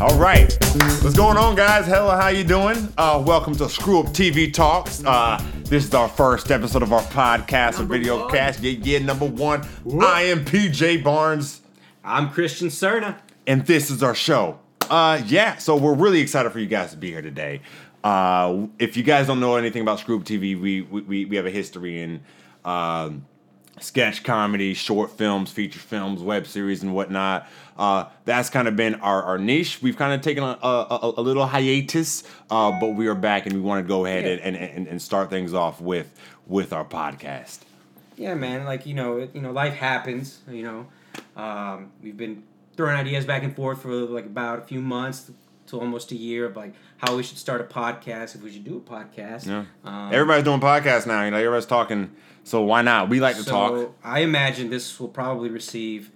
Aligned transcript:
All 0.00 0.16
right, 0.18 0.50
what's 1.02 1.14
going 1.14 1.36
on, 1.36 1.54
guys? 1.54 1.84
Hello, 1.84 2.16
how 2.16 2.28
you 2.28 2.44
doing? 2.44 2.90
Uh, 2.96 3.22
welcome 3.26 3.54
to 3.56 3.68
Screw 3.68 4.00
Up 4.00 4.06
TV 4.06 4.50
Talks. 4.50 5.04
Uh, 5.04 5.38
this 5.64 5.84
is 5.84 5.92
our 5.92 6.08
first 6.08 6.50
episode 6.50 6.82
of 6.82 6.90
our 6.94 7.02
podcast 7.02 7.78
or 7.78 7.82
video 7.82 8.20
one. 8.20 8.30
cast. 8.30 8.60
Yeah, 8.62 8.78
yeah, 8.82 9.00
number 9.00 9.26
one. 9.26 9.68
I 10.00 10.22
am 10.22 10.46
PJ 10.46 11.04
Barnes, 11.04 11.60
I'm 12.02 12.30
Christian 12.30 12.68
Cerna. 12.68 13.18
and 13.46 13.66
this 13.66 13.90
is 13.90 14.02
our 14.02 14.14
show. 14.14 14.58
Uh, 14.88 15.20
yeah, 15.26 15.58
so 15.58 15.76
we're 15.76 15.94
really 15.94 16.20
excited 16.20 16.50
for 16.50 16.58
you 16.58 16.66
guys 16.66 16.92
to 16.92 16.96
be 16.96 17.10
here 17.10 17.22
today. 17.22 17.60
Uh, 18.02 18.66
if 18.78 18.96
you 18.96 19.02
guys 19.02 19.26
don't 19.26 19.40
know 19.40 19.56
anything 19.56 19.82
about 19.82 20.00
Up 20.00 20.06
TV, 20.24 20.60
we 20.60 20.82
we, 20.82 21.24
we 21.26 21.36
have 21.36 21.46
a 21.46 21.50
history 21.50 22.00
in 22.02 22.20
um, 22.64 23.26
sketch 23.80 24.22
comedy, 24.24 24.74
short 24.74 25.10
films, 25.10 25.50
feature 25.50 25.78
films, 25.78 26.22
web 26.22 26.46
series, 26.46 26.82
and 26.82 26.94
whatnot. 26.94 27.46
Uh, 27.78 28.04
that's 28.24 28.50
kind 28.50 28.68
of 28.68 28.76
been 28.76 28.94
our, 28.96 29.22
our 29.22 29.38
niche. 29.38 29.80
We've 29.82 29.96
kind 29.96 30.12
of 30.12 30.20
taken 30.20 30.42
a, 30.44 30.58
a, 30.62 30.86
a, 31.02 31.14
a 31.18 31.22
little 31.22 31.46
hiatus, 31.46 32.24
uh, 32.50 32.78
but 32.78 32.88
we 32.90 33.06
are 33.06 33.14
back 33.14 33.46
and 33.46 33.54
we 33.54 33.60
want 33.60 33.82
to 33.84 33.88
go 33.88 34.04
ahead 34.04 34.24
Yeah. 34.24 34.46
and, 34.46 34.56
and, 34.56 34.86
and 34.86 35.00
start 35.02 35.30
things 35.30 35.54
off 35.54 35.80
with 35.80 36.12
with 36.46 36.72
our 36.72 36.84
podcast. 36.84 37.60
Yeah, 38.16 38.34
man. 38.34 38.64
Like 38.64 38.86
you 38.86 38.94
know, 38.94 39.18
it, 39.18 39.30
you 39.34 39.40
know, 39.42 39.52
life 39.52 39.74
happens. 39.74 40.40
You 40.48 40.62
know, 40.62 41.42
um, 41.42 41.90
we've 42.02 42.16
been 42.16 42.42
throwing 42.76 42.96
ideas 42.96 43.24
back 43.26 43.42
and 43.42 43.54
forth 43.54 43.82
for 43.82 43.92
like 43.92 44.26
about 44.26 44.58
a 44.58 44.62
few 44.62 44.80
months 44.80 45.30
to 45.68 45.78
almost 45.80 46.10
a 46.12 46.16
year 46.16 46.46
of 46.46 46.56
like 46.56 46.74
how 47.00 47.16
we 47.16 47.22
should 47.22 47.38
start 47.38 47.60
a 47.60 47.64
podcast, 47.64 48.34
if 48.34 48.42
we 48.42 48.52
should 48.52 48.64
do 48.64 48.76
a 48.76 48.80
podcast. 48.80 49.46
Yeah. 49.46 49.64
Um, 49.84 50.12
Everybody's 50.12 50.44
doing 50.44 50.60
podcasts 50.60 51.06
now. 51.06 51.24
You 51.24 51.30
know, 51.30 51.38
everybody's 51.38 51.66
talking. 51.66 52.10
So 52.44 52.62
why 52.62 52.82
not? 52.82 53.08
We 53.08 53.20
like 53.20 53.36
to 53.36 53.42
so 53.42 53.50
talk. 53.50 53.94
I 54.04 54.20
imagine 54.20 54.70
this 54.70 55.00
will 55.00 55.08
probably 55.08 55.48
receive 55.50 56.10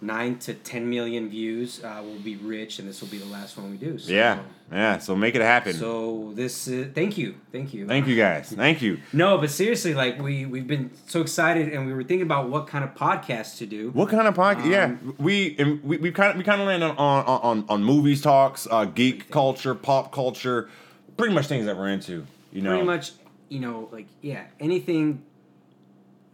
nine 0.00 0.38
to 0.40 0.54
ten 0.54 0.88
million 0.90 1.28
views. 1.28 1.82
Uh, 1.82 2.02
we'll 2.04 2.18
be 2.18 2.36
rich, 2.36 2.78
and 2.78 2.88
this 2.88 3.00
will 3.00 3.08
be 3.08 3.18
the 3.18 3.26
last 3.26 3.56
one 3.56 3.70
we 3.70 3.76
do. 3.76 3.98
So, 3.98 4.12
Yeah, 4.12 4.40
yeah. 4.70 4.98
So 4.98 5.14
make 5.16 5.34
it 5.34 5.42
happen. 5.42 5.72
So 5.74 6.32
this, 6.34 6.68
is, 6.68 6.92
thank 6.94 7.16
you, 7.16 7.34
thank 7.52 7.72
you. 7.72 7.86
Thank 7.86 8.06
you 8.06 8.16
guys. 8.16 8.50
Thank 8.50 8.82
you. 8.82 8.98
No, 9.12 9.38
but 9.38 9.50
seriously, 9.50 9.94
like 9.94 10.20
we 10.20 10.46
we've 10.46 10.66
been 10.66 10.90
so 11.06 11.20
excited, 11.20 11.72
and 11.72 11.86
we 11.86 11.92
were 11.92 12.02
thinking 12.02 12.22
about 12.26 12.48
what 12.50 12.66
kind 12.66 12.84
of 12.84 12.94
podcast 12.94 13.58
to 13.58 13.66
do. 13.66 13.90
What 13.90 14.08
kind 14.08 14.26
of 14.28 14.34
podcast? 14.34 14.70
yeah, 14.70 14.84
Um, 14.84 15.14
we 15.18 15.56
and 15.58 15.82
we 15.82 15.96
we 15.98 16.10
kind 16.10 16.32
of 16.32 16.36
we 16.36 16.44
kind 16.44 16.60
of 16.60 16.66
landed 16.66 16.86
on 16.86 16.96
on 16.98 17.24
on, 17.26 17.64
on 17.68 17.84
movies 17.84 18.20
talks, 18.20 18.66
uh, 18.70 18.84
geek 18.84 19.30
culture, 19.30 19.74
pop 19.74 20.12
culture, 20.12 20.68
pretty 21.16 21.34
much 21.34 21.46
things 21.46 21.66
that 21.66 21.76
we're 21.76 21.88
into. 21.88 22.26
You 22.52 22.62
know, 22.62 22.70
Pretty 22.70 22.84
much, 22.86 23.12
you 23.48 23.58
know, 23.60 23.88
like 23.90 24.06
yeah, 24.20 24.44
anything 24.60 25.22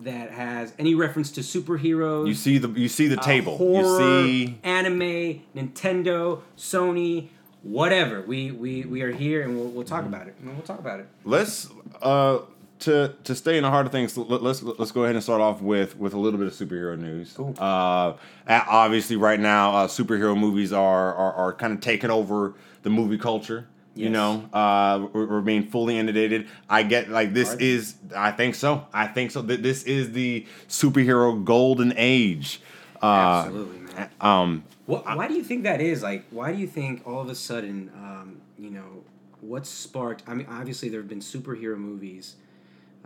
that 0.00 0.30
has 0.30 0.72
any 0.78 0.94
reference 0.94 1.30
to 1.32 1.40
superheroes. 1.40 2.26
You 2.26 2.34
see 2.34 2.58
the 2.58 2.68
you 2.70 2.88
see 2.88 3.06
the 3.08 3.18
uh, 3.18 3.22
table. 3.22 3.56
horror, 3.56 4.00
you 4.00 4.36
see 4.46 4.58
anime, 4.62 5.42
Nintendo, 5.54 6.40
Sony, 6.56 7.28
whatever. 7.62 8.22
We 8.22 8.50
we 8.50 8.84
we 8.84 9.02
are 9.02 9.12
here, 9.12 9.42
and 9.42 9.56
we'll, 9.56 9.66
we'll 9.68 9.84
talk 9.84 10.04
Mm-hmm. 10.04 10.14
about 10.14 10.28
it. 10.28 10.34
And 10.40 10.52
we'll 10.54 10.62
talk 10.66 10.78
about 10.78 11.00
it. 11.00 11.08
let's 11.24 11.68
uh 12.02 12.38
to 12.80 13.14
to 13.24 13.34
stay 13.34 13.58
in 13.58 13.62
the 13.62 13.68
heart 13.70 13.84
of 13.84 13.92
things. 13.92 14.16
Let, 14.16 14.42
let's 14.42 14.62
let's 14.62 14.90
go 14.90 15.04
ahead 15.04 15.14
and 15.14 15.22
start 15.22 15.42
off 15.42 15.60
with 15.60 15.98
with 15.98 16.14
a 16.14 16.18
little 16.18 16.38
bit 16.38 16.46
of 16.46 16.54
superhero 16.54 16.98
news. 16.98 17.34
Cool. 17.36 17.54
Uh, 17.58 18.14
obviously, 18.48 19.16
right 19.16 19.38
now, 19.38 19.74
uh, 19.76 19.86
superhero 19.86 20.34
movies 20.38 20.72
are 20.72 21.14
are, 21.14 21.32
are 21.34 21.52
kind 21.52 21.74
of 21.74 21.80
taking 21.80 22.10
over 22.10 22.54
the 22.82 22.88
movie 22.90 23.18
culture. 23.18 23.66
You 23.94 24.08
know, 24.08 24.48
uh, 24.52 25.40
being 25.40 25.64
fully 25.66 25.98
inundated. 25.98 26.46
I 26.68 26.84
get 26.84 27.10
like 27.10 27.34
this 27.34 27.54
is. 27.54 27.96
I 28.16 28.30
think 28.30 28.54
so. 28.54 28.86
I 28.92 29.06
think 29.06 29.30
so. 29.30 29.42
That 29.42 29.62
this 29.62 29.82
is 29.82 30.12
the 30.12 30.46
superhero 30.68 31.44
golden 31.44 31.92
age. 31.96 32.60
Uh, 33.02 33.44
Absolutely, 33.46 33.78
man. 33.80 34.10
Um, 34.20 34.64
What, 34.86 35.04
why 35.04 35.28
do 35.28 35.34
you 35.34 35.42
think 35.44 35.64
that 35.64 35.80
is? 35.80 36.02
Like, 36.02 36.24
why 36.30 36.52
do 36.52 36.58
you 36.58 36.66
think 36.66 37.06
all 37.06 37.20
of 37.20 37.28
a 37.28 37.34
sudden, 37.34 37.90
um, 37.94 38.40
you 38.58 38.70
know, 38.70 39.04
what 39.40 39.66
sparked? 39.66 40.22
I 40.26 40.34
mean, 40.34 40.46
obviously 40.50 40.88
there 40.88 41.00
have 41.00 41.08
been 41.08 41.20
superhero 41.20 41.76
movies 41.76 42.36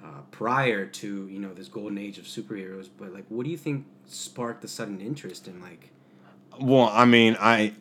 uh, 0.02 0.20
prior 0.30 0.86
to 0.86 1.28
you 1.28 1.38
know 1.38 1.54
this 1.54 1.68
golden 1.68 1.98
age 1.98 2.18
of 2.18 2.24
superheroes, 2.24 2.88
but 2.98 3.12
like, 3.12 3.24
what 3.28 3.44
do 3.44 3.50
you 3.50 3.56
think 3.56 3.86
sparked 4.06 4.62
the 4.62 4.68
sudden 4.68 5.00
interest 5.00 5.48
in 5.48 5.60
like? 5.60 5.90
Well, 6.60 6.90
I 6.92 7.04
mean, 7.04 7.36
I, 7.40 7.72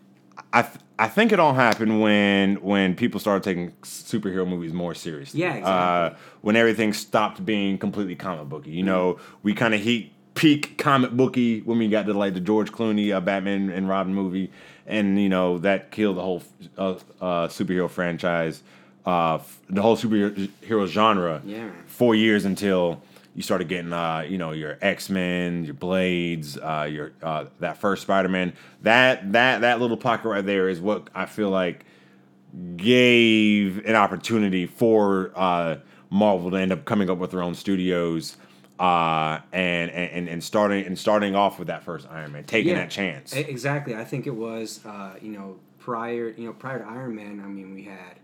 I, 0.56 0.62
th- 0.62 0.76
I 1.00 1.08
think 1.08 1.32
it 1.32 1.40
all 1.40 1.56
happened 1.56 2.00
when 2.00 2.56
when 2.58 2.96
people 2.96 3.20
started 3.20 3.44
taking 3.44 3.72
superhero 3.82 4.48
movies 4.48 4.72
more 4.72 4.94
seriously. 4.94 5.42
Yeah, 5.42 5.56
exactly. 5.56 5.72
Mm-hmm. 5.72 6.16
Uh, 6.16 6.20
when 6.42 6.56
everything 6.56 6.94
stopped 6.94 7.44
being 7.44 7.78
completely 7.80 8.16
comic 8.16 8.48
booky. 8.48 8.70
You 8.72 8.84
know, 8.84 9.20
we 9.42 9.54
kind 9.56 9.74
of 9.74 9.82
hit 9.82 10.08
peak 10.36 10.78
comic 10.78 11.12
booky 11.12 11.62
when 11.62 11.80
we 11.80 11.88
got 11.90 12.06
to 12.06 12.14
like 12.14 12.36
the 12.36 12.40
George 12.40 12.72
Clooney 12.72 13.14
uh, 13.14 13.20
Batman 13.20 13.70
and 13.72 13.90
Robin 13.90 14.14
movie, 14.14 14.52
and 14.86 15.20
you 15.20 15.30
know 15.30 15.58
that 15.60 15.90
killed 15.92 16.18
the 16.18 16.22
whole 16.22 16.44
uh, 16.78 16.92
uh, 17.20 17.48
superhero 17.48 17.90
franchise, 17.90 18.62
uh, 19.08 19.36
f- 19.36 19.60
the 19.70 19.82
whole 19.82 19.98
superhero 19.98 20.88
genre. 20.88 21.42
Yeah. 21.44 21.72
Four 21.88 22.14
years 22.14 22.46
until 22.46 23.02
you 23.36 23.42
started 23.42 23.68
getting 23.68 23.94
uh, 23.94 24.26
you 24.28 24.38
know 24.38 24.52
your 24.52 24.78
X 24.82 25.10
Men, 25.10 25.66
your 25.66 25.74
Blades, 25.74 26.58
uh, 26.58 26.88
your 26.90 27.12
uh, 27.22 27.46
that 27.60 27.78
first 27.78 28.04
Spider 28.04 28.30
Man. 28.30 28.54
That 28.82 29.32
that 29.34 29.62
that 29.62 29.80
little 29.80 29.98
pocket 29.98 30.28
right 30.30 30.46
there 30.46 30.70
is 30.70 30.80
what 30.80 31.10
I 31.16 31.26
feel 31.26 31.50
like 31.50 31.86
gave 32.78 33.84
an 33.86 33.96
opportunity 33.96 34.66
for 34.66 35.32
uh, 35.36 35.78
Marvel 36.10 36.52
to 36.52 36.58
end 36.58 36.72
up 36.72 36.86
coming 36.86 37.10
up 37.10 37.18
with 37.18 37.32
their 37.32 37.42
own 37.42 37.56
studios. 37.56 38.38
Uh, 38.80 39.40
and, 39.54 39.92
and 39.92 40.28
and 40.28 40.44
starting 40.44 40.84
and 40.86 40.98
starting 40.98 41.36
off 41.36 41.60
with 41.60 41.68
that 41.68 41.84
first 41.84 42.08
Iron 42.10 42.32
Man, 42.32 42.44
taking 42.44 42.70
Yeah. 42.72 42.80
that 42.82 42.90
chance. 42.90 43.32
Exactly. 43.34 43.96
I 43.96 44.04
think 44.04 44.26
it 44.26 44.36
was, 44.36 44.84
uh, 44.84 45.14
you 45.22 45.32
know, 45.32 45.58
prior, 45.80 46.30
you 46.30 46.46
know, 46.48 46.54
prior 46.54 46.80
to 46.80 46.86
Iron 46.86 47.16
Man. 47.16 47.40
I 47.46 47.48
mean, 47.48 47.74
we 47.76 47.84
had 47.84 48.16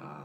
um, 0.00 0.24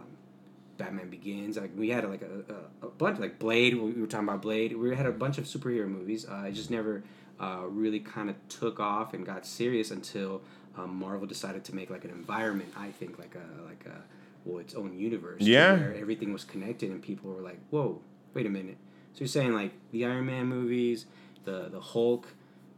Batman 0.78 1.10
Begins. 1.10 1.58
Like 1.58 1.72
we 1.76 1.90
had 1.90 2.08
like 2.10 2.22
a, 2.22 2.54
a, 2.84 2.88
a 2.88 2.90
bunch, 2.90 3.20
like 3.20 3.40
Blade. 3.40 3.76
We 3.78 3.94
were 3.94 4.08
talking 4.08 4.28
about 4.28 4.42
Blade. 4.42 4.76
We 4.76 4.96
had 4.96 5.06
a 5.06 5.12
bunch 5.12 5.38
of 5.38 5.46
superhero 5.46 5.88
movies. 5.88 6.26
Uh, 6.28 6.46
it 6.48 6.54
just 6.54 6.72
never 6.72 7.04
uh, 7.40 7.64
really 7.68 8.00
kind 8.00 8.30
of 8.30 8.36
took 8.50 8.80
off 8.80 9.14
and 9.14 9.26
got 9.26 9.46
serious 9.46 9.92
until 9.92 10.42
um, 10.78 10.96
Marvel 10.96 11.26
decided 11.28 11.64
to 11.66 11.76
make 11.76 11.90
like 11.90 12.04
an 12.04 12.12
environment. 12.12 12.74
I 12.78 12.90
think 12.92 13.18
like 13.20 13.36
a 13.36 13.64
like 13.66 13.86
a 13.86 14.02
well, 14.44 14.60
its 14.60 14.76
own 14.76 14.98
universe. 14.98 15.42
Yeah. 15.42 15.74
Where 15.74 15.96
everything 15.96 16.32
was 16.34 16.44
connected 16.44 16.92
and 16.92 17.02
people 17.02 17.32
were 17.32 17.42
like, 17.42 17.60
"Whoa, 17.70 18.02
wait 18.34 18.46
a 18.46 18.50
minute." 18.50 18.78
So 19.14 19.20
you're 19.20 19.28
saying 19.28 19.54
like 19.54 19.72
the 19.92 20.06
Iron 20.06 20.26
Man 20.26 20.48
movies, 20.48 21.06
the 21.46 21.70
the 21.72 21.80
Hulk 21.80 22.28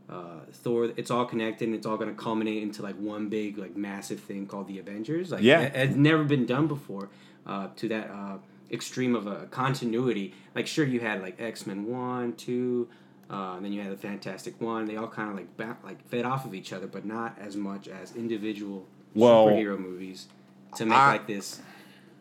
uh, 0.09 0.41
Thor. 0.53 0.85
It's 0.96 1.12
all 1.12 1.25
connected, 1.25 1.66
and 1.68 1.75
it's 1.75 1.85
all 1.85 1.97
going 1.97 2.09
to 2.09 2.16
culminate 2.16 2.64
into 2.64 2.81
like 2.81 2.96
one 2.96 3.28
big, 3.29 3.58
like 3.58 3.75
massive 3.75 4.19
thing 4.22 4.46
called 4.46 4.68
the 4.68 4.79
Avengers. 4.79 5.31
Like, 5.31 5.41
Yeah. 5.44 5.62
it, 5.62 5.75
it's 5.75 5.96
never 5.96 6.24
been 6.24 6.46
done 6.46 6.68
before 6.68 7.09
uh, 7.47 7.68
to 7.78 7.88
that 7.88 8.09
uh, 8.12 8.38
extreme 8.72 9.16
of 9.16 9.25
a 9.25 9.47
continuity. 9.47 10.34
Like, 10.53 10.68
sure, 10.68 10.85
you 10.85 11.00
had 11.00 11.22
like 11.22 11.40
X 11.41 11.66
Men 11.66 11.85
one, 11.88 12.34
two, 12.34 12.88
uh, 13.31 13.53
and 13.56 13.66
then 13.66 13.72
you 13.74 13.81
had 13.81 13.91
the 13.91 13.97
Fantastic 13.97 14.59
One. 14.62 14.85
They 14.85 14.97
all 14.97 15.08
kind 15.08 15.30
of 15.31 15.35
like 15.35 15.58
ba- 15.58 15.78
like 15.84 16.06
fed 16.09 16.25
off 16.25 16.46
of 16.46 16.53
each 16.53 16.74
other, 16.74 16.88
but 16.88 17.06
not 17.06 17.38
as 17.40 17.56
much 17.56 17.88
as 17.88 18.16
individual 18.16 18.85
Well, 19.16 19.47
superhero 19.47 19.80
movies 19.80 20.28
to 20.75 20.85
make 20.85 20.97
I- 20.97 21.13
like 21.13 21.28
this. 21.28 21.62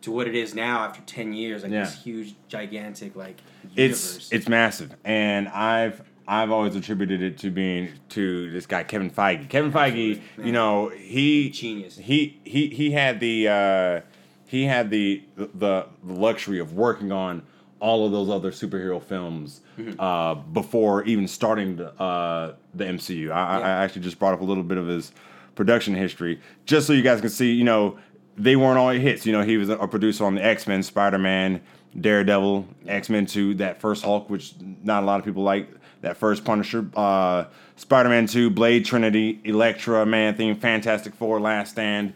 To 0.01 0.11
what 0.11 0.27
it 0.27 0.35
is 0.35 0.53
now 0.53 0.85
after 0.85 1.01
ten 1.01 1.33
years, 1.33 1.63
like 1.63 1.71
Yeah. 1.71 1.83
this 1.83 2.01
huge, 2.03 2.35
gigantic, 2.47 3.15
like 3.15 3.37
it's 3.75 4.05
universe. 4.05 4.29
it's 4.31 4.47
massive, 4.47 4.95
and 5.03 5.47
I've 5.49 6.01
I've 6.27 6.51
always 6.51 6.75
attributed 6.75 7.21
it 7.23 7.39
to 7.39 7.49
being 7.49 7.89
to 8.09 8.51
this 8.51 8.67
guy 8.67 8.83
Kevin 8.83 9.09
Feige. 9.09 9.49
Kevin 9.49 9.71
Feige, 9.71 10.11
Absolutely, 10.19 10.45
you 10.45 10.51
know, 10.51 10.89
he 10.89 11.49
Genius. 11.49 11.97
He 11.97 12.39
he 12.43 12.67
he 12.67 12.91
had 12.91 13.19
the 13.19 13.47
uh, 13.47 14.01
he 14.47 14.63
had 14.65 14.89
the 14.89 15.23
the 15.35 15.85
the 16.03 16.13
luxury 16.13 16.59
of 16.59 16.73
working 16.73 17.11
on 17.11 17.43
all 17.79 18.05
of 18.05 18.11
those 18.11 18.29
other 18.29 18.51
superhero 18.51 19.01
films 19.01 19.61
Mm-hmm. 19.77 19.99
uh, 19.99 20.33
before 20.33 21.03
even 21.03 21.27
starting 21.27 21.75
the, 21.75 21.93
uh, 22.01 22.55
the 22.73 22.83
MCU. 22.83 23.29
I, 23.31 23.59
I- 23.59 23.59
I 23.59 23.69
actually 23.83 24.01
just 24.01 24.17
brought 24.17 24.33
up 24.33 24.41
a 24.41 24.43
little 24.43 24.63
bit 24.63 24.79
of 24.79 24.87
his 24.87 25.11
production 25.53 25.93
history, 25.93 26.41
just 26.65 26.87
so 26.87 26.93
you 26.93 27.03
guys 27.03 27.21
can 27.21 27.29
see. 27.29 27.51
You 27.53 27.63
know, 27.63 27.99
they 28.35 28.55
weren't 28.55 28.79
all 28.79 28.89
hits. 28.89 29.23
You 29.27 29.33
know, 29.33 29.43
he 29.43 29.57
was 29.57 29.69
a 29.69 29.87
producer 29.87 30.25
on 30.25 30.33
the 30.33 30.43
X 30.43 30.65
Men, 30.65 30.81
Spider 30.81 31.19
Man, 31.19 31.61
Daredevil, 32.01 32.67
X 32.87 33.09
Men 33.11 33.27
Two, 33.27 33.53
that 33.55 33.79
first 33.79 34.03
Hulk, 34.03 34.31
which 34.31 34.53
not 34.83 35.03
a 35.03 35.05
lot 35.05 35.19
of 35.19 35.25
people 35.25 35.43
like. 35.43 35.69
That 36.01 36.17
first 36.17 36.43
Punisher, 36.45 36.89
uh, 36.95 37.45
Spider 37.75 38.09
Man 38.09 38.25
Two, 38.27 38.49
Blade 38.49 38.83
Trinity, 38.85 39.39
Elektra, 39.43 40.05
Man 40.07 40.33
Thing, 40.35 40.55
Fantastic 40.55 41.13
Four, 41.13 41.39
Last 41.39 41.71
Stand. 41.73 42.13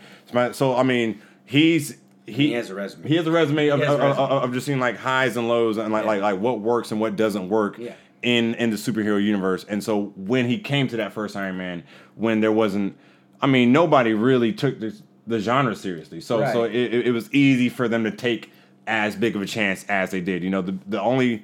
So 0.54 0.76
I 0.76 0.82
mean, 0.82 1.22
he's 1.46 1.98
he, 2.32 2.48
He 2.48 2.54
has 2.54 2.70
a 2.70 2.76
resume. 2.76 3.08
He 3.08 3.16
has 3.16 3.28
a 3.28 3.32
resume 3.32 3.68
of, 3.70 3.80
has 3.80 3.90
a 3.90 3.94
of, 3.94 4.00
resume. 4.00 4.24
of- 4.26 4.44
of 4.44 4.54
just 4.54 4.66
seeing 4.66 4.80
like 4.80 4.98
highs 4.98 5.38
and 5.38 5.48
lows 5.48 5.78
and 5.78 5.92
like 5.94 6.04
Yeah. 6.04 6.08
like 6.10 6.22
like 6.22 6.40
what 6.40 6.60
works 6.60 6.92
and 6.92 7.00
what 7.02 7.16
doesn't 7.16 7.50
work 7.50 7.78
Yeah. 7.78 7.94
in 8.24 8.56
in 8.56 8.70
the 8.70 8.78
superhero 8.78 9.24
universe. 9.24 9.66
And 9.68 9.84
so 9.84 10.14
when 10.16 10.48
he 10.48 10.58
came 10.60 10.88
to 10.90 10.98
that 10.98 11.14
first 11.14 11.36
Iron 11.36 11.58
Man, 11.58 11.84
when 12.16 12.40
there 12.42 12.52
wasn't, 12.52 12.96
I 13.42 13.48
mean, 13.48 13.72
nobody 13.72 14.14
really 14.14 14.54
took 14.54 14.80
this, 14.80 15.02
the 15.28 15.40
genre 15.40 15.76
seriously. 15.76 16.22
So 16.22 16.40
so 16.52 16.62
Right. 16.64 16.76
it, 16.76 16.94
it- 16.94 17.08
it 17.08 17.12
was 17.12 17.32
easy 17.34 17.70
for 17.70 17.88
them 17.88 18.04
to 18.04 18.12
take 18.12 18.52
as 18.88 19.16
big 19.16 19.36
of 19.36 19.42
a 19.42 19.46
chance 19.46 19.86
as 19.88 20.10
they 20.12 20.22
did. 20.22 20.44
You 20.44 20.50
know, 20.50 20.62
the 20.62 20.76
the 20.88 21.02
only 21.02 21.44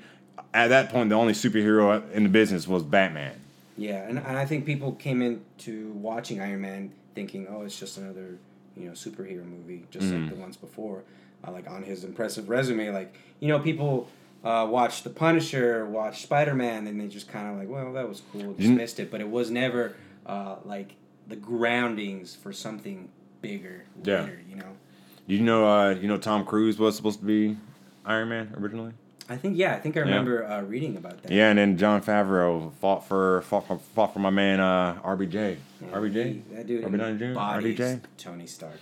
at 0.53 0.69
that 0.69 0.89
point 0.89 1.09
the 1.09 1.15
only 1.15 1.33
superhero 1.33 2.01
in 2.11 2.23
the 2.23 2.29
business 2.29 2.67
was 2.67 2.83
Batman. 2.83 3.33
Yeah, 3.79 4.07
and 4.09 4.17
I 4.19 4.43
think 4.45 4.65
people 4.65 4.93
came 4.93 5.21
into 5.21 5.89
watching 5.91 6.41
Iron 6.41 6.61
Man 6.61 6.91
thinking, 7.13 7.45
oh, 7.47 7.61
it's 7.61 7.79
just 7.79 7.97
another 7.99 8.37
you 8.77 8.85
know 8.87 8.93
superhero 8.93 9.45
movie, 9.45 9.85
just 9.91 10.07
Mm-hmm. 10.07 10.21
like 10.25 10.29
the 10.35 10.39
ones 10.39 10.57
before. 10.57 11.03
Uh, 11.47 11.51
like 11.51 11.69
on 11.69 11.83
his 11.83 12.03
impressive 12.03 12.49
resume, 12.49 12.89
like 12.91 13.13
you 13.39 13.47
know 13.47 13.59
people. 13.59 14.09
Uh, 14.43 14.65
watched 14.65 15.03
The 15.03 15.09
Punisher, 15.09 15.85
watch 15.87 16.21
Spider 16.21 16.53
Man, 16.53 16.85
and 16.87 17.01
they 17.01 17.07
just 17.07 17.27
kind 17.27 17.49
of 17.51 17.57
like, 17.57 17.67
well, 17.67 17.91
that 17.93 18.07
was 18.07 18.21
cool, 18.31 18.53
dismissed 18.53 18.99
it. 18.99 19.09
But 19.11 19.19
it 19.19 19.27
was 19.27 19.49
never 19.49 19.95
uh, 20.27 20.57
like 20.63 20.93
the 21.27 21.35
groundings 21.35 22.35
for 22.35 22.53
something 22.53 23.09
bigger 23.41 23.85
Yeah. 24.03 24.27
you 24.47 24.55
know. 24.55 24.77
You 25.25 25.41
know, 25.41 25.67
uh, 25.67 25.89
you 25.89 26.07
know, 26.07 26.17
Tom 26.17 26.45
Cruise 26.45 26.77
was 26.77 26.95
supposed 26.95 27.19
to 27.19 27.25
be 27.25 27.57
Iron 28.05 28.29
Man 28.29 28.53
originally. 28.57 28.93
I 29.29 29.35
think 29.35 29.57
yeah, 29.57 29.75
I 29.75 29.79
think 29.79 29.97
I 29.97 30.01
remember 30.01 30.45
uh, 30.45 30.61
reading 30.61 30.95
about 30.95 31.21
that. 31.23 31.31
Yeah, 31.31 31.49
and 31.49 31.59
then 31.59 31.77
Jon 31.77 32.01
Favreau 32.01 32.73
fought 32.75 33.05
for 33.05 33.41
fought 33.41 33.67
for, 33.67 33.77
fought 33.77 34.13
for 34.13 34.19
my 34.19 34.29
man 34.29 34.59
uh, 34.59 34.99
RDJ. 35.03 35.57
Yeah, 35.81 35.87
RDJ. 35.91 36.25
he- 36.25 36.43
that 36.55 36.67
dude 36.67 36.83
Jr. 36.83 37.25
embodies 37.25 37.99
Tony 38.17 38.47
Stark. 38.47 38.79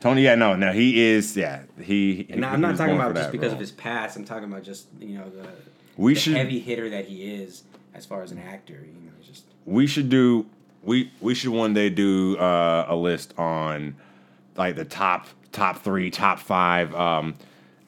Tony, 0.00 0.22
yeah, 0.22 0.36
no, 0.36 0.54
no, 0.54 0.72
he 0.72 1.00
is, 1.00 1.36
yeah, 1.36 1.62
he. 1.82 2.24
And 2.30 2.44
he- 2.44 2.50
I'm 2.50 2.60
not 2.60 2.76
talking 2.76 2.94
about 2.94 3.16
just 3.16 3.32
because 3.32 3.52
of 3.52 3.58
his 3.58 3.72
past. 3.72 4.16
I'm 4.16 4.24
talking 4.24 4.44
about 4.44 4.62
just 4.62 4.86
you 5.00 5.18
know 5.18 5.28
the 5.28 5.48
We 5.96 6.14
the 6.14 6.20
should 6.20 6.36
heavy 6.36 6.60
hitter 6.60 6.88
that 6.90 7.06
he 7.06 7.34
is 7.34 7.64
as 7.94 8.06
far 8.06 8.22
as 8.22 8.30
an 8.30 8.38
actor. 8.38 8.74
You 8.74 9.06
know, 9.06 9.12
just 9.26 9.44
we 9.64 9.88
should 9.88 10.08
do 10.08 10.46
we 10.84 11.10
we 11.20 11.34
should 11.34 11.50
one 11.50 11.74
day 11.74 11.90
do 11.90 12.36
uh, 12.38 12.86
a 12.88 12.94
list 12.94 13.36
on 13.36 13.96
like 14.56 14.76
the 14.76 14.84
top 14.84 15.26
top 15.50 15.82
three 15.82 16.10
top 16.10 16.38
five 16.38 16.94
um, 16.94 17.34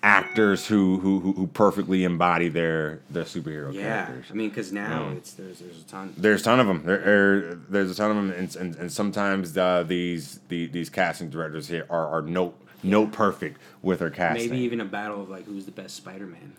actors 0.03 0.67
who, 0.67 0.99
who 0.99 1.33
who 1.33 1.47
perfectly 1.49 2.05
embody 2.05 2.49
their 2.49 3.01
their 3.11 3.25
superhero 3.25 3.73
yeah. 3.73 4.07
characters. 4.07 4.27
I 4.31 4.35
mean, 4.35 4.49
because 4.49 4.73
now 4.73 5.11
it's 5.17 5.33
there's 5.33 5.59
there's 5.59 5.81
a 5.81 5.85
ton. 5.85 6.15
There's 6.17 6.41
a 6.41 6.45
ton 6.45 6.61
of 6.61 6.67
them. 6.67 6.83
There, 6.85 6.99
there, 6.99 7.55
there's 7.69 7.91
a 7.91 7.95
ton 7.95 8.11
of 8.11 8.17
them, 8.17 8.31
and, 8.33 8.57
and, 8.57 8.77
and 8.77 8.93
sometimes 8.93 9.57
uh, 9.57 9.83
these 9.87 10.41
the, 10.49 10.67
these 10.67 10.89
casting 10.89 11.29
directors 11.31 11.69
here 11.69 11.87
are, 11.91 12.09
are 12.09 12.23
note 12.23 12.55
note 12.83 13.13
perfect 13.13 13.61
with 13.83 13.99
their 13.99 14.11
casting. 14.11 14.51
Maybe 14.51 14.63
even 14.65 14.81
a 14.81 14.87
battle 14.87 15.23
of 15.23 15.29
like 15.29 15.45
who's 15.45 15.67
the 15.67 15.73
best 15.73 15.97
Spider-Man. 15.97 16.55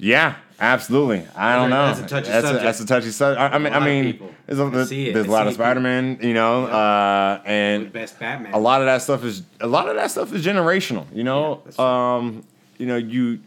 Yeah, 0.00 0.36
absolutely. 0.60 1.26
I 1.36 1.56
don't 1.56 1.70
know. 1.70 1.86
That's 1.86 2.00
a 2.00 2.06
touchy 2.06 2.28
that's 2.28 2.46
subject. 2.46 2.62
A, 2.62 2.66
that's 2.66 2.80
a 2.80 2.86
touchy 2.86 3.10
subject. 3.10 3.40
I, 3.40 3.56
I 3.56 3.58
mean, 3.58 3.72
I 3.72 3.84
mean, 3.84 4.34
there's 4.46 4.60
a, 4.60 5.12
there's 5.12 5.26
a 5.26 5.30
lot 5.30 5.48
of. 5.48 5.54
Spider-Man, 5.54 6.20
you 6.22 6.34
know, 6.34 6.68
Yeah. 6.68 6.76
uh, 6.76 7.42
and 7.44 7.92
best 7.92 8.18
Batman. 8.18 8.54
a 8.54 8.58
lot 8.58 8.80
of 8.80 8.86
that 8.86 9.02
stuff 9.02 9.24
is 9.24 9.42
a 9.60 9.66
lot 9.66 9.88
of 9.88 9.96
that 9.96 10.10
stuff 10.12 10.32
is 10.32 10.46
generational. 10.46 11.04
You 11.12 11.24
know, 11.24 11.62
Yeah, 11.76 12.14
um, 12.16 12.44
you 12.78 12.86
know, 12.86 12.96
you 12.96 13.40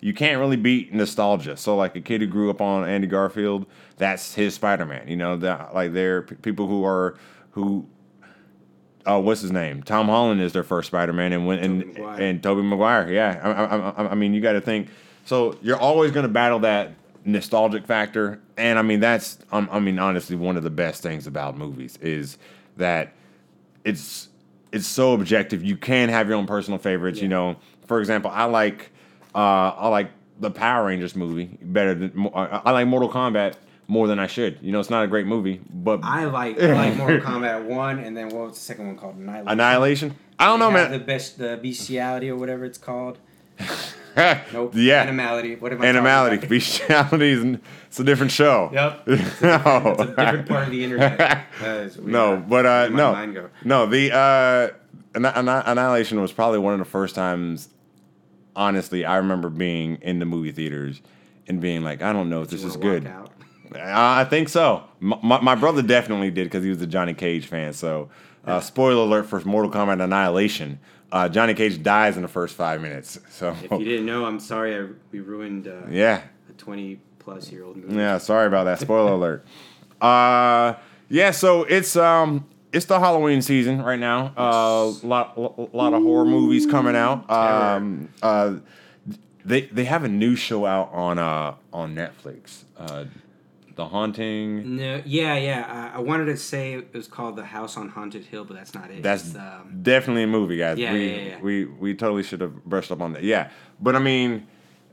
you 0.00 0.14
can't 0.14 0.38
really 0.38 0.56
beat 0.56 0.92
nostalgia. 0.92 1.56
So 1.56 1.76
like 1.76 1.96
a 1.96 2.00
kid 2.00 2.20
who 2.20 2.26
grew 2.26 2.50
up 2.50 2.60
on 2.60 2.88
Andy 2.88 3.06
Garfield, 3.06 3.66
that's 3.96 4.34
his 4.34 4.54
Spider-Man. 4.54 5.08
You 5.08 5.16
know, 5.16 5.36
that 5.38 5.74
like 5.74 5.92
they're 5.92 6.22
p- 6.22 6.36
people 6.36 6.66
who 6.66 6.84
are 6.84 7.16
who. 7.52 7.86
Oh, 9.06 9.20
what's 9.20 9.40
his 9.40 9.52
name? 9.52 9.82
Tom 9.82 10.06
Holland 10.06 10.40
is 10.42 10.52
their 10.52 10.62
first 10.62 10.88
Spider-Man, 10.88 11.32
and 11.32 11.46
when 11.46 11.58
and 11.60 11.78
Maguire. 11.78 12.20
and 12.20 12.42
Tobey 12.42 12.62
Maguire. 12.62 13.10
Yeah, 13.10 13.40
I, 13.42 13.50
I, 13.50 14.06
I, 14.06 14.10
I 14.10 14.14
mean, 14.14 14.34
you 14.34 14.40
got 14.40 14.52
to 14.52 14.60
think. 14.60 14.88
So 15.24 15.56
you're 15.62 15.78
always 15.78 16.10
going 16.10 16.24
to 16.24 16.32
battle 16.32 16.58
that 16.60 16.92
nostalgic 17.24 17.86
factor, 17.86 18.40
and 18.56 18.78
I 18.78 18.82
mean 18.82 19.00
that's 19.00 19.38
um, 19.52 19.68
I 19.72 19.80
mean 19.80 19.98
honestly 19.98 20.36
one 20.36 20.56
of 20.56 20.62
the 20.62 20.70
best 20.70 21.02
things 21.02 21.26
about 21.26 21.56
movies 21.56 21.98
is 22.02 22.38
that 22.76 23.12
it's 23.84 24.28
it's 24.72 24.86
so 24.86 25.12
objective. 25.12 25.64
You 25.64 25.76
can 25.76 26.08
have 26.10 26.28
your 26.28 26.36
own 26.36 26.46
personal 26.46 26.78
favorites. 26.78 27.20
You 27.20 27.28
know, 27.28 27.56
for 27.88 27.98
example, 28.00 28.30
I 28.32 28.44
like 28.44 28.90
uh, 29.34 29.38
I 29.76 29.88
like 29.88 30.10
the 30.38 30.50
Power 30.50 30.86
Rangers 30.86 31.16
movie 31.16 31.58
better 31.60 31.94
than 31.94 32.30
I 32.34 32.70
like 32.70 32.86
Mortal 32.86 33.10
Kombat 33.10 33.54
more 33.88 34.06
than 34.06 34.18
I 34.18 34.26
should. 34.28 34.58
You 34.62 34.70
know, 34.70 34.78
it's 34.80 34.90
not 34.90 35.02
a 35.04 35.08
great 35.08 35.26
movie, 35.26 35.60
but 35.68 36.00
I 36.04 36.26
like 36.26 36.60
I 36.62 36.72
like 36.74 36.96
Mortal 36.96 37.20
Kombat 37.28 37.64
one, 37.64 37.98
and 37.98 38.16
then 38.16 38.28
what 38.28 38.48
was 38.48 38.54
the 38.54 38.60
second 38.60 38.86
one 38.86 38.96
called? 38.96 39.16
Annihilation. 39.16 39.48
Annihilation. 39.50 40.14
I 40.38 40.46
don't 40.46 40.60
know, 40.60 40.70
man. 40.70 40.92
The 40.92 40.98
best, 41.00 41.38
the 41.38 41.58
bestiality 41.60 42.30
or 42.30 42.36
whatever 42.36 42.64
it's 42.64 42.78
called. 42.78 43.18
Nope. 44.52 44.72
yeah. 44.74 45.02
Animality. 45.02 45.54
What 45.54 45.72
am 45.72 45.80
I? 45.82 45.86
Animality, 45.86 46.44
bestiality 46.46 47.30
is 47.30 47.58
it's 47.86 48.00
a 48.00 48.04
different 48.04 48.32
show. 48.32 48.68
Yep. 48.72 49.06
no. 49.06 49.14
It's 49.14 49.42
a 49.42 50.06
different 50.16 50.48
part 50.48 50.64
of 50.64 50.70
the 50.72 50.82
internet. 50.82 51.20
Uh, 51.62 51.66
it's 51.86 51.96
no, 51.98 52.36
but 52.36 52.66
uh, 52.66 52.88
Where 52.88 52.88
did 52.88 52.96
my 52.96 53.26
no, 53.26 53.48
no. 53.64 53.86
The 53.86 54.12
uh, 54.12 54.68
Anni- 55.14 55.28
Anni- 55.28 55.62
Annihilation 55.66 56.20
was 56.20 56.32
probably 56.32 56.58
one 56.58 56.72
of 56.72 56.80
the 56.80 56.84
first 56.84 57.14
times. 57.14 57.68
Honestly, 58.58 59.04
I 59.04 59.18
remember 59.18 59.50
being 59.50 59.98
in 60.02 60.18
the 60.18 60.24
movie 60.24 60.50
theaters 60.50 61.00
and 61.46 61.60
being 61.60 61.84
like, 61.84 62.02
I 62.02 62.12
don't 62.12 62.28
know 62.28 62.42
if 62.42 62.48
this 62.50 62.64
is 62.64 62.76
good. 62.76 63.08
I 63.72 64.24
think 64.24 64.48
so. 64.48 64.82
My, 64.98 65.16
my, 65.22 65.40
my 65.40 65.54
brother 65.54 65.80
definitely 65.80 66.32
did 66.32 66.44
because 66.44 66.64
he 66.64 66.70
was 66.70 66.82
a 66.82 66.86
Johnny 66.86 67.14
Cage 67.14 67.46
fan. 67.46 67.72
So, 67.72 68.08
uh, 68.44 68.58
spoiler 68.58 69.02
alert 69.02 69.26
for 69.26 69.40
Mortal 69.42 69.70
Kombat 69.70 70.02
Annihilation. 70.02 70.80
Uh, 71.12 71.28
Johnny 71.28 71.54
Cage 71.54 71.80
dies 71.84 72.16
in 72.16 72.22
the 72.22 72.28
first 72.28 72.56
five 72.56 72.80
minutes. 72.80 73.20
So, 73.30 73.54
If 73.62 73.70
you 73.70 73.84
didn't 73.84 74.06
know, 74.06 74.24
I'm 74.24 74.40
sorry 74.40 74.76
I, 74.76 74.88
we 75.12 75.20
ruined 75.20 75.68
uh, 75.68 75.82
yeah, 75.88 76.22
a 76.50 76.52
20 76.54 76.98
plus 77.20 77.52
year 77.52 77.62
old 77.64 77.76
movie. 77.76 77.94
Yeah, 77.94 78.18
sorry 78.18 78.48
about 78.48 78.64
that. 78.64 78.80
Spoiler 78.80 79.12
alert. 79.12 79.46
Uh, 80.00 80.74
yeah, 81.08 81.32
so 81.32 81.64
it's 81.64 81.96
um 81.96 82.46
it's 82.72 82.86
the 82.86 82.98
Halloween 82.98 83.42
season 83.42 83.82
right 83.82 83.98
now. 83.98 84.32
Uh, 84.36 84.86
lot 85.06 85.36
a 85.36 85.76
lot 85.76 85.94
of 85.94 86.02
horror 86.02 86.24
movies 86.24 86.66
coming 86.66 86.96
out. 86.96 87.28
Um, 87.30 88.08
uh, 88.22 88.56
they 89.44 89.62
they 89.62 89.84
have 89.84 90.04
a 90.04 90.08
new 90.08 90.36
show 90.36 90.66
out 90.66 90.92
on 90.92 91.18
uh 91.18 91.54
on 91.72 91.94
Netflix. 91.94 92.64
Uh, 92.76 93.04
the 93.78 93.86
Haunting. 93.86 94.76
No, 94.76 95.00
yeah, 95.06 95.36
yeah. 95.36 95.90
I, 95.94 95.98
I 95.98 96.00
wanted 96.00 96.24
to 96.24 96.36
say 96.36 96.74
it 96.74 96.92
was 96.92 97.06
called 97.06 97.36
The 97.36 97.44
House 97.44 97.76
on 97.76 97.88
Haunted 97.88 98.24
Hill, 98.24 98.44
but 98.44 98.56
that's 98.56 98.74
not 98.74 98.90
it. 98.90 99.04
That's 99.04 99.36
um, 99.36 99.78
definitely 99.82 100.24
a 100.24 100.26
movie, 100.26 100.56
guys. 100.56 100.78
Yeah, 100.78 100.92
we, 100.92 101.08
yeah, 101.08 101.22
yeah. 101.22 101.40
we 101.40 101.64
we 101.64 101.94
totally 101.94 102.24
should 102.24 102.40
have 102.40 102.64
brushed 102.64 102.90
up 102.90 103.00
on 103.00 103.12
that. 103.12 103.22
Yeah, 103.22 103.50
but 103.80 103.94
I 103.94 104.00
mean, 104.00 104.48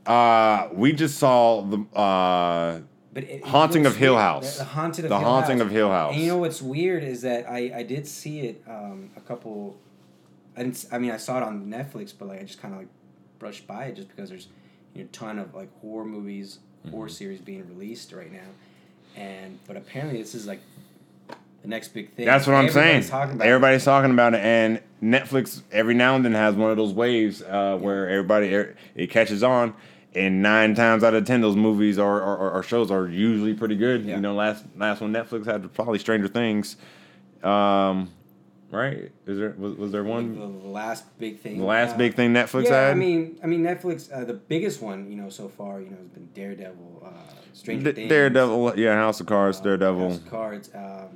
uh, 0.06 0.68
we 0.72 0.92
just 0.92 1.18
saw 1.18 1.62
the 1.62 1.78
uh 1.98 2.80
but 3.16 3.24
it, 3.24 3.42
Haunting 3.46 3.84
what's 3.84 3.94
of 3.94 3.98
Hill 3.98 4.12
weird- 4.12 4.22
House. 4.22 4.52
The, 4.58 4.64
the 4.64 4.64
Haunted 4.70 5.04
of 5.06 5.08
The 5.08 5.18
Hill 5.18 5.26
Haunting 5.28 5.58
House. 5.58 5.66
of 5.66 5.70
Hill 5.72 5.88
House. 5.90 6.12
And 6.12 6.22
you 6.22 6.28
know 6.28 6.36
what's 6.36 6.60
weird 6.60 7.02
is 7.02 7.22
that 7.22 7.48
I, 7.48 7.72
I 7.76 7.82
did 7.82 8.06
see 8.06 8.40
it 8.40 8.62
um, 8.68 9.08
a 9.16 9.20
couple. 9.22 9.78
I 10.54 10.64
didn't. 10.64 10.84
I 10.92 10.98
mean, 10.98 11.10
I 11.12 11.16
saw 11.16 11.38
it 11.38 11.42
on 11.42 11.64
Netflix, 11.66 12.12
but 12.18 12.28
like 12.28 12.40
I 12.40 12.44
just 12.44 12.60
kind 12.60 12.74
of 12.74 12.80
like 12.80 12.88
brushed 13.38 13.66
by 13.66 13.86
it 13.86 13.96
just 13.96 14.08
because 14.08 14.28
there's 14.28 14.48
you 14.94 15.02
know 15.02 15.08
a 15.08 15.12
ton 15.12 15.38
of 15.38 15.54
like 15.54 15.70
horror 15.80 16.04
movies, 16.04 16.58
Mm-hmm. 16.84 16.94
horror 16.94 17.08
series 17.08 17.40
being 17.40 17.66
released 17.66 18.12
right 18.12 18.30
now, 18.30 18.50
and 19.16 19.58
but 19.66 19.76
apparently 19.78 20.20
this 20.20 20.34
is 20.34 20.46
like 20.46 20.60
the 21.62 21.68
next 21.68 21.88
big 21.94 22.12
thing. 22.12 22.26
That's 22.26 22.46
what 22.46 22.54
I'm 22.54 22.68
saying. 22.68 23.02
Everybody's 23.02 23.10
talking 23.10 23.34
about 23.34 23.44
it. 23.44 23.48
Everybody's 23.48 23.84
talking 23.84 24.10
about 24.12 24.34
it, 24.34 24.40
and 24.40 24.80
Netflix 25.02 25.62
every 25.72 25.94
now 25.94 26.14
and 26.16 26.24
then 26.24 26.34
has 26.34 26.54
one 26.54 26.70
of 26.70 26.76
those 26.76 26.92
waves 26.92 27.40
uh, 27.42 27.78
where 27.80 28.08
everybody 28.10 28.54
er, 28.54 28.76
it 28.94 29.08
catches 29.10 29.42
on, 29.42 29.74
and 30.16 30.42
nine 30.42 30.74
times 30.74 31.04
out 31.04 31.14
of 31.14 31.24
ten, 31.24 31.42
those 31.42 31.56
movies 31.56 31.98
or, 31.98 32.20
or, 32.22 32.62
shows 32.62 32.90
are 32.90 33.06
usually 33.06 33.52
pretty 33.54 33.76
good. 33.76 34.04
Yeah. 34.04 34.16
You 34.16 34.22
know, 34.22 34.34
last 34.34 34.64
last 34.76 35.00
one 35.00 35.12
Netflix 35.12 35.44
had 35.44 35.72
probably 35.74 35.98
Stranger 35.98 36.26
Things, 36.26 36.76
um, 37.42 38.10
right? 38.70 39.12
Is 39.26 39.38
there 39.38 39.54
was, 39.58 39.74
was 39.76 39.92
there 39.92 40.04
one 40.04 40.34
the, 40.34 40.46
the 40.46 40.68
last 40.68 41.04
big 41.18 41.38
thing. 41.38 41.58
the 41.58 41.64
last 41.64 41.94
uh, 41.94 41.98
big 41.98 42.14
thing 42.14 42.32
Netflix 42.32 42.64
yeah, 42.64 42.86
had? 42.86 42.90
I 42.92 42.94
mean, 42.94 43.38
I 43.42 43.46
mean, 43.46 43.62
Netflix. 43.62 44.10
Uh, 44.10 44.24
the 44.24 44.34
biggest 44.34 44.80
one, 44.80 45.10
you 45.10 45.16
know, 45.16 45.28
so 45.28 45.48
far, 45.48 45.80
you 45.80 45.90
know, 45.90 45.98
has 45.98 46.08
been 46.08 46.28
Daredevil, 46.34 47.02
uh, 47.04 47.34
Stranger 47.52 47.92
D- 47.92 47.96
Things, 47.96 48.08
Daredevil, 48.08 48.78
yeah, 48.78 48.94
House 48.94 49.20
of 49.20 49.26
Cards, 49.26 49.60
uh, 49.60 49.64
Daredevil, 49.64 50.08
House 50.08 50.18
of 50.18 50.30
Cards. 50.30 50.70
Um, 50.74 51.08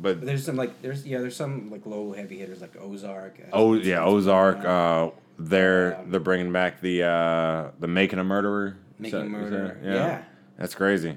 but 0.00 0.20
but 0.20 0.26
there's 0.26 0.44
some 0.44 0.56
like 0.56 0.80
there's 0.82 1.06
yeah 1.06 1.18
there's 1.18 1.36
some 1.36 1.70
like 1.70 1.84
low 1.86 2.12
heavy 2.12 2.38
hitters 2.38 2.60
like 2.60 2.74
Ozark. 2.80 3.38
Uh, 3.40 3.48
oh 3.52 3.74
yeah, 3.74 4.04
Ozark. 4.04 4.64
uh, 4.64 5.10
they're 5.38 5.96
Um, 5.98 6.10
they're 6.10 6.20
bringing 6.20 6.52
back 6.52 6.80
the 6.80 7.02
uh, 7.04 7.70
the 7.80 7.88
Making 7.88 8.18
a 8.18 8.24
Murderer. 8.24 8.76
Making 8.98 9.20
a 9.20 9.24
Murderer. 9.24 9.78
that- 9.82 9.84
Yeah. 9.84 10.22
That's 10.58 10.74
crazy. 10.74 11.16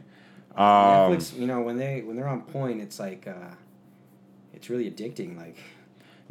Um, 0.55 0.65
Netflix, 1.11 1.37
you 1.37 1.45
know, 1.47 1.61
when 1.61 1.77
they 1.77 2.01
when 2.01 2.15
they're 2.15 2.27
on 2.27 2.41
point, 2.41 2.81
it's 2.81 2.99
like 2.99 3.27
uh, 3.27 3.53
it's 4.53 4.69
really 4.69 4.89
addicting. 4.89 5.37
Like 5.37 5.57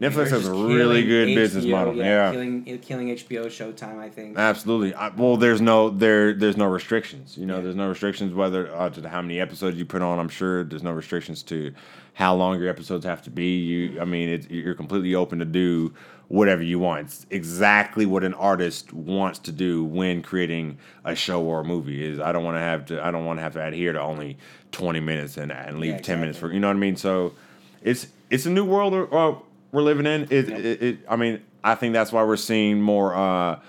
Netflix 0.01 0.31
has 0.31 0.49
a 0.49 0.53
really 0.53 1.05
good 1.05 1.35
business 1.35 1.65
model. 1.65 1.95
Yeah, 1.95 2.33
killing 2.33 2.65
killing 2.81 3.09
HBO 3.09 3.47
Showtime. 3.47 3.99
I 3.99 4.09
think. 4.09 4.37
absolutely. 4.37 4.93
I, 4.95 5.09
well, 5.11 5.37
there's 5.37 5.61
no 5.61 5.89
there 5.89 6.33
there's 6.33 6.57
no 6.57 6.67
restrictions. 6.67 7.39
You 7.39 7.47
know, 7.47 7.57
Yeah. 7.57 7.63
there's 7.63 7.77
no 7.77 7.89
restrictions 7.89 8.35
whether 8.35 8.75
uh, 8.75 8.91
to 8.91 9.09
how 9.09 9.23
many 9.23 9.39
episodes 9.39 9.77
you 9.77 9.85
put 9.85 10.03
on. 10.03 10.19
I'm 10.19 10.29
sure 10.29 10.65
there's 10.65 10.83
no 10.83 10.91
restrictions 10.93 11.43
to 11.45 11.73
how 12.15 12.35
long 12.35 12.59
your 12.61 12.69
episodes 12.69 13.05
have 13.05 13.23
to 13.23 13.31
be. 13.31 13.57
You, 13.59 14.01
I 14.01 14.05
mean, 14.05 14.29
it's, 14.29 14.49
you're 14.49 14.75
completely 14.75 15.15
open 15.15 15.39
to 15.41 15.45
do 15.45 15.93
whatever 16.29 16.63
you 16.63 16.79
want. 16.81 17.01
It's 17.03 17.27
exactly 17.31 18.07
what 18.07 18.25
an 18.25 18.35
artist 18.35 18.93
wants 18.93 19.39
to 19.41 19.53
do 19.53 19.85
when 19.85 20.23
creating 20.23 20.79
a 21.05 21.15
show 21.15 21.43
or 21.43 21.61
a 21.61 21.65
movie. 21.65 22.05
Is 22.05 22.19
I 22.19 22.33
don't 22.33 22.43
want 22.43 22.57
to 22.57 22.61
have 22.61 22.85
to 22.87 23.05
I 23.05 23.13
don't 23.13 23.25
want 23.27 23.39
to 23.39 23.43
have 23.43 23.53
to 23.53 23.65
adhere 23.65 23.93
to 23.93 24.01
only 24.01 24.39
20 24.73 24.99
minutes 24.99 25.37
and 25.37 25.53
and 25.53 25.79
leave 25.79 25.93
Yeah, 25.93 25.99
10 26.01 26.19
minutes 26.21 26.37
for 26.39 26.53
you 26.53 26.59
know 26.59 26.67
what 26.67 26.77
I 26.77 26.81
mean. 26.81 26.97
So 26.97 27.33
it's 27.81 28.09
it's 28.29 28.47
a 28.47 28.51
new 28.51 28.65
world 28.65 28.93
uh, 29.13 29.35
we're 29.75 29.83
living 29.83 30.07
in. 30.07 30.23
It, 30.31 30.49
Yeah. 30.49 30.57
it, 30.57 30.83
it 30.83 30.99
I 31.09 31.17
mean 31.17 31.43
I 31.63 31.75
think 31.75 31.93
that's 31.93 32.13
why 32.13 32.23
we're 32.25 32.37
seeing 32.37 32.81
more 32.81 33.15
uh 33.15 33.61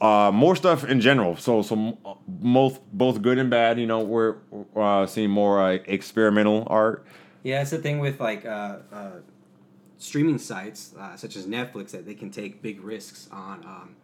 uh, 0.00 0.30
more 0.32 0.56
stuff 0.56 0.84
in 0.84 1.00
general. 1.00 1.36
So, 1.36 1.62
so 1.62 1.96
both 2.26 2.80
both 2.92 3.22
good 3.22 3.38
and 3.38 3.50
bad. 3.50 3.78
You 3.78 3.86
know, 3.86 4.00
we're 4.00 4.36
uh, 4.74 5.06
seeing 5.06 5.30
more 5.30 5.62
uh, 5.62 5.78
experimental 5.86 6.66
art. 6.68 7.06
Yeah, 7.42 7.62
it's 7.62 7.70
the 7.70 7.78
thing 7.78 8.00
with 8.00 8.20
like 8.20 8.44
uh, 8.44 8.78
uh, 8.92 9.10
streaming 9.98 10.38
sites 10.38 10.94
uh, 10.98 11.16
such 11.16 11.36
as 11.36 11.46
Netflix 11.46 11.90
that 11.90 12.04
they 12.04 12.14
can 12.14 12.30
take 12.30 12.62
big 12.62 12.82
risks 12.82 13.28
on, 13.30 13.64
um, 13.64 13.96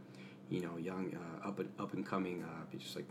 you 0.48 0.60
know, 0.60 0.76
young 0.76 1.16
uh, 1.44 1.48
up 1.48 1.58
and 1.58 1.68
up 1.78 1.94
and 1.94 2.06
coming, 2.06 2.44
uh, 2.44 2.76
just 2.78 2.96
like 2.96 3.08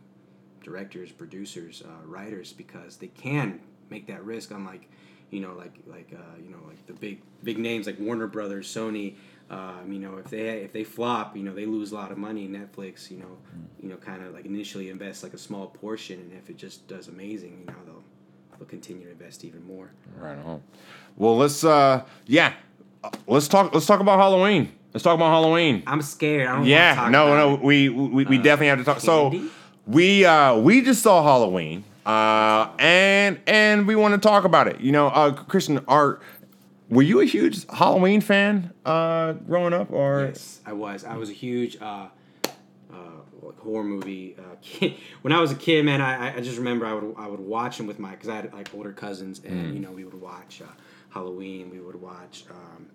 directors, 0.64 1.12
producers, 1.12 1.84
uh, 1.86 2.06
writers, 2.08 2.54
because 2.54 2.98
they 2.98 3.08
can 3.08 3.60
make 3.90 4.08
that 4.08 4.24
risk. 4.24 4.52
Unlike, 4.52 4.90
you 5.36 5.42
know, 5.42 5.54
like 5.64 5.74
like 5.96 6.10
uh, 6.14 6.36
you 6.44 6.50
know, 6.54 6.62
like 6.68 6.86
the 6.88 6.94
big 6.94 7.18
big 7.44 7.58
names 7.58 7.86
like 7.90 8.00
Warner 8.00 8.28
Brothers, 8.28 8.68
Sony. 8.76 9.16
Um, 9.48 9.92
you 9.94 10.00
know, 10.00 10.18
if 10.18 10.28
they 10.32 10.48
if 10.68 10.72
they 10.74 10.84
flop, 10.84 11.36
you 11.38 11.44
know, 11.44 11.54
they 11.54 11.66
lose 11.68 11.92
a 11.92 11.96
lot 11.96 12.12
of 12.12 12.18
money. 12.18 12.48
Netflix, 12.48 13.12
you 13.12 13.18
know, 13.18 13.34
you 13.82 13.90
know, 13.90 13.98
kind 13.98 14.24
of 14.24 14.34
like 14.34 14.46
initially 14.46 14.90
invest 14.90 15.22
like 15.24 15.34
a 15.34 15.38
small 15.38 15.68
portion, 15.68 16.20
and 16.20 16.32
if 16.34 16.50
it 16.50 16.58
just 16.58 16.88
does 16.88 17.08
amazing, 17.10 17.54
you 17.60 17.66
know, 17.68 17.80
they'll 17.86 18.04
they'll 18.58 18.68
continue 18.68 19.04
to 19.06 19.12
invest 19.12 19.44
even 19.46 19.64
more. 19.68 19.92
Right 20.18 20.38
on. 20.40 20.64
Well, 21.18 21.38
let's 21.38 21.64
uh, 21.64 22.04
yeah, 22.26 22.54
Uh, 23.04 23.12
let's 23.28 23.48
talk. 23.48 23.72
Let's 23.74 23.86
talk 23.86 24.00
about 24.00 24.18
Halloween. 24.20 24.72
Let's 24.94 25.04
talk 25.04 25.14
about 25.16 25.30
Halloween. 25.30 25.84
I'm 25.86 26.02
scared. 26.02 26.48
I 26.48 26.56
don't 26.56 26.66
Yeah, 26.66 26.88
want 26.88 26.96
to 26.96 27.02
talk 27.02 27.12
no, 27.12 27.56
no, 27.56 27.62
we 27.64 27.90
we, 27.90 28.24
we 28.26 28.40
Uh, 28.40 28.42
definitely 28.42 28.68
have 28.74 28.80
to 28.80 28.86
talk. 28.86 29.00
So 29.02 29.16
we 29.86 30.26
uh 30.26 30.56
we 30.58 30.82
just 30.82 31.04
saw 31.04 31.22
Halloween, 31.22 31.84
uh, 32.06 32.70
and 32.80 33.40
and 33.48 33.88
we 33.88 33.96
want 33.96 34.14
to 34.14 34.20
talk 34.20 34.44
about 34.46 34.68
it. 34.68 34.80
You 34.82 34.92
know, 34.92 35.08
uh, 35.08 35.32
Christian, 35.34 35.84
are 35.88 36.20
were 36.90 37.02
you 37.02 37.20
a 37.22 37.26
huge 37.26 37.66
Halloween 37.70 38.22
fan 38.22 38.72
uh 38.86 39.34
growing 39.34 39.74
up, 39.74 39.92
or 39.92 40.26
Yes, 40.28 40.62
I 40.66 40.74
was. 40.74 41.04
I 41.04 41.18
was 41.18 41.30
a 41.30 41.34
huge 41.34 41.78
uh, 41.82 42.08
uh, 42.94 42.98
horror 43.60 43.84
movie 43.84 44.36
uh, 44.38 44.56
kid. 44.62 44.96
When 45.24 45.34
I 45.34 45.40
was 45.42 45.52
a 45.52 45.56
kid, 45.56 45.84
man, 45.86 46.02
I, 46.02 46.38
I 46.38 46.42
just 46.42 46.58
remember 46.58 46.86
I 46.86 46.94
would 46.94 47.16
I 47.18 47.28
would 47.28 47.40
watch 47.40 47.78
them 47.78 47.88
with 47.88 47.98
my 48.00 48.12
because 48.12 48.30
I 48.30 48.36
had 48.36 48.54
like 48.54 48.74
older 48.76 48.92
cousins, 48.94 49.42
and 49.44 49.72
Mm. 49.72 49.74
you 49.74 49.80
know 49.80 49.92
we 49.92 50.04
would 50.04 50.20
watch 50.22 50.62
uh, 50.62 50.66
Halloween, 51.10 51.70
we 51.72 51.80
would 51.80 52.00
watch 52.00 52.46
um, 52.52 52.86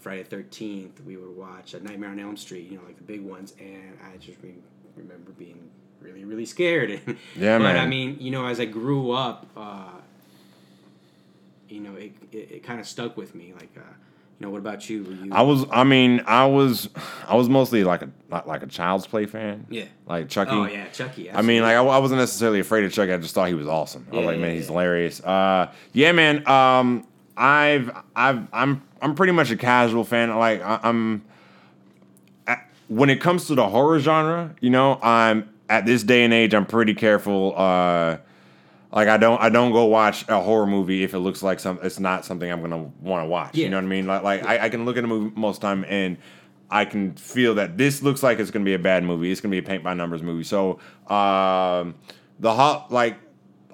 Friday 0.00 0.24
Thirteenth, 0.24 1.00
we 1.04 1.16
would 1.16 1.36
watch 1.36 1.74
uh, 1.74 1.78
Nightmare 1.78 2.10
on 2.10 2.18
Elm 2.18 2.36
Street, 2.36 2.68
you 2.70 2.78
know, 2.78 2.84
like 2.84 2.96
the 2.96 3.04
big 3.04 3.22
ones, 3.22 3.54
and 3.60 3.96
I 4.12 4.16
just 4.16 4.38
re- 4.42 4.54
remember 4.96 5.30
being 5.32 5.70
really 6.00 6.24
really 6.24 6.46
scared. 6.46 6.90
Yeah, 7.36 7.58
man. 7.58 7.60
but 7.60 7.64
man. 7.74 7.76
I 7.78 7.86
mean, 7.86 8.16
you 8.20 8.30
know, 8.30 8.46
as 8.46 8.60
I 8.60 8.64
grew 8.66 9.10
up. 9.12 9.46
Uh, 9.56 9.90
you 11.68 11.80
know, 11.80 11.94
it, 11.96 12.12
it, 12.32 12.36
it 12.52 12.62
kind 12.62 12.78
of 12.78 12.86
stuck 12.86 13.16
with 13.16 13.34
me. 13.34 13.52
Like, 13.52 13.70
uh, 13.76 13.80
you 14.38 14.46
know, 14.46 14.50
what 14.50 14.58
about 14.58 14.88
you? 14.88 15.02
Were 15.02 15.10
you? 15.12 15.28
I 15.32 15.42
was. 15.42 15.64
I 15.72 15.82
mean, 15.84 16.22
I 16.26 16.46
was. 16.46 16.88
I 17.26 17.34
was 17.34 17.48
mostly 17.48 17.82
like 17.84 18.02
a 18.02 18.10
like, 18.30 18.46
like 18.46 18.62
a 18.62 18.66
Child's 18.66 19.06
Play 19.06 19.26
fan. 19.26 19.66
Yeah. 19.68 19.86
Like 20.06 20.28
Chucky. 20.28 20.52
Oh 20.52 20.64
yeah, 20.66 20.88
Chucky. 20.90 21.30
I 21.30 21.42
mean, 21.42 21.62
like 21.62 21.74
I, 21.74 21.78
I 21.84 21.98
wasn't 21.98 22.20
necessarily 22.20 22.60
afraid 22.60 22.84
of 22.84 22.92
Chucky. 22.92 23.12
I 23.12 23.16
just 23.18 23.34
thought 23.34 23.48
he 23.48 23.54
was 23.54 23.66
awesome. 23.66 24.06
Yeah, 24.10 24.14
I 24.14 24.16
was 24.18 24.22
Yeah, 24.24 24.30
like, 24.30 24.40
man, 24.40 24.50
yeah, 24.50 24.56
he's 24.56 24.66
hilarious. 24.68 25.20
Uh, 25.20 25.72
yeah, 25.92 26.12
man. 26.12 26.46
Um, 26.46 27.06
I've, 27.36 27.90
I've, 28.14 28.46
I'm, 28.52 28.82
I'm 29.02 29.14
pretty 29.14 29.32
much 29.32 29.50
a 29.50 29.56
casual 29.56 30.04
fan. 30.04 30.34
Like 30.38 30.62
I, 30.62 30.80
I'm, 30.82 31.22
when 32.88 33.10
it 33.10 33.20
comes 33.20 33.46
to 33.48 33.54
the 33.54 33.68
horror 33.68 33.98
genre, 33.98 34.54
you 34.60 34.70
know, 34.70 34.98
I'm 35.02 35.48
at 35.68 35.86
this 35.86 36.02
day 36.02 36.24
and 36.24 36.32
age, 36.32 36.54
I'm 36.54 36.66
pretty 36.66 36.94
careful. 36.94 37.54
Uh, 37.56 38.18
like 38.92 39.08
I 39.08 39.16
don't, 39.16 39.40
I 39.42 39.48
don't 39.48 39.72
go 39.72 39.84
watch 39.86 40.26
a 40.28 40.40
horror 40.40 40.66
movie 40.66 41.02
if 41.02 41.12
it 41.12 41.18
looks 41.18 41.42
like 41.42 41.60
some, 41.60 41.78
it's 41.82 41.98
not 42.00 42.24
something 42.24 42.50
I'm 42.50 42.60
gonna 42.60 42.90
want 43.00 43.24
to 43.24 43.28
watch. 43.28 43.56
You 43.56 43.68
know 43.70 43.76
what 43.76 43.84
I 43.84 43.88
mean? 43.88 44.06
Like, 44.06 44.22
like 44.22 44.44
I, 44.44 44.66
I 44.66 44.68
can 44.68 44.84
look 44.84 44.96
at 44.96 45.04
a 45.04 45.06
movie 45.08 45.32
most 45.38 45.60
time 45.60 45.84
and. 45.88 46.16
I 46.68 46.84
can 46.84 47.14
feel 47.14 47.54
that 47.54 47.78
this 47.78 48.02
looks 48.02 48.24
like 48.24 48.40
it's 48.40 48.50
gonna 48.50 48.64
be 48.64 48.74
a 48.74 48.78
bad 48.80 49.04
movie. 49.04 49.30
It's 49.30 49.40
gonna 49.40 49.52
be 49.52 49.58
a 49.58 49.62
paint 49.62 49.84
by 49.84 49.94
numbers 49.94 50.20
movie. 50.20 50.42
So 50.42 50.80
um, 51.06 51.94
the 52.40 52.52
ho- 52.52 52.84
like 52.90 53.18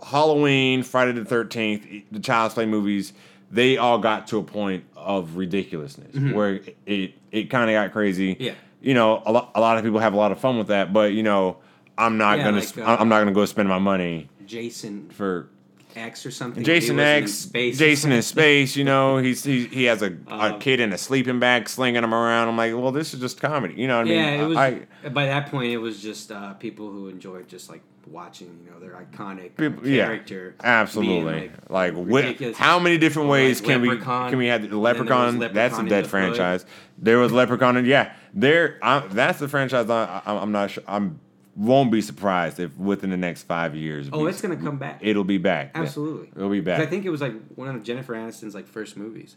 Halloween, 0.03 0.83
Friday 0.83 1.13
the 1.13 1.25
Thirteenth, 1.25 1.87
the 2.11 2.21
Child's 2.21 2.53
Play 2.53 2.67
movies, 2.67 3.15
they 3.51 3.79
all 3.79 3.99
got 3.99 4.27
to 4.29 4.37
a 4.37 4.43
point 4.43 4.85
of 4.95 5.37
ridiculousness 5.39 6.15
where 6.35 6.61
it 6.85 7.15
it 7.31 7.45
kind 7.45 7.71
of 7.71 7.75
got 7.75 7.93
crazy. 7.93 8.35
Mm-hmm. 8.35 8.43
Yeah. 8.43 8.55
you 8.83 8.93
know, 8.93 9.23
a 9.25 9.33
lot 9.33 9.53
a 9.55 9.61
lot 9.61 9.79
of 9.79 9.85
people 9.85 10.01
have 10.01 10.13
a 10.13 10.19
lot 10.19 10.31
of 10.31 10.39
fun 10.39 10.59
with 10.59 10.67
that, 10.67 10.93
but 10.93 11.15
you 11.15 11.23
know, 11.23 11.57
I'm 11.99 12.17
not 12.19 12.39
Yeah, 12.39 12.45
gonna 12.45 12.57
like, 12.61 12.79
uh, 12.79 12.97
I'm 12.99 13.09
not 13.09 13.19
gonna 13.21 13.33
go 13.33 13.45
spend 13.45 13.69
my 13.69 13.79
money 13.79 14.29
Jason 14.47 15.09
for 15.11 15.49
X 15.95 16.25
or 16.25 16.31
something. 16.31 16.65
Jason 16.65 16.99
in 16.99 17.05
X, 17.05 17.33
space 17.33 17.79
Jason 17.79 18.13
in 18.13 18.23
space. 18.23 18.77
You 18.77 18.85
know, 18.85 19.19
he's 19.19 19.45
he, 19.45 19.67
he 19.67 19.85
has 19.85 20.01
a, 20.03 20.17
a 20.29 20.55
Um, 20.55 20.59
kid 20.59 20.81
in 20.81 20.93
a 20.93 20.99
sleeping 20.99 21.39
bag 21.39 21.69
slinging 21.69 22.03
him 22.03 22.15
around. 22.15 22.49
I'm 22.49 22.57
like, 22.57 22.73
well, 22.75 22.93
this 22.93 23.13
is 23.13 23.21
just 23.21 23.41
comedy. 23.41 23.75
You 23.77 23.89
know 23.89 23.99
what 23.99 24.07
I 24.07 24.11
mean? 24.11 24.19
Yeah, 24.19 24.43
it 24.43 24.47
was. 24.47 24.57
I, 24.57 24.87
by 25.11 25.27
that 25.27 25.51
point, 25.51 25.71
it 25.71 25.77
was 25.79 26.01
just 26.03 26.33
uh, 26.33 26.55
people 26.55 26.91
who 26.91 27.09
enjoyed 27.09 27.47
just 27.47 27.69
like 27.69 27.83
watching, 28.07 28.59
you 28.65 28.71
know, 28.71 28.81
their 28.81 28.93
iconic 29.01 29.55
People- 29.57 29.87
yeah, 29.87 30.07
character. 30.07 30.55
Absolutely. 30.65 31.41
being, 31.41 31.53
Like, 31.69 31.95
what, 31.95 32.25
ridiculous. 32.25 32.57
how 32.57 32.79
many 32.79 32.99
different 32.99 33.29
ways 33.29 33.61
like, 33.61 33.69
can 33.71 33.83
we 33.83 33.97
can 33.99 34.39
we 34.39 34.47
have 34.47 34.63
the 34.63 34.69
And 34.69 34.73
then 34.75 34.83
there 34.83 35.05
was 35.05 35.09
Leprechaun? 35.09 35.39
That's 35.55 35.79
a 35.79 35.83
dead 35.85 36.05
the 36.05 36.09
franchise. 36.09 36.65
There 36.99 37.19
was 37.19 37.33
Leprechaun, 37.33 37.77
and 37.77 37.87
yeah, 37.87 38.15
there. 38.33 38.79
I, 38.83 39.01
that's 39.09 39.39
the 39.41 39.49
franchise. 39.49 39.91
I, 39.91 40.23
I, 40.25 40.35
I'm 40.37 40.53
not 40.53 40.71
sure. 40.71 40.83
I'm 40.89 41.21
won't 41.55 41.91
be 41.93 42.01
surprised 42.01 42.59
if 42.61 42.77
within 42.79 43.11
the 43.11 43.17
next 43.17 43.43
five 43.43 43.75
years. 43.77 44.09
Oh, 44.13 44.25
we- 44.25 44.31
it's 44.31 44.41
gonna 44.41 44.57
come 44.57 44.79
back. 44.79 44.99
It'll 45.03 45.25
be 45.25 45.39
back. 45.39 45.73
Yeah. 45.75 45.83
Absolutely. 45.83 46.29
It'll 46.35 46.49
be 46.51 46.61
back. 46.61 46.81
I 46.81 46.87
think 46.87 47.05
it 47.05 47.11
was 47.11 47.21
like 47.21 47.35
one 47.55 47.69
of 47.75 47.83
Jennifer 47.83 48.15
Aniston's 48.15 48.55
like 48.55 48.67
first 48.67 48.97
movies. 48.97 49.37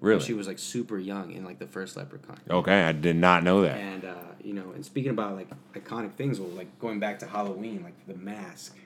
really. 0.00 0.20
She 0.20 0.34
was 0.34 0.46
like 0.46 0.58
super 0.58 0.98
young 0.98 1.32
in 1.32 1.44
like 1.44 1.58
the 1.58 1.66
first 1.66 1.96
Leprechaun. 1.96 2.38
okay, 2.50 2.82
I 2.82 2.92
did 2.92 3.16
not 3.16 3.42
know 3.42 3.62
that. 3.62 3.76
And 3.78 4.04
uh, 4.04 4.14
you 4.42 4.52
know, 4.52 4.72
and 4.74 4.84
speaking 4.84 5.10
about 5.10 5.34
like 5.34 5.48
iconic 5.74 6.12
things, 6.12 6.38
well, 6.38 6.50
like 6.50 6.78
going 6.78 7.00
back 7.00 7.18
to 7.20 7.26
Halloween, 7.26 7.82
like 7.82 7.94
the 8.06 8.14
mask, 8.22 8.76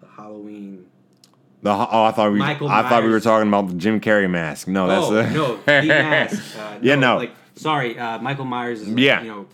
the 0.00 0.06
Halloween. 0.06 0.86
The, 1.60 1.70
oh, 1.70 2.04
I 2.04 2.12
thought 2.12 2.32
we. 2.32 2.38
Michael 2.38 2.68
I 2.68 2.88
thought 2.88 3.02
we 3.02 3.10
were 3.10 3.20
talking 3.20 3.48
about 3.48 3.68
the 3.68 3.74
Jim 3.74 4.00
Carrey 4.00 4.30
mask. 4.30 4.68
No, 4.68 4.86
that's 4.86 5.06
oh 5.06 5.16
a, 5.18 5.30
no, 5.30 5.56
the 5.66 5.88
mask. 5.88 6.56
Uh, 6.56 6.78
Yeah, 6.80 6.94
no. 6.94 7.16
Like, 7.16 7.32
sorry, 7.56 7.98
uh, 7.98 8.18
Michael 8.20 8.44
Myers. 8.44 8.80
Is, 8.82 8.88
like, 8.88 8.98
Yeah. 8.98 9.22
You 9.22 9.28
know, 9.28 9.46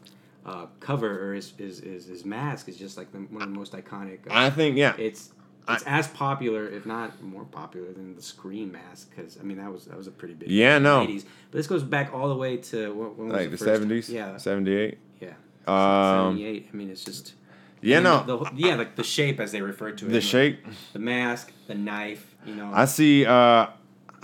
uh, 0.45 0.67
cover 0.85 1.31
or 1.31 1.35
his, 1.35 1.53
his 1.57 1.81
his 1.81 2.07
his 2.07 2.25
mask 2.25 2.69
is 2.69 2.77
just 2.77 2.97
like 2.97 3.11
the, 3.13 3.19
one 3.19 3.43
of 3.43 3.49
the 3.49 3.55
most 3.55 3.73
iconic. 3.73 4.27
Uh, 4.29 4.35
I 4.35 4.51
think 4.51 4.77
yeah. 4.77 4.95
it's 4.99 5.31
it's 5.69 5.83
as 5.85 6.09
popular, 6.09 6.69
if 6.69 6.85
not 6.85 7.23
more 7.23 7.45
popular, 7.45 7.93
than 7.93 8.15
the 8.15 8.23
Scream 8.23 8.73
mask. 8.73 9.11
Because 9.11 9.39
I 9.41 9.45
mean, 9.45 9.57
that 9.59 9.73
was 9.73 9.87
that 9.87 9.97
was 9.97 10.07
a 10.07 10.11
pretty 10.11 10.35
big. 10.35 10.51
Yeah, 10.51 10.77
in 10.77 10.83
the 10.83 11.05
no. 11.05 11.07
80s. 11.07 11.25
But 11.51 11.57
this 11.59 11.67
goes 11.67 11.83
back 11.83 12.13
all 12.13 12.29
the 12.29 12.37
way 12.37 12.59
to 12.59 12.93
was 12.93 13.33
Like 13.33 13.51
the 13.51 13.59
seventies. 13.59 14.11
Yeah, 14.11 14.37
Seventy 14.37 14.75
eight. 14.75 14.99
yeah. 15.21 15.29
Um. 15.67 16.37
Seventy 16.37 16.45
eight. 16.45 16.69
I 16.73 16.77
mean, 16.77 16.91
it's 16.91 17.05
just. 17.05 17.35
Yeah. 17.81 17.97
and 17.97 18.05
No. 18.05 18.25
The, 18.25 18.45
the, 18.45 18.51
yeah, 18.57 18.75
like 18.77 18.97
the 18.97 19.05
shape 19.05 19.41
as 19.41 19.53
they 19.53 19.63
refer 19.63 19.93
to 19.93 20.07
it. 20.07 20.09
The 20.09 20.15
like, 20.15 20.23
shape. 20.23 20.67
The 20.93 20.99
mask, 20.99 21.53
the 21.67 21.75
knife. 21.75 22.35
You 22.47 22.57
know. 22.57 22.71
I 22.73 22.85
see. 22.85 23.25
Uh, 23.25 23.67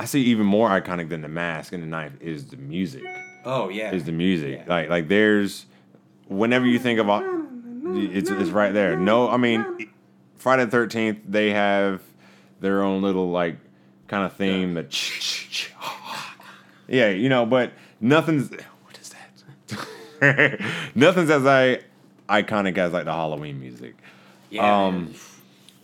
I 0.00 0.06
see 0.06 0.22
even 0.22 0.46
more 0.46 0.70
iconic 0.70 1.10
than 1.10 1.20
the 1.20 1.28
mask 1.28 1.74
and 1.74 1.82
the 1.82 1.86
knife 1.86 2.12
is 2.22 2.46
the 2.46 2.56
music. 2.56 3.04
oh 3.44 3.68
yeah. 3.68 3.92
Is 3.92 4.04
the 4.04 4.12
music 4.12 4.60
Yeah. 4.60 4.64
like 4.66 4.88
like 4.88 5.08
there's 5.08 5.66
whenever 6.30 6.66
you 6.66 6.78
think 6.78 6.98
about 6.98 7.24
it's 7.92 8.30
it's 8.30 8.50
right 8.50 8.72
there. 8.72 8.96
No, 8.96 9.28
I 9.28 9.36
mean 9.36 9.90
Friday 10.36 10.64
the 10.64 10.70
Thirteenth 10.70 11.18
they 11.26 11.50
have 11.50 12.00
their 12.60 12.82
own 12.82 13.02
little 13.02 13.30
like 13.30 13.56
kind 14.08 14.24
of 14.24 14.32
theme 14.34 14.74
that 14.74 14.92
yeah 16.88 17.08
you 17.10 17.28
know 17.28 17.46
but 17.46 17.72
nothing's 18.00 18.50
what 18.50 18.98
is 19.00 19.14
that 19.70 20.60
nothing's 20.94 21.30
as 21.30 21.46
I 21.46 21.80
iconic 22.28 22.78
as 22.78 22.92
like 22.92 23.04
the 23.04 23.12
Halloween 23.12 23.60
music. 23.60 23.94
yeah. 24.50 24.86
um. 24.86 25.14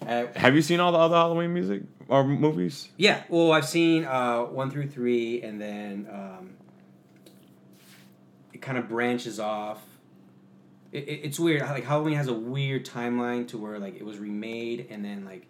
Uh, 0.06 0.26
Have 0.36 0.54
you 0.54 0.62
seen 0.62 0.78
all 0.78 0.92
the 0.92 0.98
other 0.98 1.16
Halloween 1.16 1.52
music 1.54 1.82
or 2.08 2.22
movies? 2.22 2.88
Yeah, 2.96 3.22
well, 3.28 3.50
I've 3.50 3.66
seen 3.66 4.04
uh, 4.04 4.42
one 4.42 4.70
through 4.70 4.88
three, 4.88 5.42
and 5.42 5.60
then 5.60 6.06
um, 6.12 6.50
it 8.52 8.60
kind 8.62 8.78
of 8.78 8.88
branches 8.88 9.40
off. 9.40 9.82
It, 10.92 11.08
it, 11.08 11.20
it's 11.24 11.38
weird. 11.38 11.62
Like 11.62 11.84
Halloween 11.84 12.16
has 12.16 12.28
a 12.28 12.34
weird 12.34 12.86
timeline 12.86 13.48
to 13.48 13.58
where 13.58 13.78
like 13.78 13.96
it 13.96 14.04
was 14.04 14.18
remade, 14.18 14.86
and 14.90 15.04
then 15.04 15.24
like 15.24 15.46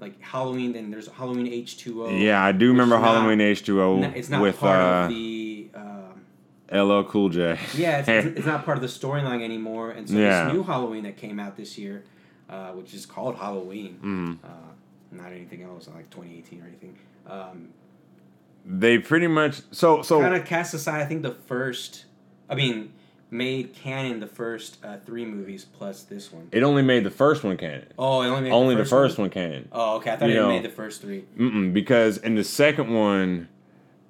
like 0.00 0.20
Halloween. 0.20 0.72
Then 0.72 0.90
there's 0.90 1.08
Halloween 1.08 1.46
H 1.48 1.78
two 1.78 2.04
O. 2.04 2.10
Yeah, 2.10 2.42
I 2.42 2.52
do 2.52 2.68
remember 2.68 2.98
Halloween 2.98 3.40
H 3.40 3.64
two 3.64 3.80
O 3.82 4.02
It's 4.02 4.28
not 4.28 4.42
with 4.42 4.58
part 4.58 4.80
uh, 4.80 5.04
of 5.04 5.08
the. 5.10 5.68
Um, 5.74 5.92
LL 6.72 7.04
Cool 7.04 7.28
J. 7.28 7.56
yeah, 7.76 7.98
it's, 8.00 8.08
it's, 8.08 8.26
it's 8.38 8.46
not 8.46 8.64
part 8.64 8.76
of 8.76 8.82
the 8.82 8.88
storyline 8.88 9.40
anymore, 9.42 9.92
and 9.92 10.08
so 10.08 10.16
Yeah. 10.16 10.44
this 10.46 10.52
new 10.52 10.64
Halloween 10.64 11.04
that 11.04 11.16
came 11.16 11.38
out 11.38 11.56
this 11.56 11.78
year, 11.78 12.02
uh, 12.50 12.70
which 12.72 12.92
is 12.92 13.06
called 13.06 13.36
Halloween, 13.36 14.00
Mhm. 14.02 14.44
uh, 14.44 14.48
not 15.12 15.30
anything 15.30 15.62
else, 15.62 15.86
like 15.94 16.10
2018 16.10 16.60
or 16.60 16.66
anything. 16.66 16.98
Um, 17.28 17.68
They 18.64 18.98
pretty 18.98 19.28
much 19.28 19.62
so 19.70 20.02
so 20.02 20.20
kind 20.20 20.34
of 20.34 20.44
cast 20.44 20.74
aside. 20.74 21.00
I 21.00 21.04
think 21.06 21.22
the 21.22 21.30
first, 21.46 22.06
I 22.50 22.56
mean, 22.56 22.92
made 23.30 23.74
canon 23.74 24.20
the 24.20 24.26
first 24.26 24.78
uh, 24.84 24.96
three 25.04 25.24
movies 25.24 25.64
plus 25.64 26.02
this 26.04 26.32
one. 26.32 26.48
it 26.52 26.62
only 26.62 26.82
made 26.82 27.02
the 27.04 27.10
first 27.10 27.42
one 27.44 27.56
canon. 27.56 27.86
Oh, 27.98 28.22
it 28.22 28.28
only 28.28 28.42
made 28.42 28.52
only 28.52 28.74
the 28.74 28.82
the 28.82 28.88
first, 28.88 29.12
first 29.16 29.18
one 29.18 29.30
canon. 29.30 29.68
Oh, 29.72 29.96
okay. 29.96 30.12
I 30.12 30.16
thought 30.16 30.28
You 30.28 30.34
it 30.36 30.38
know. 30.38 30.48
made 30.48 30.62
the 30.64 30.68
first 30.70 31.02
three. 31.02 31.24
Mm-mm, 31.38 31.72
because 31.72 32.18
in 32.18 32.34
the 32.36 32.44
second 32.44 32.92
one 32.94 33.48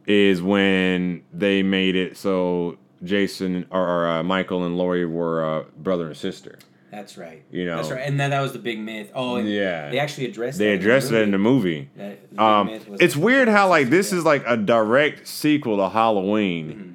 is 0.06 0.42
when 0.42 1.22
they 1.32 1.62
made 1.62 1.96
it 1.96 2.16
so 2.16 2.78
Jason 3.04 3.66
or, 3.70 3.80
or 3.86 4.08
uh, 4.08 4.22
Michael 4.22 4.64
and 4.64 4.76
Laurie 4.78 5.06
were 5.06 5.44
uh, 5.44 5.64
brother 5.78 6.06
and 6.08 6.16
sister. 6.16 6.58
That's 6.90 7.18
right. 7.18 7.42
You 7.50 7.66
know. 7.66 7.76
That's 7.76 7.90
right. 7.90 8.02
And 8.06 8.18
then 8.18 8.30
that 8.30 8.40
was 8.40 8.52
the 8.52 8.58
big 8.58 8.78
myth. 8.78 9.10
Oh, 9.14 9.36
Yeah. 9.36 9.90
They 9.90 9.98
actually 9.98 10.26
addressed. 10.26 10.58
They 10.58 10.68
that 10.70 10.80
addressed 10.80 11.10
it 11.12 11.20
in 11.22 11.30
the 11.30 11.38
movie. 11.38 11.90
That, 11.96 12.30
the 12.34 12.42
Um, 12.42 12.68
it's 13.00 13.16
weird 13.16 13.48
how 13.48 13.68
like 13.68 13.90
this 13.90 14.12
is 14.12 14.24
like 14.24 14.44
a 14.46 14.56
direct 14.56 15.26
sequel 15.26 15.76
to 15.78 15.88
Halloween, 15.88 16.68
Mm-hmm. 16.68 16.90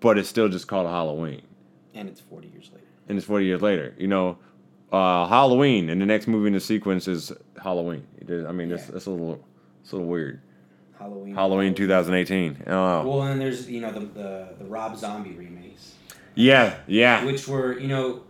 But 0.00 0.18
it's 0.18 0.28
still 0.28 0.48
just 0.48 0.66
called 0.68 0.86
Halloween, 0.86 1.42
and 1.94 2.08
it's 2.08 2.20
forty 2.20 2.48
years 2.48 2.70
later. 2.72 2.86
and 3.08 3.16
it's 3.18 3.26
forty 3.26 3.46
years 3.46 3.62
later. 3.62 3.94
You 3.98 4.08
know, 4.08 4.38
uh, 4.92 5.26
Halloween, 5.26 5.90
and 5.90 6.00
the 6.00 6.06
next 6.06 6.26
movie 6.26 6.48
in 6.48 6.52
the 6.52 6.60
sequence 6.60 7.08
is 7.08 7.32
Halloween. 7.62 8.06
It 8.18 8.30
is- 8.30 8.44
I 8.46 8.52
mean, 8.52 8.68
that's 8.68 8.86
Yeah. 8.86 8.92
that's 8.92 9.06
a 9.06 9.10
little, 9.10 9.44
it's 9.82 9.92
a 9.92 9.96
little 9.96 10.08
weird. 10.10 10.40
Halloween. 10.98 11.34
Halloween 11.34 11.74
2018. 11.74 12.62
Oh, 12.68 13.06
Well, 13.06 13.22
and 13.22 13.32
then 13.32 13.38
there's 13.38 13.68
you 13.70 13.80
know 13.80 13.92
the 13.92 14.00
the, 14.00 14.48
the 14.60 14.64
Rob 14.64 14.96
Zombie 14.96 15.32
remakes, 15.32 15.94
yeah, 16.34 16.76
yeah. 16.86 17.24
which 17.24 17.46
were 17.48 17.78
you 17.78 17.88
know 17.88 18.22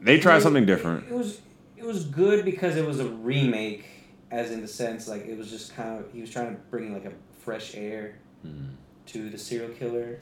They 0.00 0.18
tried 0.20 0.36
it- 0.38 0.42
something 0.42 0.64
different. 0.66 1.04
It 1.08 1.14
was 1.14 1.40
it 1.76 1.84
was 1.84 2.04
good 2.04 2.44
because 2.44 2.76
it 2.76 2.86
was 2.86 3.00
a 3.00 3.08
remake, 3.08 3.86
as 4.30 4.52
in 4.52 4.60
the 4.60 4.68
sense 4.68 5.08
like 5.08 5.26
it 5.26 5.36
was 5.36 5.50
just 5.50 5.74
kind 5.74 5.98
of 5.98 6.12
he 6.12 6.20
was 6.20 6.30
trying 6.30 6.54
to 6.54 6.60
bring 6.70 6.92
like 6.92 7.04
a 7.06 7.12
fresh 7.40 7.74
air 7.74 8.14
Mm. 8.46 8.70
to 9.06 9.28
the 9.30 9.38
serial 9.38 9.70
killer, 9.70 10.18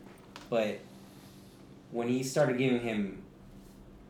but 0.50 0.78
when 1.92 2.08
he 2.08 2.22
started 2.22 2.58
giving 2.58 2.80
him 2.80 3.22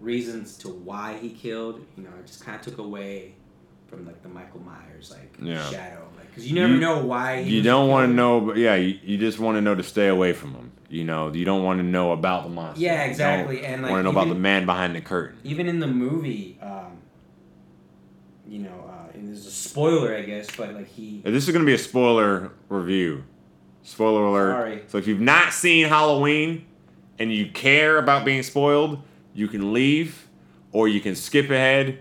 reasons 0.01 0.57
to 0.59 0.69
why 0.69 1.17
he 1.21 1.31
killed, 1.31 1.85
you 1.97 2.03
know, 2.05 2.11
it 2.19 2.27
just 2.27 2.45
kind 2.45 2.57
of 2.59 2.63
took 2.63 2.79
away 2.79 3.35
from 3.87 4.07
like 4.07 4.23
the 4.23 4.29
Michael 4.29 4.61
Myers 4.61 5.11
like 5.11 5.37
Yeah. 5.43 5.69
shadow, 5.71 6.09
like 6.17 6.29
because 6.29 6.47
you 6.49 6.55
never 6.55 6.75
You- 6.75 6.81
know 6.81 7.05
why 7.05 7.43
he 7.43 7.57
You 7.57 7.63
don't 7.63 7.89
want 7.89 8.09
to 8.11 8.15
know, 8.15 8.41
but 8.41 8.57
yeah, 8.57 8.77
you, 8.77 8.99
you 9.03 9.19
just 9.19 9.39
want 9.39 9.57
to 9.57 9.61
know 9.61 9.75
to 9.75 9.83
stay 9.83 10.09
away 10.09 10.33
from 10.33 10.55
him. 10.55 10.73
You 10.89 11.05
know, 11.05 11.33
you 11.33 11.45
don't 11.45 11.63
want 11.65 11.79
to 11.81 11.85
know 11.85 12.13
about 12.13 12.45
the 12.45 12.51
monster. 12.51 12.83
Yeah, 12.83 13.05
You 13.05 13.11
exactly, 13.11 13.57
don't 13.57 13.65
and, 13.65 13.83
like, 13.83 13.91
want 13.93 14.01
to 14.01 14.05
know 14.05 14.11
about 14.11 14.29
the 14.29 14.35
man 14.35 14.65
behind 14.67 14.95
the 14.97 15.01
curtain. 15.01 15.39
even 15.45 15.69
in 15.69 15.81
the 15.81 15.87
movie, 15.87 16.59
um, 16.63 16.99
you 18.49 18.59
know, 18.61 18.85
uh, 18.89 19.13
and 19.15 19.29
there's 19.29 19.47
a 19.47 19.51
spoiler, 19.51 20.17
I 20.17 20.23
guess, 20.23 20.49
but 20.57 20.75
like 20.75 20.89
he, 20.89 21.21
This 21.25 21.47
is 21.47 21.53
going 21.53 21.65
to 21.65 21.67
be 21.67 21.75
a 21.75 21.79
spoiler 21.79 22.51
review. 22.69 23.25
Spoiler 23.83 24.25
alert. 24.25 24.53
Sorry. 24.53 24.83
So 24.89 24.99
if 24.99 25.07
you've 25.07 25.21
not 25.21 25.53
seen 25.53 25.87
Halloween 25.87 26.65
and 27.21 27.33
you 27.33 27.47
care 27.47 27.99
about 27.99 28.25
being 28.25 28.43
spoiled, 28.43 29.01
you 29.35 29.47
can 29.47 29.73
leave 29.73 30.27
or 30.73 30.89
you 30.89 31.01
can 31.01 31.15
skip 31.15 31.51
ahead 31.51 31.99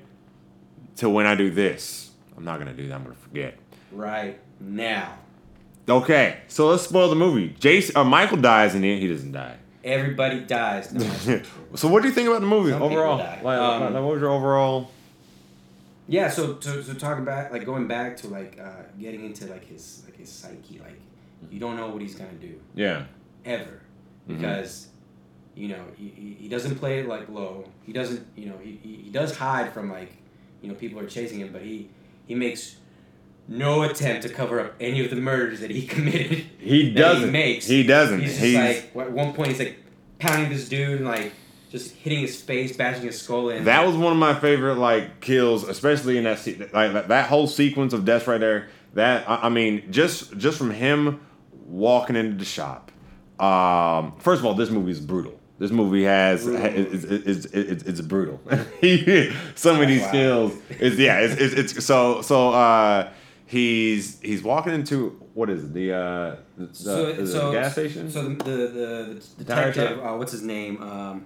to 0.95 1.09
when 1.09 1.25
I 1.27 1.35
do 1.35 1.51
this. 1.51 2.11
I'm 2.35 2.45
not 2.45 2.59
going 2.59 2.75
to 2.75 2.81
do 2.81 2.87
that. 2.87 2.95
I'm 2.95 3.03
going 3.03 3.15
to 3.15 3.21
forget. 3.21 3.57
right 3.91 4.39
now, 4.59 5.13
Okay, 5.87 6.37
so 6.47 6.67
let's 6.67 6.83
spoil 6.83 7.09
the 7.09 7.15
movie. 7.15 7.55
Jason, 7.59 7.97
uh, 7.97 8.03
Michael 8.03 8.37
dies 8.37 8.75
in 8.75 8.83
it. 8.83 8.99
He 8.99 9.07
doesn't 9.07 9.31
die. 9.31 9.55
everybody 9.83 10.41
dies. 10.41 10.93
No, 10.93 10.99
that's 10.99 11.27
not 11.27 11.43
true. 11.43 11.49
so 11.75 11.87
what 11.87 12.03
do 12.03 12.09
you 12.09 12.13
think 12.13 12.27
about 12.29 12.41
the 12.41 12.47
movie 12.47 12.69
Some 12.71 12.83
overall? 12.83 13.17
Like, 13.17 13.43
Um, 13.59 13.93
what 13.93 14.03
was 14.03 14.21
your 14.21 14.29
overall? 14.29 14.91
yeah, 16.07 16.29
so 16.29 16.59
so, 16.59 16.81
so 16.83 16.93
talking 16.93 17.25
back, 17.25 17.51
like 17.51 17.65
going 17.65 17.87
back 17.87 18.17
to 18.17 18.27
like 18.27 18.59
uh, 18.61 18.83
getting 18.99 19.25
into 19.25 19.47
like 19.47 19.65
his 19.65 20.03
like 20.05 20.15
his 20.17 20.29
psyche, 20.29 20.79
like 20.79 20.99
you 21.49 21.59
don't 21.59 21.75
know 21.75 21.87
what 21.89 22.01
he's 22.03 22.13
gonna 22.15 22.33
do 22.33 22.59
Yeah. 22.75 23.05
ever 23.45 23.81
Mhm. 24.29 24.37
because 24.37 24.89
you 25.59 25.67
know 25.67 25.83
he, 25.97 26.37
he, 26.39 26.47
doesn't 26.47 26.75
play 26.75 26.99
it 26.99 27.07
like 27.07 27.27
low. 27.27 27.65
He 27.85 27.91
doesn't 27.91 28.25
you 28.35 28.47
know 28.47 28.57
he, 28.63 28.79
he, 28.81 29.09
does 29.11 29.35
hide 29.35 29.73
from 29.73 29.91
like 29.91 30.13
you 30.61 30.69
know 30.69 30.75
people 30.75 30.99
are 30.99 31.05
chasing 31.05 31.41
him, 31.41 31.51
but 31.51 31.61
he 31.61 31.89
he 32.27 32.33
makes 32.33 32.77
no 33.47 33.83
attempt 33.83 34.23
to 34.23 34.29
cover 34.29 34.61
up 34.61 34.75
any 34.79 35.03
of 35.03 35.09
the 35.09 35.17
murders 35.17 35.59
that 35.59 35.69
he 35.69 35.85
committed. 35.95 36.45
He 36.59 36.93
doesn't. 36.93 37.25
He 37.25 37.31
makes. 37.31 37.67
He 37.67 37.83
doesn't. 37.83 38.21
He's 38.21 38.39
He's- 38.39 38.83
like 38.95 39.05
at 39.05 39.11
one 39.11 39.33
point 39.33 39.49
he's 39.49 39.59
like 39.59 39.77
pounding 40.19 40.49
this 40.49 40.69
dude 40.69 40.99
and 40.99 41.05
like 41.05 41.33
just 41.69 41.93
hitting 41.95 42.19
his 42.19 42.41
face, 42.41 42.75
bashing 42.75 43.03
his 43.03 43.21
skull 43.21 43.49
in. 43.49 43.65
That 43.65 43.85
was 43.85 43.97
one 43.97 44.13
of 44.13 44.17
my 44.17 44.39
favorite 44.39 44.75
like 44.75 45.19
kills, 45.19 45.67
especially 45.67 46.17
in 46.17 46.23
that 46.23 46.39
se- 46.39 46.69
like 46.73 46.93
that, 46.93 47.09
that 47.09 47.27
whole 47.27 47.47
sequence 47.47 47.91
of 47.91 48.05
deaths 48.05 48.27
right 48.27 48.39
there. 48.39 48.69
That 48.93 49.29
I, 49.29 49.35
I 49.43 49.49
mean, 49.49 49.91
just 49.91 50.37
just 50.37 50.57
from 50.57 50.71
him 50.71 51.19
walking 51.65 52.15
into 52.15 52.37
the 52.37 52.45
shop. 52.45 52.91
Um, 53.39 54.13
first 54.19 54.39
of 54.39 54.45
all, 54.45 54.53
this 54.53 54.69
movie 54.69 54.91
is 54.91 54.99
brutal. 54.99 55.38
This 55.59 55.71
movie 55.71 56.03
has 56.05 56.45
Brutal. 56.45 56.65
it's, 56.65 57.03
it's, 57.03 57.45
it's, 57.45 57.45
it's, 57.53 57.83
it's 57.83 58.01
brutal. 58.01 58.39
Some 59.55 59.81
of 59.81 59.87
these 59.87 60.01
Wow. 60.01 60.07
skills 60.07 60.53
is 60.79 60.97
yeah. 60.97 61.19
It's, 61.19 61.39
it's, 61.39 61.73
it's 61.75 61.85
so 61.85 62.21
so. 62.21 62.49
uh 62.53 63.11
He's 63.45 64.19
he's 64.21 64.43
walking 64.43 64.73
into 64.75 65.09
what 65.33 65.49
is 65.49 65.63
it 65.63 65.73
the 65.73 65.91
uh 65.91 66.35
the, 66.55 66.65
the, 66.67 66.75
so, 66.75 67.07
is 67.07 67.29
it 67.29 67.33
so 67.33 67.47
the 67.51 67.59
gas 67.59 67.71
station? 67.71 68.11
So 68.11 68.29
the 68.29 68.43
the, 68.43 69.23
the 69.39 69.43
Tire 69.43 69.71
detective, 69.73 70.05
uh, 70.05 70.13
what's 70.17 70.31
his 70.31 70.43
name? 70.43 70.79
Um, 70.83 71.25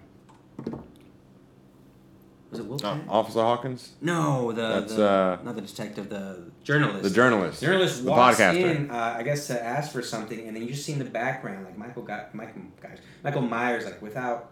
was 2.54 2.60
it 2.60 2.64
Uh, 2.66 2.70
Wilson? 2.70 3.06
Officer 3.10 3.42
Hawkins, 3.42 3.92
no, 4.02 4.52
the 4.52 4.62
That's, 4.62 4.96
the 4.96 5.08
uh, 5.10 5.38
not 5.44 5.56
the 5.56 5.62
detective, 5.62 6.10
the 6.10 6.40
journalist. 6.64 7.04
the 7.04 7.10
journalist, 7.10 7.60
The 7.60 7.66
journalist 7.66 8.04
the 8.04 8.10
walks 8.12 8.40
podcaster. 8.40 8.76
in, 8.76 8.90
uh, 8.92 9.16
I 9.20 9.24
guess, 9.24 9.48
to 9.48 9.64
ask 9.64 9.92
for 9.92 10.02
something, 10.02 10.40
and 10.48 10.56
then 10.56 10.64
you 10.64 10.70
just 10.70 10.86
see 10.86 10.94
in 10.94 11.00
the 11.00 11.06
background, 11.06 11.66
like 11.66 11.78
Michael 11.78 12.04
got 12.04 12.34
Michael 12.34 12.62
guys, 12.82 13.00
Michael 13.24 13.42
Myers, 13.42 13.86
like 13.86 14.02
without 14.02 14.52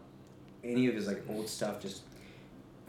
any 0.63 0.87
of 0.87 0.95
his 0.95 1.07
like 1.07 1.23
old 1.29 1.47
stuff, 1.49 1.79
just 1.81 2.01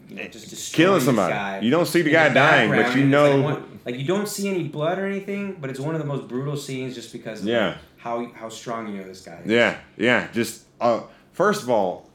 you 0.09 0.16
know, 0.16 0.27
just 0.29 0.75
killing 0.75 1.01
somebody. 1.01 1.33
guy 1.33 1.61
You 1.61 1.70
don't 1.70 1.87
see 1.87 2.03
the 2.03 2.09
in 2.11 2.14
guy 2.14 2.29
dying, 2.35 2.70
but 2.70 2.96
you 2.96 3.07
know. 3.07 3.37
like, 3.37 3.44
one- 3.44 3.79
like 3.85 3.96
you 3.96 4.05
don't 4.07 4.29
see 4.29 4.48
any 4.48 4.64
blood 4.64 4.98
or 4.98 5.07
anything, 5.07 5.57
but 5.61 5.70
it's 5.70 5.81
one 5.81 5.94
of 5.94 6.01
the 6.01 6.07
most 6.07 6.29
brutal 6.29 6.57
scenes 6.57 6.94
just 6.94 7.12
because 7.12 7.40
of 7.40 7.46
Yeah. 7.46 7.68
like, 7.68 7.77
how 7.98 8.27
how 8.35 8.48
strong 8.48 8.88
you 8.88 8.98
know 9.01 9.05
this 9.07 9.20
guy. 9.22 9.40
Is. 9.44 9.51
Yeah, 9.51 9.77
yeah. 9.96 10.27
Just 10.33 10.64
uh, 10.81 11.03
first 11.33 11.62
of 11.62 11.70
all, 11.70 12.09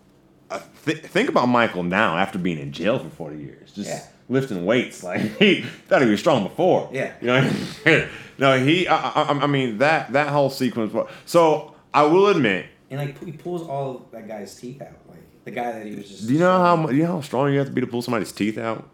Uh, 0.50 0.60
th- 0.86 1.00
think 1.00 1.30
about 1.30 1.48
Michael 1.48 1.84
now 1.84 2.18
after 2.18 2.40
being 2.40 2.58
in 2.60 2.72
jail 2.72 3.00
for 3.00 3.10
forty 3.10 3.38
years, 3.40 3.72
just 3.74 3.90
Yeah. 3.90 4.04
lifting 4.30 4.66
weights. 4.66 5.04
Like 5.10 5.22
he 5.38 5.62
thought 5.62 6.02
he 6.02 6.10
was 6.10 6.20
strong 6.20 6.44
before. 6.44 6.90
Yeah. 6.94 7.14
you 7.22 7.28
know. 7.28 8.08
no, 8.38 8.64
he. 8.64 8.88
I, 8.88 8.96
I, 9.10 9.24
I 9.44 9.48
mean 9.48 9.80
that 9.80 10.14
that 10.14 10.30
whole 10.30 10.50
sequence. 10.50 10.94
was- 10.94 11.10
So 11.26 11.76
I 11.94 12.04
will 12.04 12.28
admit. 12.28 12.68
And 12.90 13.00
like 13.02 13.22
he 13.24 13.34
pulls 13.34 13.64
all 13.68 13.96
of 13.98 14.12
that 14.12 14.28
guy's 14.28 14.56
teeth 14.56 14.82
out, 14.82 14.94
like 15.10 15.20
the 15.44 15.52
guy 15.52 15.74
that 15.74 15.86
he 15.86 15.96
was 15.96 16.08
just. 16.08 16.28
Do 16.28 16.34
you 16.34 16.40
know 16.40 16.58
how 16.58 16.90
you 16.90 17.04
know 17.04 17.14
how 17.14 17.22
strong 17.22 17.52
you 17.52 17.60
have 17.60 17.68
to 17.68 17.74
be 17.74 17.82
to 17.82 17.88
pull 17.88 18.02
somebody's 18.02 18.32
teeth 18.32 18.58
out? 18.58 18.88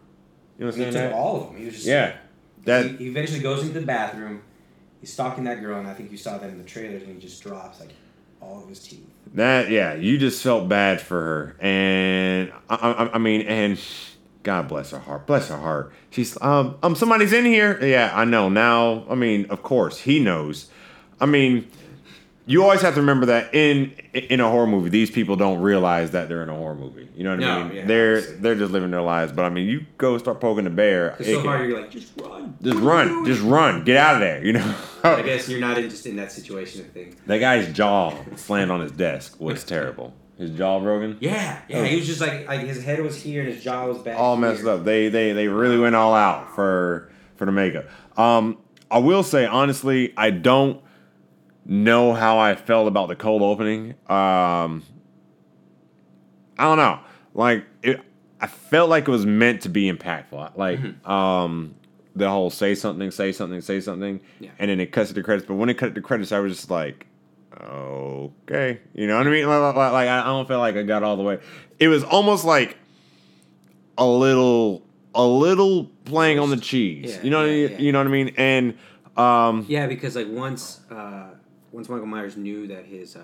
You 0.58 0.64
know 0.64 0.70
what 0.70 0.74
He 0.76 0.82
I'm 0.82 0.86
took 0.88 0.92
saying? 0.94 1.10
That? 1.10 1.16
all 1.16 1.40
of 1.40 1.46
them. 1.48 1.56
He 1.58 1.64
was 1.66 1.74
just. 1.74 1.86
Yeah, 1.86 2.16
that 2.64 2.86
he, 2.86 2.96
he 2.96 3.06
eventually 3.08 3.38
goes 3.40 3.62
into 3.62 3.78
the 3.78 3.86
bathroom. 3.86 4.42
He's 5.00 5.12
stalking 5.12 5.44
that 5.44 5.60
girl, 5.60 5.78
and 5.78 5.86
I 5.86 5.94
think 5.94 6.10
you 6.10 6.16
saw 6.16 6.38
that 6.38 6.48
in 6.50 6.58
the 6.58 6.64
trailers, 6.64 7.02
and 7.02 7.14
he 7.14 7.20
just 7.20 7.40
drops 7.42 7.78
like 7.78 7.90
all 8.44 8.62
of 8.62 8.68
his 8.68 8.80
teeth. 8.80 9.06
That 9.34 9.70
yeah, 9.70 9.94
you 9.94 10.18
just 10.18 10.42
felt 10.42 10.68
bad 10.68 11.00
for 11.00 11.20
her, 11.20 11.56
and 11.60 12.52
I, 12.70 12.74
I, 12.76 13.14
I 13.14 13.18
mean, 13.18 13.42
and 13.42 13.80
God 14.44 14.68
bless 14.68 14.92
her 14.92 15.00
heart, 15.00 15.26
bless 15.26 15.48
her 15.48 15.56
heart. 15.56 15.92
She's 16.10 16.40
um 16.40 16.78
um 16.82 16.94
somebody's 16.94 17.32
in 17.32 17.44
here. 17.44 17.84
Yeah, 17.84 18.12
I 18.14 18.24
know 18.24 18.48
now. 18.48 19.04
I 19.10 19.16
mean, 19.16 19.46
of 19.46 19.62
course 19.62 19.98
he 19.98 20.20
knows. 20.20 20.70
I 21.20 21.26
mean, 21.26 21.68
you 22.46 22.62
always 22.62 22.82
have 22.82 22.94
to 22.94 23.00
remember 23.00 23.26
that 23.26 23.54
in 23.54 23.92
in 24.12 24.40
a 24.40 24.50
horror 24.50 24.66
movie, 24.66 24.90
these 24.90 25.10
people 25.10 25.34
don't 25.36 25.60
realize 25.60 26.10
that 26.10 26.28
they're 26.28 26.42
in 26.42 26.48
a 26.50 26.54
horror 26.54 26.74
movie. 26.74 27.08
You 27.16 27.24
know 27.24 27.30
what 27.36 27.42
I 27.44 27.58
No, 27.58 27.64
mean? 27.64 27.76
yeah, 27.76 27.84
they're 27.86 28.16
obviously. 28.18 28.36
they're 28.38 28.54
just 28.54 28.72
living 28.72 28.90
their 28.90 29.00
lives. 29.02 29.32
But 29.32 29.44
I 29.46 29.48
mean, 29.48 29.66
you 29.68 29.86
go 29.98 30.18
start 30.18 30.40
poking 30.40 30.64
the 30.64 30.70
bear. 30.70 31.16
It's 31.18 31.28
it 31.28 31.34
so 31.34 31.40
can- 31.42 31.48
hard. 31.50 31.68
You're 31.70 31.80
like, 31.80 31.90
just 31.90 32.12
run. 32.20 32.54
just 32.62 32.78
run, 32.78 33.24
just 33.26 33.42
run, 33.42 33.84
get 33.84 33.96
out 33.96 34.14
of 34.16 34.20
there. 34.20 34.44
You 34.44 34.52
know. 34.54 34.74
I 35.04 35.22
guess 35.22 35.48
you're 35.48 35.60
not 35.60 35.78
in, 35.78 35.88
just 35.88 36.06
in 36.06 36.16
that 36.16 36.32
situation 36.32 36.82
of 36.82 36.88
thing. 36.92 37.16
that 37.26 37.38
guy's 37.38 37.72
jaw 37.72 38.14
slammed 38.36 38.70
on 38.70 38.80
his 38.80 38.92
desk 38.92 39.40
was 39.40 39.64
terrible. 39.64 40.12
His 40.36 40.50
jaw 40.50 40.80
broken. 40.80 41.16
Yeah, 41.20 41.60
yeah. 41.68 41.84
He 41.84 41.96
was 41.96 42.06
just 42.06 42.20
like, 42.20 42.48
like 42.48 42.60
his 42.60 42.82
head 42.82 43.00
was 43.00 43.22
here 43.22 43.42
and 43.44 43.52
his 43.54 43.62
jaw 43.62 43.86
was 43.86 43.98
back. 43.98 44.18
all 44.18 44.36
messed 44.36 44.62
here. 44.62 44.70
up. 44.70 44.84
They 44.84 45.08
they 45.08 45.32
they 45.32 45.48
really 45.48 45.78
went 45.78 45.94
all 45.94 46.12
out 46.14 46.54
for 46.54 47.10
for 47.36 47.44
the 47.46 47.52
makeup. 47.52 47.86
Um, 48.18 48.58
I 48.90 48.98
will 48.98 49.22
say 49.22 49.46
honestly, 49.46 50.12
I 50.16 50.30
don't 50.30 50.80
know 51.64 52.12
how 52.12 52.38
I 52.38 52.54
felt 52.54 52.88
about 52.88 53.08
the 53.08 53.16
cold 53.16 53.42
opening. 53.42 53.90
Um, 54.08 54.82
I 56.58 56.64
don't 56.64 56.76
know. 56.78 57.00
Like 57.34 57.64
it, 57.82 58.00
I 58.40 58.46
felt 58.46 58.90
like 58.90 59.08
it 59.08 59.10
was 59.10 59.26
meant 59.26 59.62
to 59.62 59.68
be 59.68 59.90
impactful. 59.90 60.56
Like 60.56 60.78
Mm-hmm. 60.80 61.10
um, 61.10 61.74
the 62.16 62.28
whole 62.30 62.50
say 62.50 62.74
something, 62.74 63.10
say 63.10 63.32
something, 63.32 63.60
say 63.60 63.80
something, 63.80 64.20
Yeah. 64.38 64.50
and 64.58 64.70
then 64.70 64.78
it 64.78 64.92
cuts 64.92 65.08
to 65.08 65.14
the 65.14 65.22
credits. 65.22 65.46
But 65.48 65.54
when 65.54 65.68
it 65.68 65.74
cut 65.74 65.88
to 65.88 65.94
the 65.94 66.00
credits, 66.00 66.30
I 66.30 66.38
was 66.38 66.54
just 66.54 66.70
like, 66.70 67.06
okay, 67.60 68.80
you 68.94 69.06
know 69.06 69.16
what 69.18 69.26
I 69.26 69.30
mean? 69.30 69.46
Like, 69.46 69.74
like, 69.74 69.92
like, 69.92 70.08
I 70.08 70.22
don't 70.24 70.46
feel 70.46 70.58
like 70.58 70.76
I 70.76 70.82
got 70.84 71.02
all 71.02 71.16
the 71.16 71.22
way. 71.24 71.38
It 71.80 71.88
was 71.88 72.04
almost 72.04 72.44
like 72.44 72.76
a 73.98 74.06
little, 74.06 74.82
a 75.14 75.24
little 75.24 75.86
playing 76.04 76.38
on 76.38 76.50
the 76.50 76.56
cheese. 76.56 77.16
Yeah, 77.16 77.22
you 77.22 77.30
know, 77.30 77.38
what 77.40 77.46
I 77.48 77.52
yeah, 77.52 77.66
mean? 77.68 77.70
yeah. 77.72 77.84
you 77.84 77.92
know 77.92 77.98
what 77.98 78.06
I 78.06 78.10
mean? 78.10 78.34
And 78.36 78.74
um, 79.16 79.66
Yeah, 79.68 79.86
because 79.88 80.14
like 80.14 80.28
once, 80.28 80.80
uh, 80.90 81.33
once 81.74 81.88
Michael 81.88 82.06
Myers 82.06 82.36
knew 82.36 82.66
that 82.68 82.84
his 82.84 83.16
uh, 83.16 83.20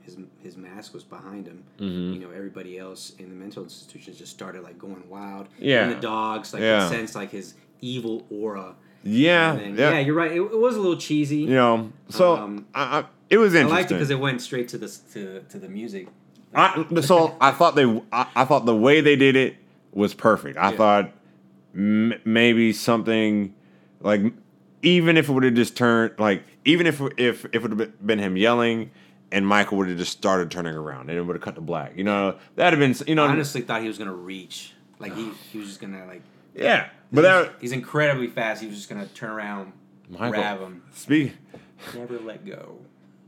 his 0.00 0.16
his 0.42 0.56
mask 0.56 0.94
was 0.94 1.04
behind 1.04 1.46
him, 1.46 1.62
Mm-hmm. 1.78 2.12
you 2.14 2.20
know, 2.20 2.30
everybody 2.34 2.78
else 2.78 3.12
in 3.18 3.28
the 3.28 3.34
mental 3.44 3.62
institutions 3.62 4.18
just 4.18 4.32
started 4.32 4.62
like 4.62 4.78
going 4.78 5.02
wild. 5.08 5.48
Yeah. 5.58 5.84
and 5.84 5.92
the 5.96 6.00
dogs 6.00 6.52
like 6.52 6.62
Yeah. 6.62 6.88
sense 6.88 7.14
like 7.14 7.30
his 7.30 7.54
evil 7.80 8.26
aura. 8.30 8.74
yeah, 9.04 9.54
then, 9.56 9.76
yeah, 9.76 9.90
yeah, 9.92 9.98
you're 10.00 10.14
right. 10.14 10.30
It, 10.32 10.40
it 10.40 10.58
was 10.58 10.76
a 10.76 10.80
little 10.80 10.96
cheesy. 11.08 11.38
you 11.38 11.54
know, 11.62 11.92
so 12.08 12.36
Um, 12.36 12.66
I, 12.74 12.82
I, 13.00 13.04
it 13.30 13.38
was 13.38 13.54
I 13.54 13.58
interesting. 13.60 13.68
liked 13.76 13.90
it 13.90 13.94
because 13.94 14.10
it 14.10 14.18
went 14.20 14.40
straight 14.40 14.68
to 14.68 14.78
the 14.78 14.88
to, 15.12 15.40
to 15.50 15.58
the 15.58 15.68
music. 15.68 16.08
I, 16.54 16.84
so 17.00 17.34
I 17.40 17.50
thought 17.52 17.74
they, 17.76 17.86
I, 18.12 18.26
I 18.36 18.44
thought 18.44 18.66
the 18.66 18.76
way 18.76 19.00
they 19.00 19.16
did 19.16 19.36
it 19.36 19.56
was 19.92 20.12
perfect. 20.14 20.56
I 20.58 20.70
Yeah. 20.70 20.76
thought 20.76 21.12
m- 21.74 22.14
maybe 22.24 22.72
something 22.72 23.54
like 24.00 24.20
even 24.82 25.16
if 25.16 25.28
it 25.28 25.32
would 25.32 25.44
have 25.44 25.54
just 25.54 25.76
turned 25.76 26.12
like 26.18 26.44
even 26.64 26.86
if 26.86 27.00
if 27.16 27.44
if 27.46 27.54
it 27.54 27.62
would 27.62 27.78
have 27.78 28.06
been 28.06 28.18
him 28.18 28.36
yelling 28.36 28.90
and 29.30 29.46
Michael 29.46 29.78
would 29.78 29.88
have 29.88 29.96
just 29.96 30.12
started 30.12 30.50
turning 30.50 30.74
around 30.74 31.08
and 31.08 31.18
it 31.18 31.22
would 31.22 31.34
have 31.36 31.42
cut 31.42 31.54
to 31.54 31.60
black. 31.60 31.96
You 31.96 32.04
know 32.04 32.36
that'd 32.56 32.78
have 32.78 32.98
been 32.98 33.06
you 33.08 33.14
know 33.14 33.24
I 33.24 33.28
honestly 33.28 33.62
thought 33.62 33.80
he 33.82 33.88
was 33.88 33.98
gonna 33.98 34.14
reach. 34.14 34.74
Like 34.98 35.14
he, 35.16 35.30
he 35.50 35.58
was 35.58 35.68
just 35.68 35.80
gonna 35.80 36.04
like. 36.06 36.22
yeah. 36.54 36.88
But 37.10 37.22
that 37.22 37.54
he's 37.60 37.72
incredibly 37.72 38.28
fast. 38.28 38.62
He 38.62 38.68
was 38.68 38.76
just 38.76 38.88
gonna 38.88 39.06
turn 39.06 39.30
around, 39.30 39.72
Michael 40.08 40.30
grab 40.30 40.60
him, 40.60 40.82
speak. 40.92 41.34
never 41.94 42.18
let 42.18 42.44
go. 42.46 42.78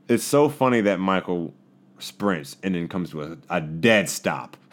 It's 0.08 0.24
so 0.24 0.48
funny 0.48 0.80
that 0.82 1.00
Michael 1.00 1.52
sprints 2.04 2.56
and 2.62 2.74
then 2.74 2.86
comes 2.88 3.10
to 3.10 3.22
a, 3.22 3.36
a 3.50 3.60
dead 3.60 4.08
stop. 4.08 4.56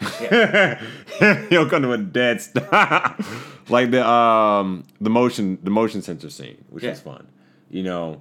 He'll 1.50 1.68
come 1.68 1.82
to 1.82 1.92
a 1.92 1.98
dead 1.98 2.40
stop, 2.40 3.20
like 3.68 3.90
the 3.90 4.06
um 4.06 4.84
the 5.00 5.10
motion 5.10 5.58
the 5.62 5.70
motion 5.70 6.02
sensor 6.02 6.30
scene, 6.30 6.64
which 6.70 6.84
Yeah. 6.84 6.90
was 6.90 7.00
fun. 7.00 7.26
You 7.70 7.82
know, 7.84 8.20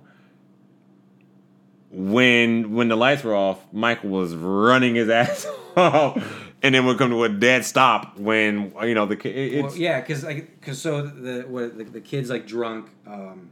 when 1.91 2.73
when 2.73 2.87
the 2.87 2.95
lights 2.95 3.23
were 3.23 3.35
off, 3.35 3.59
Michael 3.73 4.09
was 4.09 4.33
running 4.35 4.95
his 4.95 5.09
ass 5.21 5.45
off, 5.75 6.47
and 6.61 6.73
then 6.75 6.85
would 6.85 6.97
come 6.97 7.09
to 7.09 7.23
a 7.23 7.29
dead 7.29 7.65
stop 7.65 8.17
when 8.17 8.71
you 8.83 8.93
know 8.93 9.05
the 9.05 9.15
kid. 9.17 9.63
Well, 9.63 9.75
yeah, 9.75 9.99
because 9.99 10.23
like, 10.23 10.61
cause 10.61 10.81
so 10.81 11.01
the 11.01 11.41
what 11.47 11.77
the, 11.77 11.83
the 11.83 12.01
kid's 12.01 12.29
like 12.29 12.47
drunk, 12.47 12.89
um, 13.05 13.49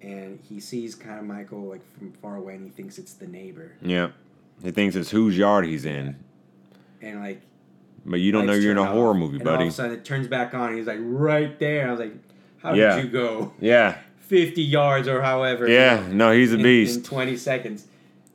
and 0.00 0.38
he 0.48 0.60
sees 0.60 0.94
kind 0.94 1.18
of 1.18 1.24
Michael 1.26 1.64
like 1.68 1.82
from 1.98 2.12
far 2.12 2.36
away, 2.36 2.54
and 2.54 2.64
he 2.64 2.70
thinks 2.70 2.96
it's 2.98 3.12
the 3.14 3.26
neighbor, 3.26 3.72
yeah. 3.82 4.08
He 4.62 4.70
thinks 4.70 4.96
it's 4.96 5.10
whose 5.10 5.36
yard 5.36 5.64
he's 5.66 5.84
in, 5.84 6.16
and 7.02 7.20
like 7.20 7.42
but 8.04 8.20
you 8.20 8.32
don't 8.32 8.46
know 8.46 8.54
you're 8.54 8.72
in 8.72 8.78
a 8.78 8.82
turn 8.84 8.92
horror 8.92 9.14
movie, 9.14 9.38
and 9.38 9.46
all 9.48 9.54
of 9.54 9.58
buddy. 9.60 9.68
a 9.68 9.72
sudden 9.72 9.92
it 9.92 10.04
turns 10.04 10.26
back 10.28 10.54
on, 10.54 10.70
and 10.70 10.78
he's 10.78 10.86
like 10.86 10.98
right 11.00 11.58
there. 11.58 11.88
I 11.88 11.90
was 11.90 12.00
like, 12.00 12.14
how 12.58 12.72
Yeah. 12.74 12.96
did 12.96 13.04
you 13.04 13.10
go 13.10 13.52
Yeah, 13.60 13.98
fifty 14.20 14.62
yards 14.62 15.06
or 15.08 15.22
however? 15.22 15.68
yeah. 15.68 16.06
No, 16.10 16.32
he's 16.32 16.52
a 16.52 16.56
in, 16.56 16.62
beast. 16.62 16.96
in 16.98 17.02
twenty 17.04 17.36
seconds. 17.36 17.86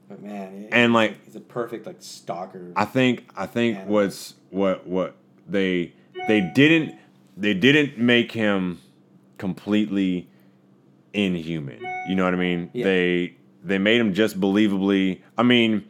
But 0.09 0.21
man, 0.21 0.63
it- 0.65 0.69
And, 0.71 0.93
like- 0.93 1.23
he's 1.25 1.35
a 1.35 1.39
perfect 1.41 1.85
like 1.87 1.97
stalker. 1.99 2.71
I 2.75 2.85
think 2.85 3.25
I 3.35 3.45
think 3.45 3.77
Animal. 3.77 3.93
what's 3.93 4.35
what 4.49 4.85
what 4.87 5.15
they 5.47 5.93
they 6.27 6.39
didn't 6.53 6.95
they 7.35 7.53
didn't 7.53 7.97
make 7.97 8.31
him 8.31 8.79
completely 9.37 10.29
inhuman. 11.13 11.79
You 12.07 12.15
know 12.15 12.23
what 12.25 12.33
I 12.33 12.37
mean? 12.37 12.69
Yeah. 12.73 12.85
They 12.85 13.35
they 13.63 13.77
made 13.77 13.99
him 13.99 14.13
just 14.13 14.39
believably. 14.39 15.21
I 15.37 15.43
mean, 15.43 15.85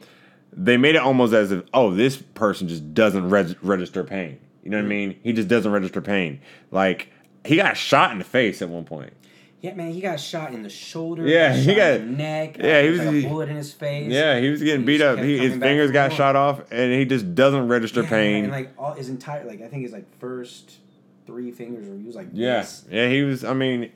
they 0.56 0.78
made 0.78 0.96
it 0.96 1.02
almost 1.02 1.34
as 1.34 1.52
if 1.52 1.64
oh 1.74 1.92
this 1.92 2.18
person 2.18 2.68
just 2.68 2.94
doesn't 2.94 3.30
reg- 3.30 3.58
register 3.62 4.04
pain. 4.04 4.40
You 4.64 4.70
know 4.72 4.78
what 4.78 4.84
I 4.84 4.88
mm. 4.88 4.90
mean? 4.90 5.20
He 5.24 5.34
just 5.34 5.48
doesn't 5.48 5.72
register 5.72 6.02
pain. 6.02 6.40
Like 6.72 7.10
he 7.46 7.56
got 7.58 7.76
shot 7.78 8.12
in 8.12 8.20
the 8.20 8.24
face 8.26 8.62
at 8.62 8.70
one 8.70 8.86
point. 8.86 9.14
yeah, 9.62 9.74
man, 9.74 9.92
he 9.92 10.00
got 10.02 10.20
shot 10.20 10.54
in 10.54 10.64
the 10.64 10.70
shoulder. 10.70 11.28
Yeah, 11.28 11.54
he 11.54 11.76
got- 11.76 11.92
in 12.00 12.12
the 12.12 12.18
neck. 12.18 12.58
yeah, 12.58 12.82
he 12.82 12.90
was- 12.90 13.00
like 13.00 13.16
a 13.16 13.28
bullet 13.28 13.50
in 13.50 13.56
his 13.56 13.74
face. 13.74 14.12
Yeah, 14.12 14.40
he 14.40 14.50
was 14.50 14.62
getting 14.64 14.82
He 14.82 14.86
beat 14.86 15.02
up. 15.02 15.20
He, 15.20 15.38
his 15.38 15.58
fingers 15.58 15.92
got 15.92 16.12
more. 16.12 16.18
shot 16.18 16.36
off, 16.36 16.62
and 16.72 16.94
he 16.94 17.06
just 17.06 17.36
doesn't 17.36 17.68
register 17.68 18.04
Yeah, 18.04 18.10
pain. 18.10 18.44
and 18.46 18.54
like 18.54 18.72
all 18.78 18.94
his 18.94 19.10
entire 19.10 19.44
like 19.46 19.62
I 19.62 19.68
think 19.68 19.84
his 19.84 19.92
like 19.92 20.06
first 20.20 20.78
three 21.26 21.52
fingers 21.52 21.88
were 21.88 21.98
he 21.98 22.04
was 22.06 22.16
like 22.16 22.28
Yeah, 22.34 22.66
yeah, 22.90 23.10
he 23.10 23.24
was. 23.24 23.44
I 23.44 23.54
mean, 23.54 23.92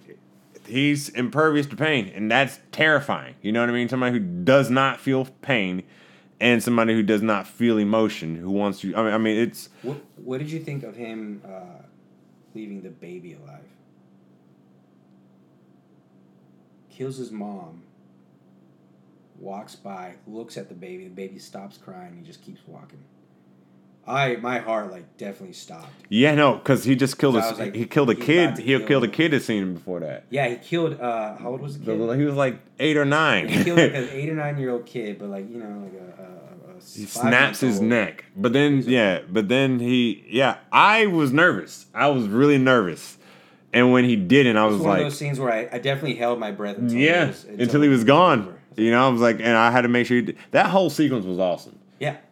he's 0.68 1.10
impervious 1.10 1.66
to 1.68 1.76
pain, 1.76 2.12
and 2.14 2.30
that's 2.30 2.60
terrifying. 2.72 3.36
You 3.42 3.52
know 3.52 3.62
what 3.62 3.70
I 3.70 3.74
mean? 3.74 3.88
Somebody 3.90 4.20
who 4.20 4.20
does 4.20 4.70
not 4.70 5.00
feel 5.00 5.26
pain, 5.42 5.84
and 6.40 6.62
somebody 6.62 6.94
who 6.94 7.04
does 7.04 7.22
not 7.22 7.48
feel 7.48 7.78
emotion, 7.78 8.36
who 8.36 8.52
wants 8.52 8.80
to. 8.82 8.96
I 8.96 9.04
mean, 9.04 9.14
I 9.14 9.18
mean, 9.18 9.38
it's 9.38 9.70
What 9.82 9.98
what 10.16 10.38
did 10.40 10.52
you 10.52 10.60
think 10.60 10.84
of 10.84 10.96
him 10.96 11.42
uh, 11.46 11.84
leaving 12.54 12.82
the 12.82 12.90
baby 12.90 13.34
alive? 13.34 13.64
Kills 16.90 17.18
his 17.18 17.32
mom. 17.32 17.84
Walks 19.40 19.76
by, 19.76 20.16
looks 20.26 20.58
at 20.58 20.68
the 20.68 20.74
baby. 20.74 21.04
The 21.04 21.14
baby 21.14 21.38
stops 21.38 21.78
crying. 21.78 22.18
He 22.18 22.26
just 22.26 22.42
keeps 22.42 22.62
walking. 22.66 23.04
I 24.08 24.38
my 24.38 24.60
heart 24.60 24.92
like 24.92 25.18
definitely 25.18 25.54
stopped. 25.54 25.90
yeah, 26.10 26.34
no, 26.36 26.56
because 26.56 26.84
he 26.86 26.96
just 26.96 27.18
killed 27.18 27.36
a 27.36 27.54
like, 27.56 27.76
he 27.76 27.86
killed 27.86 28.10
a 28.10 28.16
kid. 28.16 28.58
He 28.58 28.66
kill 28.78 28.88
killed 28.88 29.04
a 29.04 29.08
kid 29.10 29.32
that 29.32 29.42
seen 29.44 29.64
him 29.64 29.74
before 29.74 30.00
that. 30.00 30.26
Yeah, 30.30 30.48
he 30.48 30.56
killed. 30.56 31.00
Uh, 31.00 31.36
how 31.38 31.50
old 31.50 31.62
was 31.62 31.78
the 31.78 31.86
The 31.86 31.92
kid? 31.92 32.00
little- 32.00 32.16
He 32.16 32.24
was 32.24 32.36
like 32.36 32.60
eight 32.80 32.96
or 32.98 33.06
nine. 33.06 33.48
he 33.50 33.64
killed 33.64 33.80
like 33.80 33.94
an 33.94 34.10
eight 34.12 34.30
or 34.30 34.36
nine 34.36 34.58
year 34.58 34.72
old 34.72 34.86
kid, 34.86 35.20
but 35.20 35.30
like 35.30 35.50
you 35.50 35.58
know 35.58 35.82
like 35.84 35.94
a. 35.94 36.22
a, 36.22 36.26
a 36.26 36.80
he 36.80 37.06
snaps 37.06 37.60
his 37.60 37.82
neck, 37.82 38.26
but 38.36 38.54
then 38.54 38.84
yeah, 38.86 39.22
but 39.30 39.50
then 39.50 39.80
he 39.80 40.24
yeah. 40.30 40.58
I 40.72 41.08
was 41.08 41.34
nervous. 41.34 41.88
I 41.94 42.08
was 42.10 42.28
really 42.28 42.58
nervous, 42.60 43.18
and 43.74 43.92
when 43.92 44.06
he 44.06 44.16
didn't, 44.16 44.58
I 44.58 44.64
It 44.64 44.66
was 44.68 44.74
was 44.78 44.82
one 44.84 44.90
like, 44.92 45.00
of 45.00 45.06
those 45.08 45.18
scenes 45.18 45.40
where 45.40 45.52
I, 45.52 45.68
I 45.72 45.80
definitely 45.80 46.16
held 46.16 46.40
my 46.40 46.52
breath 46.52 46.78
until 46.78 46.98
yeah, 46.98 47.24
it 47.26 47.28
was, 47.30 47.44
until 47.46 47.82
he 47.82 47.90
was 47.90 48.04
gone. 48.04 48.42
over. 48.42 48.54
You 48.76 48.92
know, 48.92 49.08
I 49.08 49.10
was 49.10 49.22
like, 49.22 49.38
and 49.40 49.58
I 49.58 49.72
had 49.72 49.82
to 49.82 49.88
make 49.88 50.06
sure 50.06 50.18
he 50.18 50.22
did. 50.24 50.38
that 50.52 50.68
whole 50.68 50.92
sequence 50.92 51.26
was 51.26 51.40
awesome. 51.40 51.80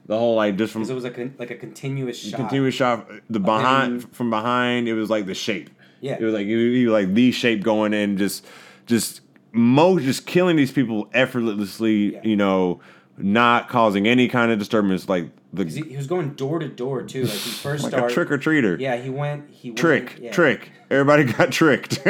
The 0.07 0.17
whole 0.17 0.35
like 0.35 0.55
just 0.57 0.71
from 0.73 0.81
because 0.83 0.91
it 0.91 0.95
was 0.95 1.03
like 1.03 1.17
a, 1.17 1.31
like 1.39 1.51
a 1.51 1.55
continuous 1.55 2.19
shot. 2.19 2.37
continuous 2.37 2.75
shot, 2.75 3.07
uh, 3.09 3.15
the 3.29 3.39
behind 3.39 4.03
him. 4.03 4.09
from 4.11 4.29
behind, 4.29 4.87
it 4.87 4.93
was 4.93 5.09
like 5.09 5.25
the 5.25 5.33
shape. 5.33 5.69
Yeah. 6.01 6.17
it 6.19 6.23
was 6.23 6.33
like 6.33 6.45
like 6.47 7.13
the 7.15 7.31
shape 7.31 7.63
going 7.63 7.93
in 7.93 8.17
just 8.17 8.45
just 8.85 9.21
mo 9.51 9.97
just 9.97 10.27
killing 10.27 10.57
these 10.57 10.71
people 10.71 11.09
effortlessly. 11.13 12.13
Yeah. 12.13 12.21
You 12.23 12.35
know, 12.35 12.81
not 13.17 13.67
causing 13.69 14.07
any 14.07 14.27
kind 14.27 14.51
of 14.51 14.59
disturbance. 14.59 15.09
Like 15.09 15.29
the 15.53 15.63
He, 15.65 15.81
he 15.81 15.97
was 15.97 16.05
going 16.05 16.33
door 16.35 16.59
to 16.59 16.67
door 16.67 17.01
too. 17.01 17.23
Like 17.23 17.31
he 17.31 17.49
first 17.49 17.83
like 17.85 17.91
started. 17.93 18.11
a 18.11 18.13
trick 18.13 18.29
or 18.29 18.37
treater. 18.37 18.79
Yeah, 18.79 18.97
he 18.97 19.09
went. 19.09 19.49
He 19.49 19.71
Trick, 19.71 20.09
went, 20.09 20.19
yeah. 20.21 20.31
trick. 20.31 20.71
Everybody 20.91 21.23
got 21.23 21.51
tricked. 21.51 21.99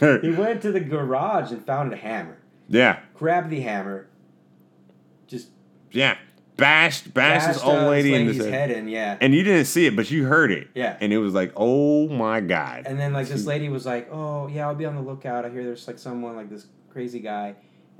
He 0.00 0.30
went 0.30 0.60
to 0.62 0.70
the 0.70 0.80
garage 0.80 1.50
and 1.50 1.64
found 1.64 1.92
a 1.92 1.96
hammer. 1.96 2.38
yeah, 2.68 3.00
Grabbed 3.14 3.50
the 3.50 3.60
hammer. 3.60 4.06
Just 5.26 5.48
yeah. 5.90 6.18
Bashed, 6.56 7.12
bashed 7.12 7.48
this 7.48 7.62
old 7.62 7.88
lady 7.88 8.14
in 8.14 8.26
the 8.38 8.50
head 8.50 8.70
in. 8.70 8.86
Yeah. 8.88 9.16
and 9.20 9.34
you 9.34 9.42
didn't 9.42 9.64
see 9.64 9.86
it, 9.86 9.96
but 9.96 10.08
you 10.10 10.24
heard 10.24 10.52
it. 10.52 10.68
Yeah. 10.74 10.96
and 11.00 11.12
it 11.12 11.18
was 11.18 11.34
like, 11.34 11.52
oh 11.56 12.08
my 12.08 12.40
god. 12.40 12.84
And 12.86 12.98
then 12.98 13.12
like 13.12 13.26
this 13.28 13.44
lady 13.44 13.68
was 13.68 13.84
like, 13.84 14.08
"Oh 14.12 14.46
yeah, 14.46 14.66
I'll 14.68 14.74
be 14.74 14.84
on 14.84 14.94
the 14.94 15.00
lookout. 15.02 15.44
I 15.44 15.50
hear 15.50 15.64
there's 15.64 15.86
like 15.88 15.98
someone 15.98 16.36
like 16.36 16.48
this 16.50 16.66
crazy 16.90 17.18
guy." 17.18 17.56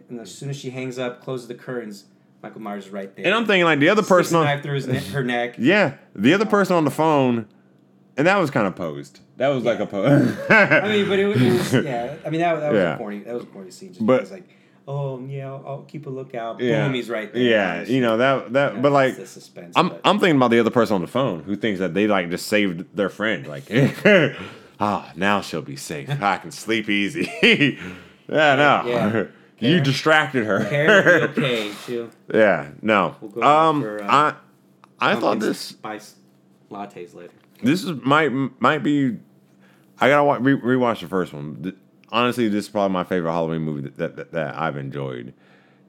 And 0.09 0.21
as 0.21 0.33
soon 0.33 0.51
as 0.51 0.57
she 0.57 0.71
hangs 0.71 0.99
up, 0.99 1.23
closes 1.23 1.49
the 1.49 1.55
curtains, 1.55 2.05
Michael 2.43 2.61
Myers 2.61 2.87
is 2.87 2.93
right 2.93 3.15
there. 3.17 3.25
And 3.27 3.35
I'm 3.35 3.45
thinking 3.47 3.65
like 3.65 3.81
the 3.81 3.89
other 3.89 4.03
person 4.03 4.37
on 4.37 4.63
through 4.63 4.75
his 4.75 4.87
ne- 4.87 4.99
her 4.99 5.25
neck. 5.25 5.57
Yeah, 5.59 5.95
the 6.15 6.33
other 6.35 6.47
person 6.47 6.77
on 6.77 6.85
the 6.85 6.91
phone, 6.93 7.47
and 8.17 8.27
that 8.29 8.37
was 8.39 8.51
kind 8.53 8.67
of 8.69 8.77
posed. 8.77 9.19
That 9.39 9.49
was 9.49 9.65
like 9.65 9.81
a 9.81 9.87
pose. 9.87 10.33
I 10.49 10.87
mean, 10.89 11.09
but 11.09 11.19
it, 11.19 11.27
was- 11.27 11.43
it 11.43 11.53
was 11.53 11.85
yeah. 11.85 12.15
I 12.25 12.31
mean 12.31 12.41
that, 12.41 12.61
that 12.61 12.71
was 12.73 12.79
Yeah. 12.79 12.95
a 12.95 12.99
corny. 12.99 13.19
That 13.21 13.35
was 13.35 13.43
a 13.43 13.47
corny 13.47 13.73
scene. 13.73 13.89
Just 13.95 14.07
But- 14.07 14.19
because 14.19 14.31
like, 14.31 14.49
oh 14.87 15.25
yeah, 15.27 15.49
I'll, 15.49 15.65
I'll 15.67 15.83
keep 15.83 16.07
a 16.07 16.11
lookout. 16.11 16.61
yeah, 16.61 16.85
Boom, 16.87 16.95
he's 16.95 17.09
right 17.09 17.33
there. 17.33 17.43
Yeah, 17.43 17.83
you 17.83 18.01
know 18.01 18.17
that 18.19 18.53
that. 18.53 18.77
Know, 18.77 18.83
but 18.83 18.93
like, 18.93 19.15
suspense. 19.27 19.75
I'm 19.77 19.89
but- 19.91 20.01
I'm 20.05 20.19
thinking 20.19 20.37
about 20.37 20.51
the 20.51 20.61
other 20.61 20.71
person 20.71 20.95
on 20.95 21.01
the 21.01 21.07
phone 21.07 21.43
who 21.43 21.57
thinks 21.57 21.81
that 21.81 21.95
they 21.95 22.07
like 22.07 22.31
just 22.31 22.47
saved 22.47 22.85
their 22.97 23.09
friend. 23.09 23.47
Like, 23.47 23.65
ah, 24.81 25.13
now 25.17 25.41
she'll 25.41 25.63
be 25.63 25.77
safe. 25.77 26.11
I 26.23 26.39
can 26.39 26.51
sleep 26.51 26.89
easy. 26.89 27.31
yeah, 27.43 28.55
no, 28.57 28.83
yeah. 28.87 29.25
you 29.59 29.81
distracted 29.81 30.45
her. 30.45 30.65
Karen 30.65 31.31
okay. 31.31 31.73
She'll 31.87 32.11
yeah, 32.33 32.71
no. 32.83 33.17
We'll 33.21 33.31
go 33.31 33.43
um, 33.43 33.83
for, 33.83 34.03
uh, 34.03 34.35
I 35.01 35.13
I 35.13 35.17
thought 35.17 35.41
this 35.41 35.59
spice 35.59 36.15
lattes 36.71 37.15
later. 37.15 37.33
this 37.63 37.85
is 37.85 37.93
might 38.03 38.31
might 38.61 38.83
be. 38.83 39.17
I 40.01 40.09
gotta 40.09 40.41
re- 40.41 40.57
rewatch 40.61 41.01
the 41.01 41.07
first 41.07 41.33
one. 41.33 41.75
Honestly, 42.15 42.49
this 42.49 42.67
is 42.67 42.71
probably 42.71 42.93
my 42.93 43.03
favorite 43.05 43.33
Halloween 43.33 43.63
movie 43.63 43.91
that, 43.97 44.17
that, 44.17 44.31
that 44.33 44.57
I've 44.57 44.77
enjoyed 44.77 45.35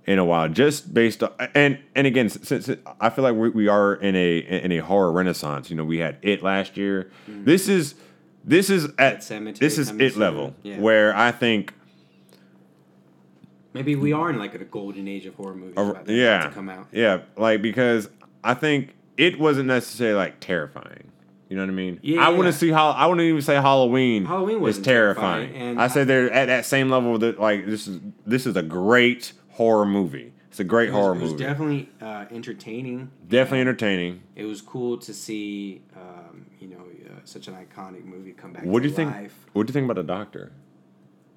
in 0.08 0.18
a 0.20 0.26
while. 0.26 0.50
Just 0.50 0.92
based 0.94 1.22
on 1.22 1.32
and 1.54 1.78
and 1.96 2.08
again, 2.08 2.30
since 2.30 2.66
since 2.66 2.80
I 3.00 3.10
feel 3.12 3.24
like 3.24 3.36
we, 3.36 3.50
we 3.50 3.68
are 3.68 3.94
in 3.94 4.16
a 4.16 4.38
in 4.40 4.72
a 4.72 4.80
horror 4.80 5.12
renaissance. 5.12 5.70
You 5.70 5.76
know, 5.76 5.86
we 5.86 6.00
had 6.00 6.18
it 6.24 6.42
last 6.42 6.78
year. 6.78 7.12
Mm-hmm. 7.30 7.46
This 7.46 7.70
is 7.70 7.94
this 8.44 8.70
is 8.72 8.88
at 8.98 9.22
this 9.60 9.78
is 9.78 9.92
it 9.92 10.18
level 10.18 10.56
Yeah. 10.64 10.80
where 10.80 11.16
I 11.16 11.32
think 11.32 11.74
Maybe 13.74 13.96
we 13.96 14.14
are 14.14 14.30
in 14.30 14.40
like 14.40 14.56
a 14.56 14.64
golden 14.64 15.08
age 15.08 15.26
of 15.26 15.36
horror 15.36 15.54
movies. 15.54 15.74
About 15.78 16.06
that 16.06 16.14
yeah, 16.14 16.44
to 16.48 16.50
come 16.52 16.70
out. 16.70 16.88
yeah, 16.94 17.20
like 17.36 17.62
because 17.62 18.10
I 18.44 18.54
think 18.54 18.96
it 19.18 19.38
wasn't 19.38 19.68
necessarily 19.68 20.16
like 20.18 20.40
terrifying. 20.40 21.12
You 21.50 21.56
know 21.56 21.64
what 21.64 21.70
I 21.70 21.74
mean? 21.74 22.00
Yeah, 22.02 22.26
I 22.26 22.30
wouldn't 22.30 22.56
see 22.56 22.72
how 22.72 22.90
I 22.90 23.06
wouldn't 23.06 23.26
even 23.28 23.42
say 23.42 23.56
Halloween. 23.56 24.26
Halloween 24.26 24.62
wasn't 24.62 24.86
terrifying. 24.86 25.50
terrifying, 25.50 25.78
I 25.78 25.88
say 25.88 26.04
they're 26.04 26.32
at 26.32 26.46
that 26.48 26.66
same 26.66 26.90
level 26.90 27.18
that 27.20 27.40
like 27.40 27.66
this 27.66 27.88
is 27.88 28.00
this 28.26 28.46
is 28.46 28.56
a 28.56 28.64
great 28.64 29.34
horror 29.50 29.86
movie. 29.86 30.34
It's 30.50 30.60
a 30.60 30.64
great 30.64 30.90
was, 30.90 30.96
horror 30.96 31.16
it 31.16 31.22
was 31.22 31.32
movie. 31.32 31.44
definitely 31.44 31.90
uh, 32.02 32.26
entertaining. 32.32 33.12
definitely 33.28 33.60
entertaining. 33.62 34.24
It 34.36 34.46
was 34.46 34.62
cool 34.62 34.98
to 35.00 35.14
see, 35.14 35.82
um, 35.96 36.46
you 36.60 36.70
know, 36.70 36.78
uh, 36.78 37.20
such 37.26 37.50
an 37.50 37.56
iconic 37.56 38.06
movie 38.06 38.32
come 38.32 38.54
back. 38.54 38.64
What 38.64 38.82
do 38.82 38.88
to 38.88 38.90
you 38.90 38.96
think? 38.96 39.32
What 39.54 39.68
do 39.68 39.72
you 39.72 39.74
think 39.74 39.86
about 39.86 39.98
the 39.98 40.04
doctor? 40.04 40.54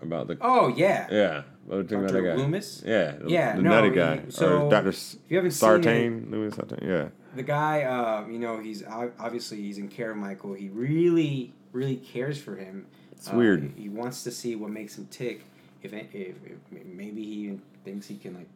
About 0.02 0.28
the. 0.28 0.38
Oh 0.40 0.68
yeah. 0.68 1.06
Yeah. 1.10 1.42
What 1.66 1.90
you 1.90 1.98
about 1.98 2.08
Dr. 2.12 2.22
that 2.22 2.28
guy? 2.30 2.34
Loomis? 2.36 2.82
Yeah. 2.86 3.12
The, 3.20 3.28
Yeah, 3.30 3.56
The 3.56 3.62
no, 3.62 3.70
nutty 3.70 3.88
he- 3.90 3.94
guy. 3.94 4.22
so, 4.30 4.62
or 4.66 4.70
Dr. 4.70 4.88
if 4.88 5.14
you 5.28 5.36
haven't 5.36 5.50
seen 5.50 5.58
Sartain. 5.58 6.28
Louis 6.30 6.54
Sartain. 6.54 6.78
Yeah. 6.82 7.08
The 7.36 7.42
guy, 7.42 7.82
uh, 7.82 8.26
you 8.26 8.38
know, 8.38 8.58
he's 8.58 8.82
obviously 8.86 9.58
he's 9.58 9.76
in 9.78 9.88
care 9.88 10.10
of 10.12 10.16
Michael. 10.16 10.54
He 10.54 10.70
really, 10.70 11.52
really 11.72 11.96
cares 11.96 12.40
for 12.40 12.56
him. 12.56 12.86
It's 13.12 13.30
Uh, 13.30 13.36
weird. 13.36 13.72
He 13.76 13.88
wants 13.90 14.24
to 14.24 14.30
see 14.30 14.56
what 14.56 14.70
makes 14.70 14.96
him 14.96 15.06
tick. 15.10 15.44
If, 15.82 15.92
if, 15.92 16.14
if 16.14 16.36
maybe 16.86 17.22
he 17.22 17.32
even 17.44 17.62
thinks 17.84 18.06
he 18.08 18.16
can 18.16 18.34
like 18.34 18.48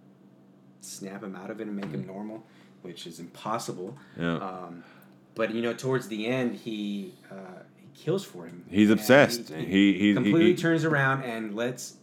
snap 0.81 1.23
him 1.23 1.37
out 1.37 1.51
of 1.51 1.61
it 1.61 1.67
and 1.67 1.77
make 1.77 1.91
him 1.91 2.07
normal, 2.07 2.45
which 2.83 3.07
is 3.07 3.21
impossible. 3.21 3.97
Yeah. 4.19 4.37
Um, 4.39 4.85
but 5.35 5.55
you 5.55 5.63
know, 5.63 5.73
towards 5.75 6.09
the 6.09 6.27
end, 6.27 6.57
he 6.57 7.15
uh, 7.31 7.35
he 7.35 7.72
kills 7.95 8.25
for 8.25 8.47
him. 8.47 8.65
He's 8.71 8.91
And 8.91 8.99
obsessed. 8.99 9.49
He- 9.51 9.65
he- 9.65 9.99
he- 9.99 10.15
completely 10.15 10.47
he- 10.53 10.57
turns 10.57 10.85
around 10.85 11.23
and 11.25 11.55
lets. 11.55 11.97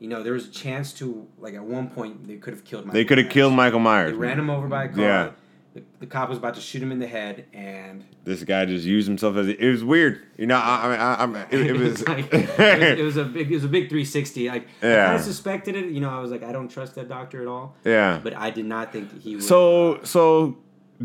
You 0.00 0.08
know, 0.08 0.22
there 0.22 0.32
was 0.32 0.46
a 0.46 0.50
chance 0.52 0.92
to 0.94 1.26
like 1.38 1.54
at 1.54 1.64
one 1.64 1.88
point 1.90 2.26
they 2.28 2.36
could 2.36 2.54
have 2.54 2.64
killed. 2.64 2.84
Michael 2.86 2.94
They 3.00 3.04
could 3.04 3.18
have 3.18 3.28
killed 3.30 3.52
Michael 3.54 3.80
Myers. 3.80 4.12
They 4.12 4.16
ran 4.16 4.38
him 4.38 4.48
over 4.48 4.68
by 4.68 4.84
a 4.84 4.88
car. 4.88 5.00
Yeah. 5.02 5.30
The, 5.74 5.82
the 6.00 6.06
cop 6.06 6.28
was 6.30 6.38
about 6.38 6.54
to 6.54 6.60
shoot 6.60 6.82
him 6.82 6.90
in 6.92 6.98
the 6.98 7.06
head, 7.06 7.44
and 7.52 8.02
This 8.24 8.42
guy 8.42 8.64
just 8.64 8.86
used 8.86 9.06
himself 9.06 9.36
as 9.36 9.48
it 9.48 9.60
was 9.60 9.84
weird. 9.84 10.22
You 10.38 10.46
know, 10.46 10.56
I, 10.56 10.60
I 10.60 10.88
mean, 10.90 11.00
I, 11.00 11.14
I'm, 11.22 11.36
it, 11.50 11.66
it 11.70 11.76
was. 11.76 12.06
like, 12.08 12.32
it, 12.32 12.48
was, 12.58 12.98
it 12.98 13.02
was 13.02 13.16
a 13.18 13.24
big, 13.24 13.50
it 13.50 13.54
was 13.54 13.64
a 13.64 13.68
big 13.68 13.88
360. 13.88 14.48
Like 14.48 14.66
I 14.82 14.86
kind 14.86 15.16
of 15.16 15.20
suspected 15.20 15.76
it. 15.76 15.86
You 15.86 16.00
know, 16.00 16.10
I 16.10 16.20
was 16.20 16.30
like, 16.30 16.42
I 16.42 16.52
don't 16.52 16.68
trust 16.68 16.94
that 16.94 17.08
doctor 17.08 17.42
at 17.42 17.48
all. 17.48 17.76
yeah. 17.84 18.18
But 18.22 18.34
I 18.36 18.50
did 18.50 18.64
not 18.66 18.92
think 18.92 19.20
he 19.20 19.34
would. 19.34 19.44
So, 19.44 20.00
so, 20.04 20.56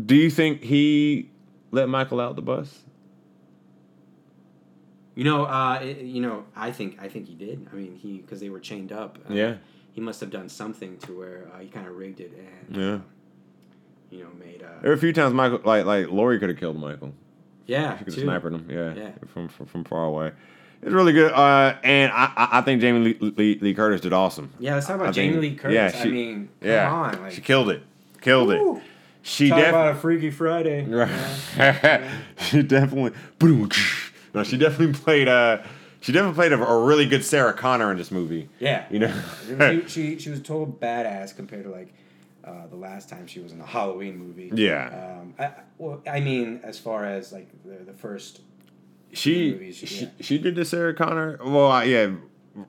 do 0.06 0.14
you 0.14 0.30
think 0.30 0.62
he 0.62 1.30
let 1.72 1.88
Michael 1.88 2.20
out 2.20 2.36
the 2.36 2.42
bus? 2.42 2.78
You 5.14 5.24
know, 5.24 5.44
uh, 5.44 5.78
it, 5.82 5.98
you 6.00 6.20
know, 6.20 6.44
I 6.56 6.72
think 6.72 6.98
I 7.00 7.08
think 7.08 7.26
he 7.28 7.34
did. 7.34 7.66
I 7.72 7.76
mean, 7.76 7.94
he 7.96 8.18
because 8.18 8.40
they 8.40 8.50
were 8.50 8.60
chained 8.60 8.92
up. 8.92 9.18
Uh, 9.28 9.34
Yeah. 9.34 9.54
He 9.92 10.00
must 10.00 10.20
have 10.20 10.30
done 10.30 10.48
something 10.48 10.96
to 10.98 11.16
where 11.16 11.46
uh, 11.54 11.60
he 11.60 11.68
kind 11.68 11.86
of 11.86 11.96
rigged 11.96 12.18
it 12.20 12.32
and 12.36 12.76
Yeah. 12.76 12.98
you 14.10 14.24
know 14.24 14.30
made. 14.38 14.62
Uh, 14.62 14.80
There 14.82 14.90
were 14.90 14.96
a 14.96 14.98
few 14.98 15.12
times 15.12 15.32
Michael, 15.34 15.60
like, 15.64 15.84
like 15.84 16.10
Laurie 16.10 16.40
could 16.40 16.48
have 16.48 16.58
killed 16.58 16.76
Michael. 16.80 17.12
yeah, 17.66 17.96
She 17.98 18.04
could 18.04 18.14
have 18.14 18.22
sniped 18.24 18.44
him. 18.46 18.66
Yeah. 18.68 18.94
Yeah. 18.94 19.10
From, 19.32 19.48
from 19.48 19.66
from 19.66 19.84
far 19.84 20.04
away. 20.04 20.32
It's 20.82 20.92
really 20.92 21.12
good. 21.12 21.30
Uh, 21.32 21.76
and 21.84 22.10
I 22.12 22.24
I 22.36 22.48
I 22.58 22.60
think 22.62 22.80
Jamie 22.80 23.14
Lee, 23.20 23.32
Lee, 23.36 23.58
Lee 23.60 23.74
Curtis 23.74 24.00
did 24.00 24.12
awesome. 24.12 24.50
Yeah, 24.58 24.74
let's 24.74 24.86
talk 24.88 24.96
about 24.96 25.08
I 25.08 25.12
Jamie 25.12 25.34
think- 25.34 25.42
Lee 25.42 25.54
Curtis. 25.56 25.74
yeah, 25.94 26.00
I 26.00 26.02
she- 26.02 26.10
mean, 26.10 26.48
come 26.60 26.70
Yeah. 26.70 26.92
on, 26.92 27.22
like 27.22 27.32
she 27.32 27.40
killed 27.40 27.70
it. 27.70 27.82
Killed 28.20 28.48
Woo. 28.48 28.76
it. 28.78 28.82
She 29.22 29.48
talk 29.48 29.58
definitely. 29.58 29.80
about 29.80 29.96
a 29.96 30.00
Freaky 30.00 30.30
Friday. 30.30 30.84
Right. 30.84 32.02
she 32.38 32.62
definitely. 32.62 33.12
No, 34.34 34.42
she 34.42 34.56
definitely 34.58 34.94
played. 35.00 35.28
Uh, 35.28 35.62
she 36.00 36.12
definitely 36.12 36.34
played 36.34 36.52
a, 36.52 36.62
a 36.62 36.84
really 36.84 37.06
good 37.06 37.24
Sarah 37.24 37.54
Connor 37.54 37.90
in 37.90 37.96
this 37.96 38.10
movie. 38.10 38.48
Yeah. 38.58 38.84
You 38.90 38.98
know. 39.00 39.22
she, 39.46 39.82
she 39.88 40.18
she 40.18 40.30
was 40.30 40.40
a 40.40 40.42
total 40.42 40.66
badass 40.66 41.34
compared 41.34 41.64
to 41.64 41.70
like 41.70 41.94
uh, 42.44 42.66
the 42.66 42.76
last 42.76 43.08
time 43.08 43.26
she 43.26 43.40
was 43.40 43.52
in 43.52 43.60
a 43.60 43.66
Halloween 43.66 44.18
movie. 44.18 44.50
Yeah. 44.54 45.18
Um, 45.20 45.34
I, 45.38 45.44
I- 45.46 45.52
well, 45.78 46.02
I 46.06 46.20
mean, 46.20 46.60
as 46.62 46.78
far 46.78 47.04
as 47.04 47.32
like 47.32 47.48
the, 47.64 47.84
the 47.84 47.94
first. 47.94 48.42
she, 49.12 49.52
movies, 49.52 49.76
she 49.76 50.04
yeah. 50.04 50.10
she 50.20 50.38
did 50.38 50.54
the 50.56 50.64
Sarah 50.64 50.94
Connor. 50.94 51.38
Well, 51.44 51.70
uh, 51.72 51.82
yeah. 51.82 52.10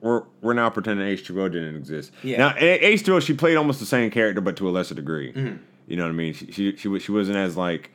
We're, 0.00 0.24
we're 0.40 0.52
now 0.54 0.68
pretending 0.68 1.06
H2O 1.16 1.52
didn't 1.52 1.76
exist. 1.76 2.10
Yeah. 2.24 2.38
Now 2.38 2.54
H 2.58 3.04
two 3.04 3.14
O 3.14 3.20
she 3.20 3.34
played 3.34 3.56
almost 3.56 3.78
the 3.78 3.86
same 3.86 4.10
character, 4.10 4.40
but 4.40 4.56
to 4.56 4.68
a 4.68 4.70
lesser 4.70 4.96
degree. 4.96 5.32
Mhm. 5.32 5.60
You 5.86 5.96
know 5.96 6.02
what 6.02 6.08
I 6.08 6.12
mean? 6.14 6.32
She 6.34 6.50
she 6.50 6.76
she, 6.76 6.98
she 6.98 7.12
wasn't 7.12 7.36
as 7.36 7.56
like 7.56 7.92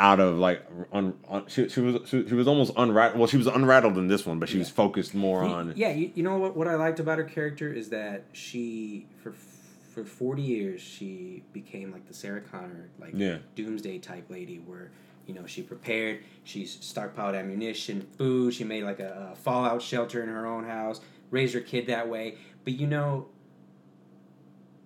out 0.00 0.18
of 0.18 0.38
like 0.38 0.66
she, 1.46 1.68
she 1.68 1.80
was 1.80 2.08
she, 2.08 2.26
she 2.26 2.34
was 2.34 2.48
almost 2.48 2.72
unrattled. 2.76 3.18
Well, 3.20 3.28
she 3.28 3.36
was 3.36 3.46
unrattled 3.46 3.98
in 3.98 4.08
this 4.08 4.24
one, 4.24 4.38
but 4.38 4.48
she 4.48 4.56
was 4.58 4.70
focused 4.70 5.14
more 5.14 5.42
on. 5.44 5.74
Yeah, 5.76 5.92
you, 5.92 6.10
you 6.14 6.22
know 6.22 6.38
what? 6.38 6.56
What 6.56 6.66
I 6.66 6.74
liked 6.74 6.98
about 7.00 7.18
her 7.18 7.24
character 7.24 7.70
is 7.72 7.90
that 7.90 8.24
she 8.32 9.06
for 9.22 9.32
for 9.94 10.04
forty 10.04 10.42
years 10.42 10.80
she 10.80 11.42
became 11.52 11.92
like 11.92 12.08
the 12.08 12.14
Sarah 12.14 12.40
Connor 12.40 12.88
like 12.98 13.12
Yeah. 13.14 13.38
doomsday 13.54 13.98
type 13.98 14.28
lady 14.30 14.56
where. 14.58 14.90
You 15.26 15.34
know, 15.36 15.46
she 15.46 15.62
prepared. 15.62 16.24
She 16.42 16.64
stockpiled 16.64 17.38
ammunition, 17.38 18.04
food. 18.18 18.52
She 18.52 18.64
made 18.64 18.82
like 18.82 18.98
a, 18.98 19.30
a 19.30 19.36
fallout 19.36 19.80
shelter 19.80 20.20
in 20.24 20.28
her 20.28 20.44
own 20.44 20.64
house. 20.64 21.00
Raised 21.30 21.54
her 21.54 21.60
kid 21.60 21.86
that 21.86 22.08
way. 22.08 22.36
But 22.64 22.72
you 22.72 22.88
know, 22.88 23.28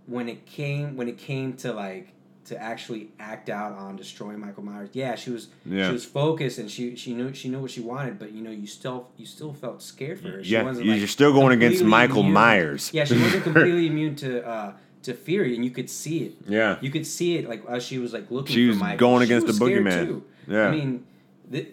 when 0.06 0.28
it 0.28 0.44
came 0.44 0.96
when 0.98 1.08
it 1.08 1.16
came 1.16 1.54
to 1.58 1.72
like 1.72 2.12
to 2.46 2.60
actually 2.62 3.08
act 3.18 3.48
out 3.48 3.72
on 3.78 3.96
destroying 3.96 4.38
Michael 4.40 4.62
Myers, 4.62 4.90
yeah, 4.92 5.14
she 5.14 5.30
was 5.30 5.48
Yeah. 5.64 5.86
she 5.88 5.92
was 5.92 6.04
focused 6.04 6.58
and 6.58 6.70
she 6.70 6.94
she 6.96 7.14
knew 7.14 7.32
she 7.34 7.48
knew 7.48 7.60
what 7.60 7.70
she 7.70 7.80
wanted, 7.80 8.18
but 8.18 8.32
you 8.32 8.42
know 8.42 8.50
you 8.50 8.66
still 8.66 9.08
you 9.16 9.26
still 9.26 9.52
felt 9.52 9.82
scared 9.82 10.20
for 10.20 10.28
her. 10.28 10.44
She 10.44 10.50
Yeah, 10.52 10.70
you're 10.72 10.96
like, 10.98 11.08
still 11.08 11.32
going 11.32 11.52
against 11.52 11.82
Michael 11.84 12.20
immune. 12.20 12.34
Myers. 12.34 12.90
Yeah, 12.92 13.04
she 13.04 13.16
wasn't 13.20 13.42
completely 13.50 13.86
immune 13.86 14.14
to 14.16 14.46
uh, 14.46 14.72
to 15.04 15.14
fear, 15.14 15.44
and 15.44 15.64
you 15.64 15.70
could 15.70 15.90
see 15.90 16.24
it. 16.24 16.34
Yeah. 16.48 16.78
You 16.80 16.90
could 16.90 17.06
see 17.06 17.36
it 17.36 17.48
like 17.48 17.62
as 17.68 17.82
she 17.84 17.98
was 17.98 18.12
like 18.12 18.30
looking. 18.30 18.54
She 18.54 18.64
for 18.66 18.70
was 18.70 18.78
Michael. 18.78 18.98
going 18.98 19.22
against 19.22 19.46
the 19.46 19.52
boogeyman. 19.52 20.06
too. 20.06 20.24
Yeah. 20.48 20.68
I 20.68 20.70
mean, 20.70 21.04
the, 21.50 21.66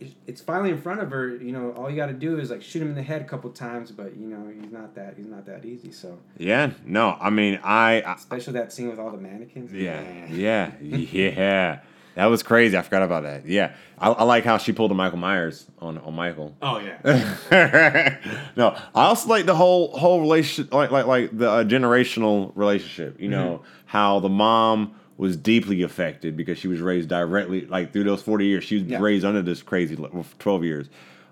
it, 0.00 0.12
it's 0.26 0.40
finally 0.40 0.70
in 0.70 0.80
front 0.80 1.00
of 1.00 1.10
her. 1.10 1.36
You 1.36 1.52
know, 1.52 1.72
all 1.72 1.90
you 1.90 1.96
got 1.96 2.06
to 2.06 2.12
do 2.12 2.38
is 2.38 2.50
like 2.50 2.62
shoot 2.62 2.82
him 2.82 2.88
in 2.88 2.94
the 2.94 3.02
head 3.02 3.22
a 3.22 3.24
couple 3.24 3.50
times, 3.50 3.90
but 3.92 4.16
you 4.16 4.26
know 4.26 4.48
he's 4.60 4.70
not 4.72 4.94
that 4.94 5.14
he's 5.16 5.26
not 5.26 5.46
that 5.46 5.64
easy. 5.64 5.92
So 5.92 6.18
Yeah, 6.38 6.70
no, 6.84 7.16
I 7.20 7.30
mean, 7.30 7.60
I, 7.62 8.02
I 8.02 8.14
especially 8.14 8.54
that 8.54 8.72
scene 8.72 8.88
with 8.88 8.98
all 8.98 9.10
the 9.10 9.18
mannequins. 9.18 9.72
yeah, 9.72 10.00
Man. 10.02 10.28
yeah, 10.32 10.70
yeah, 10.80 11.80
that 12.14 12.26
was 12.26 12.42
crazy. 12.42 12.76
I 12.76 12.82
forgot 12.82 13.02
about 13.02 13.22
that. 13.24 13.46
Yeah, 13.46 13.74
I, 13.98 14.10
I 14.10 14.22
like 14.24 14.44
how 14.44 14.58
she 14.58 14.72
pulled 14.72 14.90
a 14.90 14.94
Michael 14.94 15.18
Myers 15.18 15.66
on 15.78 15.98
on 15.98 16.14
Michael. 16.14 16.56
Oh 16.62 16.78
yeah. 16.78 16.98
no, 18.56 18.68
I 18.94 19.04
also 19.06 19.28
like 19.28 19.46
the 19.46 19.54
whole 19.54 19.96
whole 19.96 20.20
relationship, 20.20 20.72
like 20.72 20.90
like 20.90 21.06
like 21.06 21.36
the 21.36 21.50
uh, 21.50 21.64
generational 21.64 22.52
relationship. 22.54 23.20
You 23.20 23.28
know 23.28 23.62
how 23.86 24.20
the 24.20 24.28
mom 24.28 24.94
was 25.18 25.36
deeply 25.36 25.82
affected 25.82 26.36
because 26.36 26.58
she 26.58 26.68
was 26.68 26.80
raised 26.80 27.08
directly, 27.08 27.66
like 27.66 27.92
through 27.92 28.04
those 28.04 28.22
forty 28.22 28.46
years, 28.46 28.64
she 28.64 28.76
was 28.76 28.84
Yeah. 28.84 28.98
raised 29.00 29.24
under 29.24 29.42
this 29.42 29.62
crazy 29.62 29.96
twelve 30.38 30.64
years 30.64 30.88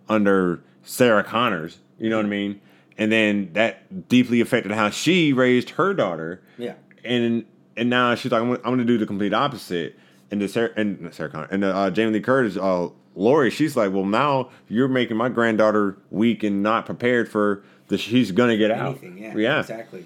under 0.09 0.61
Sarah 0.83 1.25
Connors. 1.25 1.79
You 1.99 2.11
know 2.11 2.16
what 2.16 2.27
I 2.27 2.29
mean? 2.31 2.61
And 2.99 3.11
then 3.11 3.51
that 3.55 4.09
deeply 4.09 4.40
affected 4.40 4.73
how 4.73 4.90
she 4.90 5.33
raised 5.33 5.70
her 5.70 5.94
daughter 5.94 6.42
Yeah. 6.59 6.75
and 7.05 7.44
and 7.77 7.90
now 7.90 8.14
she's 8.14 8.31
like, 8.33 8.40
I'm 8.40 8.49
gonna, 8.49 8.61
I'm 8.64 8.73
gonna 8.73 8.85
do 8.85 8.99
the 8.99 9.07
complete 9.07 9.35
opposite. 9.35 9.99
And 10.31 10.40
the 10.40 10.49
Sarah 10.49 10.70
and 10.77 11.01
not 11.01 11.14
Sarah 11.14 11.29
Connor 11.31 11.49
and 11.51 11.62
the, 11.62 11.75
uh, 11.75 11.90
Jamie 11.90 12.12
Lee 12.14 12.20
Curtis, 12.20 12.57
uh, 12.57 12.88
Laurie, 13.16 13.51
she's 13.51 13.77
like, 13.77 13.92
well, 13.92 14.05
now 14.07 14.51
you're 14.68 14.88
making 14.88 15.16
my 15.16 15.29
granddaughter 15.29 15.97
weak 16.11 16.42
and 16.42 16.62
not 16.62 16.87
prepared 16.87 17.29
for 17.29 17.62
the 17.88 17.99
she's 17.99 18.33
gonna 18.33 18.57
get 18.57 18.70
out. 18.70 18.99
Anything. 19.03 19.18
Yeah. 19.18 19.37
yeah, 19.37 19.61
Exactly. 19.61 20.05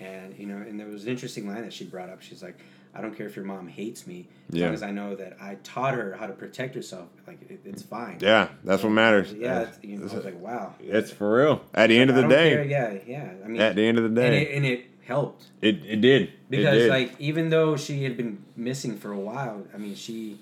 And 0.00 0.36
you 0.38 0.46
know, 0.46 0.56
and 0.56 0.78
there 0.78 0.86
was 0.86 1.04
an 1.04 1.10
interesting 1.10 1.48
line 1.48 1.62
that 1.62 1.72
she 1.72 1.84
brought 1.84 2.08
up. 2.10 2.20
She's 2.22 2.42
like, 2.42 2.58
"I 2.94 3.00
don't 3.00 3.16
care 3.16 3.26
if 3.26 3.36
your 3.36 3.44
mom 3.44 3.66
hates 3.68 4.06
me, 4.06 4.28
as 4.50 4.58
Yeah. 4.58 4.66
long 4.66 4.74
as 4.74 4.82
I 4.82 4.90
know 4.90 5.14
that 5.16 5.36
I 5.40 5.56
taught 5.62 5.94
her 5.94 6.16
how 6.18 6.26
to 6.26 6.32
protect 6.32 6.74
herself. 6.74 7.08
Like 7.26 7.40
it, 7.50 7.60
it's 7.64 7.82
fine." 7.82 8.18
yeah, 8.20 8.48
that's 8.64 8.82
what 8.82 8.92
matters. 8.92 9.32
Yeah, 9.32 9.62
it's, 9.62 9.78
you 9.82 9.98
know, 9.98 10.08
I 10.10 10.14
was 10.14 10.24
like, 10.24 10.40
wow. 10.40 10.74
it's 10.80 11.10
for 11.10 11.36
real. 11.36 11.62
At 11.74 11.88
the 11.88 11.98
end 11.98 12.10
of 12.10 12.16
the 12.16 12.22
don't 12.22 12.30
care, 12.30 12.64
day, 12.64 12.70
yeah, 12.70 12.98
yeah. 13.06 13.32
I 13.44 13.48
mean, 13.48 13.60
at 13.60 13.74
the 13.76 13.86
end 13.86 13.98
of 13.98 14.04
the 14.04 14.08
and 14.08 14.16
day, 14.16 14.42
it, 14.42 14.56
and 14.56 14.64
it 14.66 14.86
helped 15.04 15.44
it, 15.60 15.84
it 15.84 16.00
did 16.00 16.22
It 16.22 16.30
because 16.48 16.78
did. 16.78 16.90
like 16.90 17.12
even 17.18 17.50
though 17.50 17.76
she 17.76 18.04
had 18.04 18.16
been 18.16 18.42
missing 18.56 18.96
for 18.96 19.12
a 19.12 19.18
while, 19.18 19.66
I 19.74 19.76
mean 19.76 19.94
she 19.94 20.38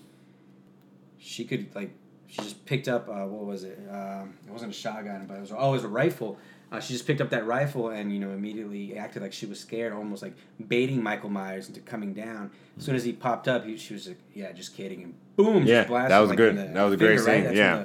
she 1.18 1.44
could 1.44 1.74
like 1.74 1.90
she 2.28 2.36
just 2.42 2.64
picked 2.64 2.88
up 2.88 3.08
uh, 3.08 3.26
what 3.26 3.44
was 3.44 3.64
it? 3.64 3.78
Um, 3.90 4.34
it 4.46 4.52
wasn't 4.52 4.70
a 4.72 4.74
shotgun, 4.74 5.26
but 5.26 5.36
it 5.36 5.40
was 5.40 5.52
oh, 5.52 5.70
it 5.70 5.72
was 5.72 5.84
a 5.84 5.88
rifle. 5.88 6.38
Uh, 6.72 6.80
she 6.80 6.94
just 6.94 7.06
picked 7.06 7.20
up 7.20 7.28
that 7.30 7.46
rifle 7.46 7.90
and 7.90 8.10
you 8.12 8.18
know 8.18 8.30
immediately 8.30 8.96
acted 8.96 9.20
like 9.22 9.32
she 9.32 9.44
was 9.46 9.60
scared, 9.60 9.92
almost 9.92 10.22
like 10.22 10.32
baiting 10.68 11.02
Michael 11.02 11.28
Myers 11.28 11.68
into 11.68 11.80
coming 11.80 12.14
down. 12.14 12.50
As 12.78 12.84
soon 12.84 12.94
as 12.96 13.04
he 13.04 13.12
popped 13.12 13.46
up, 13.46 13.66
he, 13.66 13.76
she 13.76 13.92
was 13.92 14.08
like, 14.08 14.16
"Yeah, 14.34 14.52
just 14.52 14.74
kidding," 14.74 15.02
and 15.02 15.14
boom, 15.36 15.64
Yeah, 15.66 15.84
blasted 15.84 16.10
that 16.12 16.18
was 16.20 16.30
like, 16.30 16.38
good. 16.38 16.56
That 16.56 16.82
was 16.82 16.94
a 16.94 16.96
great 16.96 17.18
finger, 17.18 17.24
right? 17.24 17.34
scene, 17.36 17.44
That's 17.44 17.56
yeah. 17.56 17.84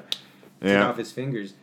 the- 0.62 0.68
Yeah. 0.70 0.80
took 0.80 0.90
off 0.90 0.98
his 0.98 1.12
fingers. 1.12 1.54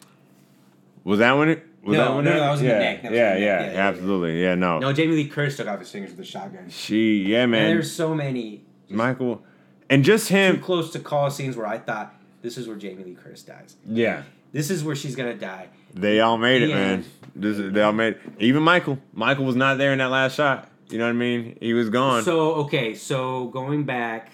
was 1.03 1.19
that 1.21 1.33
when 1.33 1.49
it? 1.49 1.67
Was 1.83 1.97
No, 1.97 2.05
that 2.05 2.15
when 2.17 2.25
no, 2.25 2.31
it? 2.31 2.41
that 2.41 2.51
was 2.51 2.61
in 2.61 2.67
the 2.67 2.73
yeah, 2.73 2.79
neck. 2.79 3.01
Yeah, 3.05 3.11
yeah, 3.11 3.29
neck. 3.31 3.41
Yeah, 3.41 3.73
yeah, 3.73 3.89
absolutely. 3.89 4.43
Yeah, 4.43 4.55
no. 4.55 4.79
No, 4.79 4.93
Jamie 4.93 5.15
Lee 5.17 5.29
Curtis 5.29 5.57
took 5.57 5.69
off 5.69 5.79
his 5.79 5.91
fingers 5.91 6.11
with 6.11 6.21
a 6.21 6.25
shotgun. 6.25 6.69
She, 6.71 7.25
yeah, 7.25 7.43
And 7.43 7.51
man. 7.53 7.69
there's 7.75 7.93
so 7.93 8.15
many 8.15 8.63
Michael, 8.89 9.43
and 9.91 10.03
just 10.05 10.29
too 10.29 10.35
him. 10.35 10.61
close 10.61 10.91
to 10.93 10.99
call 10.99 11.31
scenes 11.31 11.57
where 11.57 11.67
I 11.67 11.77
thought 11.79 12.15
this 12.43 12.57
is 12.59 12.67
where 12.69 12.77
Jamie 12.77 13.05
Lee 13.05 13.15
Curtis 13.15 13.43
dies. 13.43 13.77
Yeah. 13.87 14.23
This 14.53 14.71
is 14.71 14.83
where 14.85 14.95
she's 14.97 15.15
gonna 15.17 15.35
die. 15.35 15.69
They 15.95 16.21
all 16.21 16.37
made 16.37 16.63
it, 16.63 16.67
The 16.69 16.75
man. 16.75 17.05
This 17.37 17.59
is, 17.59 17.73
they 17.73 17.83
all 17.83 17.93
made 17.93 18.15
it. 18.15 18.21
Even 18.39 18.63
Michael. 18.63 18.99
Michael 19.13 19.45
was 19.45 19.57
not 19.57 19.79
there 19.79 19.93
in 19.93 19.99
that 19.99 20.11
last 20.11 20.35
shot. 20.37 20.69
You 20.89 20.99
know 20.99 21.05
what 21.05 21.11
I 21.11 21.15
mean? 21.15 21.57
He 21.61 21.73
was 21.73 21.89
gone. 21.89 22.25
So 22.25 22.55
okay, 22.55 22.95
so 22.95 23.47
going 23.47 23.85
back, 23.85 24.33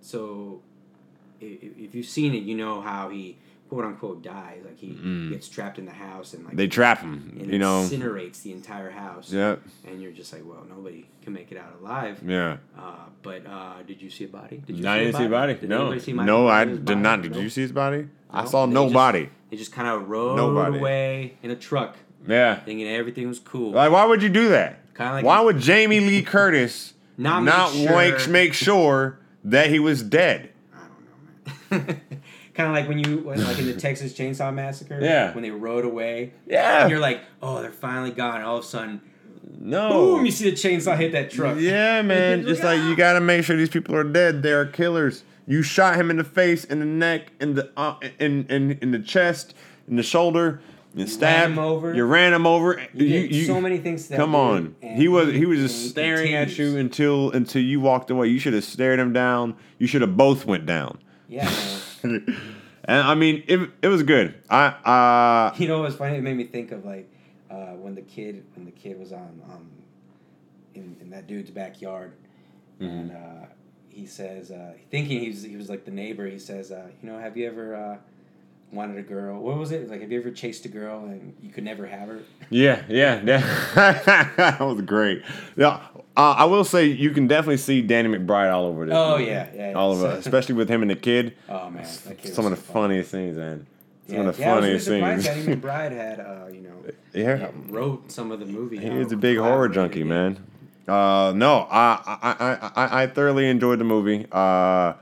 so 0.00 0.62
if 1.40 1.94
you've 1.94 2.06
seen 2.06 2.34
it, 2.34 2.42
you 2.42 2.54
know 2.54 2.80
how 2.80 3.08
he 3.08 3.38
quote 3.70 3.84
unquote 3.84 4.20
dies. 4.22 4.58
Like 4.64 4.78
he 4.78 5.28
gets 5.30 5.48
trapped 5.48 5.78
in 5.78 5.86
the 5.86 5.92
house 5.92 6.34
and 6.34 6.44
like 6.44 6.54
Mm. 6.54 6.56
they 6.58 6.66
trap 6.68 7.00
him. 7.00 7.36
and 7.40 7.50
You 7.52 7.58
know. 7.58 7.82
incinerates 7.88 8.42
the 8.42 8.52
entire 8.52 8.90
house. 8.90 9.32
Yeah. 9.32 9.56
And 9.86 10.02
you're 10.02 10.10
just 10.12 10.32
like, 10.32 10.42
well, 10.44 10.66
nobody 10.68 11.06
can 11.22 11.32
make 11.32 11.50
it 11.52 11.56
out 11.58 11.76
alive. 11.80 12.18
Yeah. 12.26 12.56
Uh, 12.76 13.06
but 13.22 13.46
uh, 13.46 13.82
did 13.86 14.02
you 14.02 14.10
see 14.10 14.24
a 14.24 14.28
body? 14.28 14.60
Did 14.66 14.76
you 14.76 14.82
No, 14.82 14.90
I 14.90 14.98
didn't 14.98 15.14
see 15.16 15.24
a 15.24 15.28
body. 15.28 15.54
Did 15.54 15.68
No. 15.70 15.96
see 15.98 16.12
No, 16.12 16.48
I 16.48 16.64
did 16.64 16.84
body? 16.84 17.00
not. 17.00 17.22
Did 17.22 17.32
No? 17.32 17.38
you 17.40 17.48
see 17.48 17.62
his 17.62 17.72
body? 17.72 18.08
I 18.32 18.44
saw 18.44 18.66
they 18.66 18.72
nobody. 18.74 19.28
Just, 19.50 19.62
just 19.62 19.72
kind 19.72 19.88
of 19.88 20.08
rode 20.08 20.36
Nobody. 20.36 20.78
away 20.78 21.34
in 21.42 21.50
a 21.50 21.56
truck, 21.56 21.96
yeah. 22.28 22.56
thinking 22.60 22.86
everything 22.88 23.26
was 23.28 23.38
cool. 23.40 23.70
Like, 23.72 23.90
why 23.92 24.04
would 24.04 24.22
you 24.22 24.28
do 24.28 24.48
that? 24.50 24.94
Kinda 24.96 25.12
like- 25.14 25.24
why 25.24 25.40
would 25.40 25.58
Jamie 25.58 26.00
Lee 26.00 26.22
Curtis 26.22 26.94
Not 27.18 27.42
not, 27.44 27.74
make 27.74 27.88
make, 27.90 28.18
sure- 28.18 28.32
make 28.32 28.52
sure 28.54 29.18
that 29.44 29.68
he 29.70 29.78
was 29.78 30.02
dead? 30.02 30.50
I 30.74 30.78
don't 31.70 31.80
know, 31.80 31.86
man. 31.86 32.00
kind 32.54 32.68
of 32.68 32.74
like 32.74 32.88
when 32.88 32.98
you, 32.98 33.18
when, 33.18 33.42
like 33.44 33.58
in 33.58 33.66
the 33.66 33.74
Texas 33.80 34.12
Chainsaw 34.12 34.52
Massacre. 34.52 34.98
Yeah. 35.00 35.32
When 35.34 35.42
they 35.42 35.50
rode 35.50 35.84
away. 35.84 36.32
Yeah. 36.46 36.82
And 36.82 36.90
you're 36.90 37.00
like, 37.00 37.20
oh, 37.42 37.60
they're 37.62 37.70
finally 37.70 38.10
gone. 38.10 38.36
And 38.36 38.44
all 38.44 38.58
of 38.58 38.64
a 38.64 38.66
sudden, 38.66 39.00
No. 39.58 39.90
boom! 39.90 40.24
You 40.26 40.32
see 40.32 40.48
the 40.50 40.56
chainsaw 40.56 40.96
hit 40.96 41.12
that 41.12 41.30
truck. 41.30 41.58
Yeah, 41.58 42.02
man. 42.12 42.42
Just 42.44 42.62
like 42.62 42.80
you 42.82 42.96
gotta 42.96 43.20
make 43.20 43.44
sure 43.44 43.56
these 43.56 43.68
people 43.70 43.94
are 43.96 44.04
dead. 44.04 44.42
They 44.42 44.52
are 44.52 44.66
killers. 44.66 45.24
You 45.46 45.62
shot 45.62 45.96
him 45.96 46.10
in 46.10 46.16
the 46.16 46.24
face, 46.24 46.64
in 46.64 46.78
the 46.78 46.84
neck, 46.86 47.32
in 47.40 47.54
the 47.54 47.70
uh, 47.76 47.96
in 48.18 48.46
in 48.48 48.72
in 48.82 48.90
the 48.92 49.00
chest, 49.00 49.54
in 49.88 49.96
the 49.96 50.02
shoulder. 50.02 50.60
You 50.94 51.06
stabbed 51.06 51.52
him 51.52 51.58
over. 51.60 51.94
You 51.94 52.04
ran 52.04 52.32
him 52.32 52.46
over. 52.46 52.80
You 52.94 53.28
did 53.28 53.46
so 53.46 53.60
many 53.60 53.78
things 53.78 54.08
to 54.08 54.16
Come 54.16 54.34
on. 54.34 54.74
He 54.80 55.06
was 55.08 55.32
he- 55.32 55.46
was 55.46 55.60
just 55.60 55.90
staring 55.90 56.34
at 56.34 56.56
you 56.58 56.76
until 56.78 57.30
until 57.30 57.62
you 57.62 57.80
walked 57.80 58.10
away. 58.10 58.26
You 58.28 58.38
should 58.40 58.54
have 58.54 58.64
stared 58.64 58.98
him 58.98 59.12
down. 59.12 59.56
You 59.78 59.86
should 59.86 60.00
have 60.02 60.16
both 60.16 60.46
went 60.46 60.66
down. 60.66 60.98
Yeah. 61.28 61.48
And 62.02 63.02
I 63.02 63.14
mean, 63.14 63.44
it 63.46 63.70
it 63.82 63.88
was 63.88 64.02
good. 64.02 64.34
I 64.48 64.66
uh 64.66 65.54
You 65.58 65.68
know 65.68 65.78
what 65.78 65.84
was 65.86 65.96
funny? 65.96 66.16
It 66.16 66.22
made 66.22 66.36
me 66.36 66.44
think 66.44 66.72
of 66.72 66.84
like 66.84 67.10
uh, 67.50 67.72
when 67.74 67.94
the 67.94 68.02
kid 68.02 68.44
when 68.54 68.64
the 68.64 68.72
kid 68.72 68.98
was 68.98 69.12
on 69.12 69.40
um, 69.50 69.70
in, 70.74 70.96
in 71.00 71.10
that 71.10 71.26
dude's 71.26 71.50
backyard, 71.50 72.12
and 72.78 73.10
uh, 73.12 73.46
he 73.88 74.06
says, 74.06 74.50
uh, 74.50 74.72
thinking 74.90 75.20
he 75.20 75.28
was 75.28 75.42
he 75.42 75.56
was 75.56 75.68
like 75.68 75.84
the 75.84 75.90
neighbor. 75.90 76.26
He 76.26 76.38
says, 76.38 76.70
uh, 76.72 76.88
you 77.02 77.10
know, 77.10 77.18
have 77.18 77.36
you 77.36 77.46
ever 77.46 77.74
uh, 77.74 77.96
wanted 78.72 78.98
a 78.98 79.02
girl? 79.02 79.40
What 79.40 79.56
was 79.58 79.72
it 79.72 79.88
like? 79.90 80.00
Have 80.00 80.10
you 80.12 80.18
ever 80.20 80.30
chased 80.30 80.64
a 80.64 80.68
girl 80.68 81.04
and 81.04 81.34
you 81.42 81.50
could 81.50 81.64
never 81.64 81.86
have 81.86 82.08
her? 82.08 82.20
Yeah, 82.50 82.82
yeah, 82.88 83.20
yeah. 83.24 83.40
that 84.36 84.60
was 84.60 84.80
great. 84.82 85.22
Yeah, 85.56 85.80
uh, 86.16 86.34
I 86.38 86.44
will 86.44 86.64
say 86.64 86.86
you 86.86 87.10
can 87.10 87.26
definitely 87.26 87.56
see 87.58 87.82
Danny 87.82 88.08
McBride 88.08 88.52
all 88.52 88.66
over 88.66 88.86
this. 88.86 88.94
Oh, 88.96 89.18
movie. 89.18 89.30
yeah, 89.30 89.48
yeah, 89.54 89.72
all 89.74 89.94
yeah. 89.96 90.02
over, 90.04 90.16
especially 90.16 90.54
with 90.54 90.68
him 90.68 90.82
and 90.82 90.90
the 90.90 90.96
kid. 90.96 91.36
Oh 91.48 91.70
man, 91.70 91.84
kid 92.18 92.34
Some 92.34 92.44
was 92.44 92.52
of 92.52 92.58
the 92.58 92.64
so 92.64 92.72
funny. 92.72 92.82
funniest 93.02 93.10
scenes, 93.10 93.36
man. 93.36 93.66
Some 94.06 94.16
Yeah, 94.16 94.24
of 94.28 94.36
the 94.36 94.42
yeah, 94.42 94.52
I 94.54 94.56
was 94.56 94.88
really 94.88 95.00
funniest. 95.00 95.26
Danny 95.26 95.56
McBride 95.56 95.92
had 95.92 96.20
uh, 96.20 96.46
you 96.52 96.60
know 96.60 96.70
yeah, 97.12 97.50
wrote 97.68 98.10
some 98.10 98.30
of 98.32 98.40
the 98.40 98.46
movie. 98.46 98.78
he 98.78 98.86
is 98.86 99.12
a 99.12 99.16
big 99.16 99.38
horror 99.38 99.68
junkie, 99.68 100.04
man. 100.04 100.38
Uh, 100.88 101.32
no, 101.36 101.68
I, 101.70 102.00
I, 102.04 102.36
I, 102.40 102.70
I, 102.86 103.02
I 103.02 103.06
thoroughly 103.06 103.48
enjoyed 103.48 103.78
the 103.78 103.84
movie. 103.84 104.26
Uh, 104.32 104.94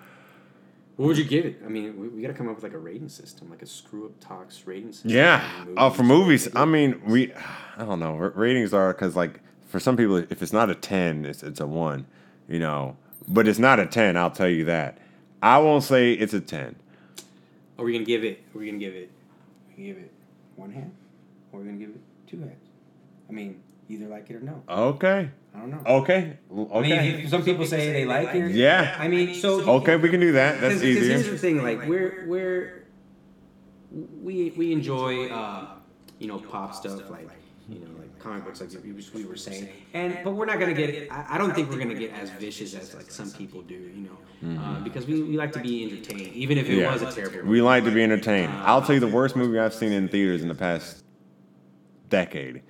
What 0.99 1.07
would 1.07 1.17
you 1.19 1.25
give 1.25 1.45
it? 1.47 1.63
I 1.65 1.69
mean, 1.69 1.97
we, 1.97 2.09
we 2.09 2.23
got 2.23 2.29
to 2.29 2.35
come 2.35 2.49
up 2.49 2.57
with 2.57 2.65
like 2.65 2.73
a 2.75 2.79
rating 2.79 3.09
system, 3.09 3.49
like 3.51 3.63
a 3.63 3.67
screw 3.67 4.07
up 4.07 4.19
talks 4.19 4.67
rating 4.67 4.91
system. 4.93 5.13
yeah. 5.13 5.65
for 5.65 5.75
Oh, 5.77 5.91
for 5.91 6.03
movies, 6.03 6.49
I 6.57 6.65
mean, 6.65 7.01
we, 7.07 7.33
I 7.77 7.85
don't 7.85 8.01
know. 8.01 8.17
r- 8.17 8.31
Ratings 8.35 8.75
are 8.75 8.93
because 8.93 9.15
like 9.15 9.39
for 9.69 9.79
some 9.79 9.97
people, 9.97 10.17
if 10.17 10.43
it's 10.43 10.53
not 10.53 10.71
a 10.71 10.75
ten, 10.75 11.25
it's 11.25 11.45
it's 11.45 11.61
a 11.61 11.67
one. 11.69 12.05
You 12.49 12.59
know, 12.59 12.97
but 13.29 13.47
it's 13.47 13.61
not 13.61 13.79
a 13.79 13.87
ten. 13.87 14.17
I'll 14.17 14.33
tell 14.33 14.49
you 14.49 14.65
that. 14.65 14.99
I 15.41 15.59
won't 15.59 15.85
say 15.85 16.15
it's 16.15 16.35
a 16.35 16.41
ten. 16.41 16.75
Are 17.79 17.85
we 17.85 17.93
gonna 17.93 18.05
give 18.05 18.25
it? 18.25 18.43
Are 18.53 18.59
we 18.59 18.67
gonna 18.67 18.79
give 18.79 18.95
it? 18.95 19.09
We 19.77 19.85
give 19.85 19.99
it 19.99 20.11
one 20.57 20.73
hand, 20.73 20.93
or 21.53 21.61
are 21.61 21.63
we 21.63 21.69
gonna 21.69 21.79
give 21.79 21.91
it 21.91 22.01
two 22.27 22.41
hands? 22.41 22.67
I 23.29 23.33
mean, 23.33 23.63
either 23.89 24.07
like 24.07 24.31
it 24.31 24.37
or 24.37 24.41
no. 24.41 24.63
Okay. 24.69 25.31
I 25.55 25.59
don't 25.59 25.71
know. 25.71 25.83
Okay. 25.87 26.39
I 26.51 26.55
mean, 26.55 26.69
Okay. 26.73 27.09
if, 27.11 27.25
if 27.25 27.31
some 27.31 27.43
people 27.45 27.67
say 27.67 27.93
they 27.93 28.05
like 28.05 28.35
it. 28.35 28.53
Yeah. 28.53 28.95
I 28.99 29.09
mean, 29.09 29.35
so 29.35 29.61
Okay, 29.81 29.97
we 29.97 30.09
can 30.09 30.21
do 30.21 30.33
that. 30.33 30.61
That's 30.61 30.81
Because 30.81 31.07
here's 31.07 31.21
easier. 31.23 31.33
the 31.33 31.39
thing, 31.39 31.63
like 31.63 31.87
we're 31.89 32.25
we're 32.29 32.85
we 34.23 34.51
we 34.57 34.73
enjoy 34.73 35.29
uh, 35.29 35.69
you 36.19 36.29
know 36.29 36.39
pop 36.39 36.75
stuff 36.75 37.09
like 37.11 37.29
you 37.69 37.81
know 37.81 37.87
like 37.99 38.19
comic 38.19 38.45
books 38.45 38.61
like 38.61 38.71
we, 38.85 38.93
we 39.15 39.25
were 39.25 39.37
saying, 39.37 39.69
and 39.95 40.19
but 40.23 40.33
we're 40.33 40.45
not 40.47 40.61
gonna 40.61 40.75
get. 40.75 41.11
I, 41.11 41.27
I 41.31 41.39
don't 41.39 41.55
think 41.55 41.71
we're 41.71 41.79
gonna 41.79 41.95
get 41.95 42.13
as 42.13 42.31
vicious 42.31 42.75
as 42.75 42.95
like 42.95 43.11
some 43.11 43.31
people 43.31 43.63
do, 43.63 43.75
you 43.75 44.09
know, 44.43 44.61
uh, 44.61 44.81
because 44.81 45.07
we, 45.07 45.23
we 45.23 45.37
like 45.37 45.53
to 45.53 45.61
be 45.61 45.85
entertained, 45.85 46.35
even 46.35 46.59
if 46.59 46.69
it 46.69 46.75
Yeah. 46.77 46.93
was 46.93 47.03
a 47.03 47.11
terrible. 47.11 47.49
We 47.51 47.63
like 47.63 47.85
to 47.85 47.91
be 47.91 48.03
entertained. 48.03 48.53
I'll 48.53 48.83
tell 48.83 48.95
you 48.95 49.01
the 49.01 49.09
worst 49.09 49.35
movie 49.37 49.59
I've 49.59 49.75
seen 49.75 49.93
in 49.93 50.09
theaters 50.09 50.43
in 50.43 50.49
the 50.49 50.55
past 50.55 51.03
decade 52.11 52.63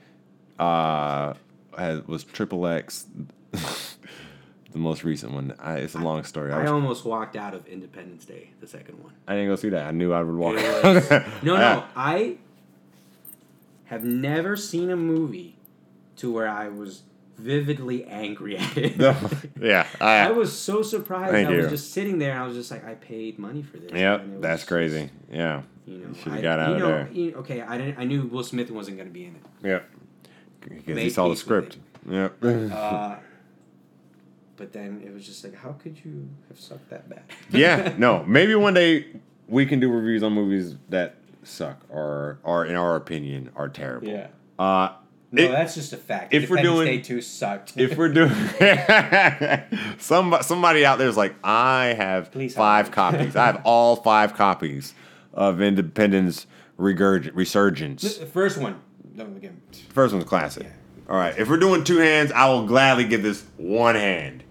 uh, 0.58 1.34
has, 1.76 2.06
was 2.06 2.24
Triple 2.24 2.66
X, 2.66 3.06
the 3.52 4.78
most 4.78 5.04
recent 5.04 5.32
one. 5.32 5.54
I, 5.58 5.76
it's 5.78 5.94
a 5.94 5.98
long 5.98 6.24
story. 6.24 6.52
I, 6.52 6.58
I 6.58 6.62
was, 6.62 6.70
almost 6.70 7.04
walked 7.04 7.36
out 7.36 7.54
of 7.54 7.66
Independence 7.66 8.24
Day, 8.24 8.50
the 8.60 8.66
second 8.66 9.02
one. 9.02 9.12
I 9.26 9.34
didn't 9.34 9.48
go 9.48 9.56
see 9.56 9.70
that. 9.70 9.86
I 9.86 9.90
knew 9.92 10.12
I 10.12 10.22
would 10.22 10.34
walk. 10.36 10.56
It 10.58 10.84
was- 10.84 11.10
no, 11.42 11.56
no, 11.56 11.84
I 11.96 12.36
have 13.86 14.04
never 14.04 14.56
seen 14.56 14.90
a 14.90 14.96
movie 14.96 15.56
to 16.16 16.32
where 16.32 16.48
I 16.48 16.68
was 16.68 17.02
vividly 17.38 18.04
angry 18.04 18.58
at 18.58 18.76
it. 18.76 18.96
No, 18.98 19.16
yeah. 19.60 19.86
I, 20.00 20.26
I 20.26 20.30
was 20.32 20.56
so 20.56 20.82
surprised. 20.82 21.34
I 21.34 21.48
was 21.56 21.68
just 21.70 21.92
sitting 21.92 22.18
there. 22.18 22.38
I 22.38 22.46
was 22.46 22.56
just 22.56 22.70
like, 22.70 22.84
I 22.84 22.94
paid 22.94 23.38
money 23.38 23.62
for 23.62 23.78
this. 23.78 23.92
Yep, 23.92 24.40
that's 24.40 24.64
crazy. 24.64 25.02
just, 25.02 25.32
Yeah. 25.32 25.62
You 25.86 25.98
know, 25.98 26.12
should've 26.12 26.42
got 26.42 26.58
out 26.58 26.68
you 26.70 26.74
of 26.74 26.80
know, 26.80 26.88
there. 26.88 27.08
you- 27.12 27.34
okay, 27.36 27.62
I 27.62 27.78
didn't. 27.78 27.98
I 27.98 28.04
knew 28.04 28.24
Will 28.24 28.44
Smith 28.44 28.70
wasn't 28.70 28.98
going 28.98 29.08
to 29.08 29.14
be 29.14 29.24
in 29.24 29.36
it. 29.36 29.42
Yep. 29.62 29.90
Because 30.68 30.98
he 30.98 31.10
saw 31.10 31.28
the 31.28 31.36
script. 31.36 31.78
Yep. 32.08 32.36
Uh, 32.44 33.16
but 34.56 34.72
then 34.72 35.02
it 35.04 35.12
was 35.12 35.24
just 35.26 35.44
like, 35.44 35.54
how 35.54 35.72
could 35.72 35.96
you 36.04 36.28
have 36.48 36.58
sucked 36.58 36.90
that 36.90 37.08
bad? 37.08 37.22
yeah, 37.50 37.94
no. 37.98 38.24
Maybe 38.24 38.54
one 38.54 38.74
day 38.74 39.06
we 39.46 39.66
can 39.66 39.78
do 39.80 39.90
reviews 39.90 40.22
on 40.22 40.32
movies 40.32 40.76
that 40.88 41.16
suck 41.44 41.80
or 41.88 42.38
are 42.44 42.64
in 42.64 42.74
our 42.76 42.96
opinion 42.96 43.50
are 43.56 43.68
terrible. 43.68 44.08
Yeah. 44.08 44.26
Uh 44.58 44.92
No, 45.30 45.42
it- 45.44 45.48
that's 45.48 45.74
just 45.74 45.92
a 45.92 45.96
fact. 45.96 46.34
if 46.34 46.50
we're 46.50 46.60
doing- 46.62 46.86
Day 46.86 46.98
two 47.00 47.20
sucked. 47.20 47.74
if 47.76 47.96
we're 47.96 48.08
doing 48.12 48.30
somebody 49.98 50.42
somebody 50.42 50.84
out 50.84 50.98
there 50.98 51.08
is 51.08 51.16
like, 51.16 51.34
I 51.44 51.94
have 51.96 52.30
Please 52.32 52.54
five 52.54 52.86
help 52.86 52.94
copies. 53.12 53.36
I 53.36 53.46
have 53.46 53.62
all 53.64 53.96
five 53.96 54.34
copies 54.34 54.94
of 55.32 55.60
Independence 55.60 56.46
Regurg- 56.78 57.30
Resurgence. 57.34 58.18
the 58.18 58.26
first 58.26 58.58
one, 58.58 58.80
don't 59.18 59.36
again. 59.36 59.60
First 59.90 60.12
one's 60.14 60.24
classic. 60.26 60.64
Yeah. 60.64 60.72
All 61.10 61.16
right. 61.16 61.36
If 61.38 61.48
we're 61.48 61.58
doing 61.58 61.84
two 61.84 61.98
hands, 61.98 62.32
I 62.32 62.48
will 62.48 62.66
gladly 62.66 63.04
give 63.04 63.22
this 63.22 63.44
one 63.56 63.94
hand. 63.94 64.44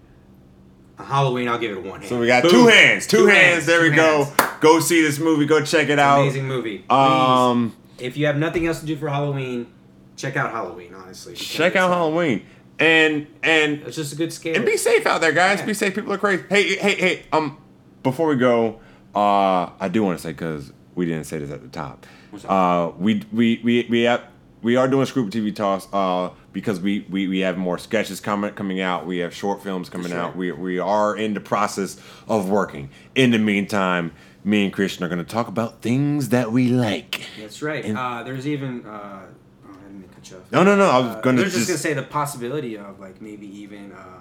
Halloween, 0.98 1.48
I'll 1.48 1.58
give 1.58 1.76
it 1.76 1.82
one 1.84 2.00
hand. 2.00 2.08
So 2.08 2.18
we 2.18 2.26
got 2.26 2.42
Boom. 2.42 2.50
two 2.50 2.66
hands. 2.66 3.06
Two, 3.06 3.26
hands. 3.26 3.66
There 3.66 3.82
we 3.82 3.90
two 3.90 3.96
go. 3.96 4.24
hands. 4.24 4.52
Go 4.60 4.80
see 4.80 5.00
this 5.00 5.18
movie. 5.20 5.46
Go 5.46 5.64
check 5.64 5.88
it 5.88 5.98
out. 5.98 6.22
Amazing 6.22 6.48
movie. 6.48 6.78
Please, 6.78 6.90
Um, 6.90 7.76
if 7.98 8.16
you 8.16 8.26
have 8.26 8.36
nothing 8.36 8.66
else 8.66 8.80
to 8.80 8.86
do 8.86 8.96
for 8.96 9.08
Halloween, 9.08 9.68
check 10.16 10.36
out 10.36 10.50
Halloween. 10.50 10.94
Honestly, 10.94 11.34
check 11.34 11.76
out 11.76 11.88
it's, 11.90 11.92
uh, 11.92 11.96
Halloween. 11.98 12.42
And 12.80 13.26
and 13.44 13.82
It's 13.86 13.96
just 13.96 14.12
a 14.12 14.16
good 14.16 14.32
scare. 14.32 14.56
and 14.56 14.66
be 14.66 14.76
safe 14.76 15.06
out 15.06 15.20
there, 15.20 15.32
guys. 15.32 15.60
Yeah. 15.60 15.66
Be 15.66 15.74
safe. 15.74 15.94
People 15.94 16.12
are 16.12 16.18
crazy. 16.18 16.44
Hey, 16.48 16.74
hey, 16.76 16.94
hey. 16.96 17.22
Um, 17.32 17.58
before 18.02 18.26
we 18.28 18.36
go, 18.36 18.80
uh, 19.14 19.70
I 19.80 19.88
do 19.88 20.02
want 20.02 20.18
to 20.18 20.22
say 20.22 20.30
because 20.32 20.72
we 20.96 21.06
didn't 21.06 21.24
say 21.24 21.38
this 21.38 21.50
at 21.52 21.62
the 21.62 21.68
top. 21.68 22.06
What's 22.30 22.44
up? 22.44 22.50
Uh, 22.50 22.90
we 22.98 23.22
we 23.32 23.60
we 23.62 23.86
we 23.88 24.02
have. 24.02 24.22
We 24.68 24.76
are 24.76 24.86
doing 24.86 25.06
Screw 25.06 25.24
Up 25.24 25.30
TV 25.30 25.56
talks 25.56 25.88
uh, 25.94 26.28
because 26.52 26.78
we, 26.78 27.06
we, 27.08 27.26
we 27.26 27.38
have 27.38 27.56
more 27.56 27.78
sketches 27.78 28.20
coming 28.20 28.52
coming 28.52 28.82
out. 28.82 29.06
We 29.06 29.16
have 29.20 29.34
short 29.34 29.62
films 29.62 29.88
coming 29.88 30.10
sure. 30.10 30.20
out. 30.20 30.36
We, 30.36 30.52
we 30.52 30.78
are 30.78 31.16
in 31.16 31.32
the 31.32 31.40
process 31.40 31.98
of 32.28 32.50
working. 32.50 32.90
In 33.14 33.30
the 33.30 33.38
meantime, 33.38 34.12
me 34.44 34.64
and 34.64 34.70
Christian 34.70 35.04
are 35.04 35.08
going 35.08 35.24
to 35.24 35.32
talk 35.32 35.48
about 35.48 35.80
things 35.80 36.28
that 36.28 36.52
we 36.52 36.68
like. 36.68 37.22
That's 37.40 37.62
right. 37.62 37.82
And- 37.82 37.96
uh, 37.96 38.24
there's 38.24 38.46
even. 38.46 38.84
Uh, 38.84 39.22
oh, 39.66 39.70
I 39.70 39.86
didn't 39.86 40.02
to 40.02 40.14
cut 40.14 40.30
you 40.30 40.36
off. 40.36 40.52
No, 40.52 40.62
no, 40.62 40.76
no. 40.76 40.90
I 40.90 40.98
was 40.98 41.22
going 41.22 41.36
to 41.36 41.42
They're 41.44 41.50
just, 41.50 41.66
just. 41.66 41.68
gonna 41.68 41.78
say 41.78 41.94
the 41.94 42.02
possibility 42.02 42.76
of 42.76 43.00
like 43.00 43.22
maybe 43.22 43.46
even 43.60 43.92
uh, 43.92 44.20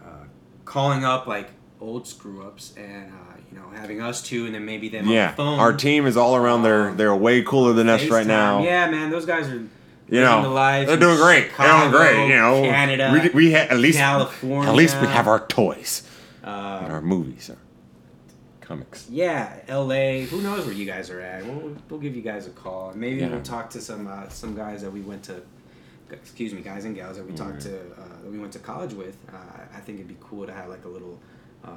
uh, 0.00 0.04
calling 0.64 1.04
up 1.04 1.26
like 1.26 1.50
old 1.82 2.06
screw 2.06 2.42
ups 2.46 2.72
and 2.76 3.10
uh, 3.12 3.34
you 3.50 3.58
know 3.58 3.66
having 3.74 4.00
us 4.00 4.22
two 4.22 4.46
and 4.46 4.54
then 4.54 4.64
maybe 4.64 4.88
them 4.88 5.06
on 5.08 5.12
yeah, 5.12 5.30
the 5.32 5.36
phone. 5.36 5.58
our 5.58 5.72
team 5.72 6.06
is 6.06 6.16
all 6.16 6.36
around. 6.36 6.62
They're 6.62 6.88
Um, 6.90 6.96
they're 6.96 7.14
way 7.14 7.42
cooler 7.42 7.72
than 7.72 7.88
us 7.88 8.06
right 8.08 8.26
now. 8.26 8.62
Yeah, 8.62 8.90
man, 8.90 9.10
those 9.10 9.26
guys 9.26 9.48
are. 9.48 9.62
You 10.08 10.20
know, 10.20 10.42
the 10.42 10.86
they're 10.86 10.96
doing 10.98 11.16
great. 11.16 11.50
they're 11.56 11.78
doing 11.80 11.90
great. 11.90 12.28
You 12.28 12.34
know, 12.36 12.62
Canada, 12.62 13.30
we, 13.34 13.46
we 13.46 13.52
ha- 13.52 13.68
at 13.70 13.78
least 13.78 13.98
California. 13.98 14.68
At 14.70 14.76
least 14.76 15.00
we 15.00 15.06
have 15.06 15.26
our 15.26 15.46
toys 15.46 16.02
uh, 16.44 16.80
and 16.84 16.92
our 16.92 17.00
movies, 17.00 17.48
our 17.48 17.56
comics. 18.60 19.06
Yeah, 19.08 19.58
L.A. 19.68 20.24
Who 20.26 20.42
knows 20.42 20.66
where 20.66 20.74
you 20.74 20.84
guys 20.84 21.08
are 21.08 21.20
at? 21.20 21.46
We'll, 21.46 21.76
we'll 21.88 22.00
give 22.00 22.14
you 22.14 22.20
guys 22.22 22.46
a 22.46 22.50
call. 22.50 22.92
Maybe 22.94 23.20
Yeah. 23.20 23.28
we'll 23.30 23.42
talk 23.42 23.70
to 23.70 23.80
some 23.80 24.06
uh, 24.06 24.28
some 24.28 24.54
guys 24.54 24.82
that 24.82 24.92
we 24.92 25.00
went 25.00 25.22
to. 25.24 25.40
Excuse 26.10 26.52
me, 26.52 26.60
guys 26.60 26.84
and 26.84 26.94
gals 26.94 27.16
that 27.16 27.26
we 27.26 27.32
talked 27.32 27.62
to 27.62 27.74
uh, 27.74 28.22
that 28.22 28.30
we 28.30 28.38
went 28.38 28.52
to 28.52 28.58
college 28.58 28.92
with. 28.92 29.16
Uh, 29.32 29.36
I 29.74 29.80
think 29.80 29.96
it'd 29.98 30.08
be 30.08 30.16
cool 30.20 30.44
to 30.46 30.52
have 30.52 30.68
like 30.68 30.84
a 30.84 30.88
little, 30.88 31.18
uh, 31.64 31.68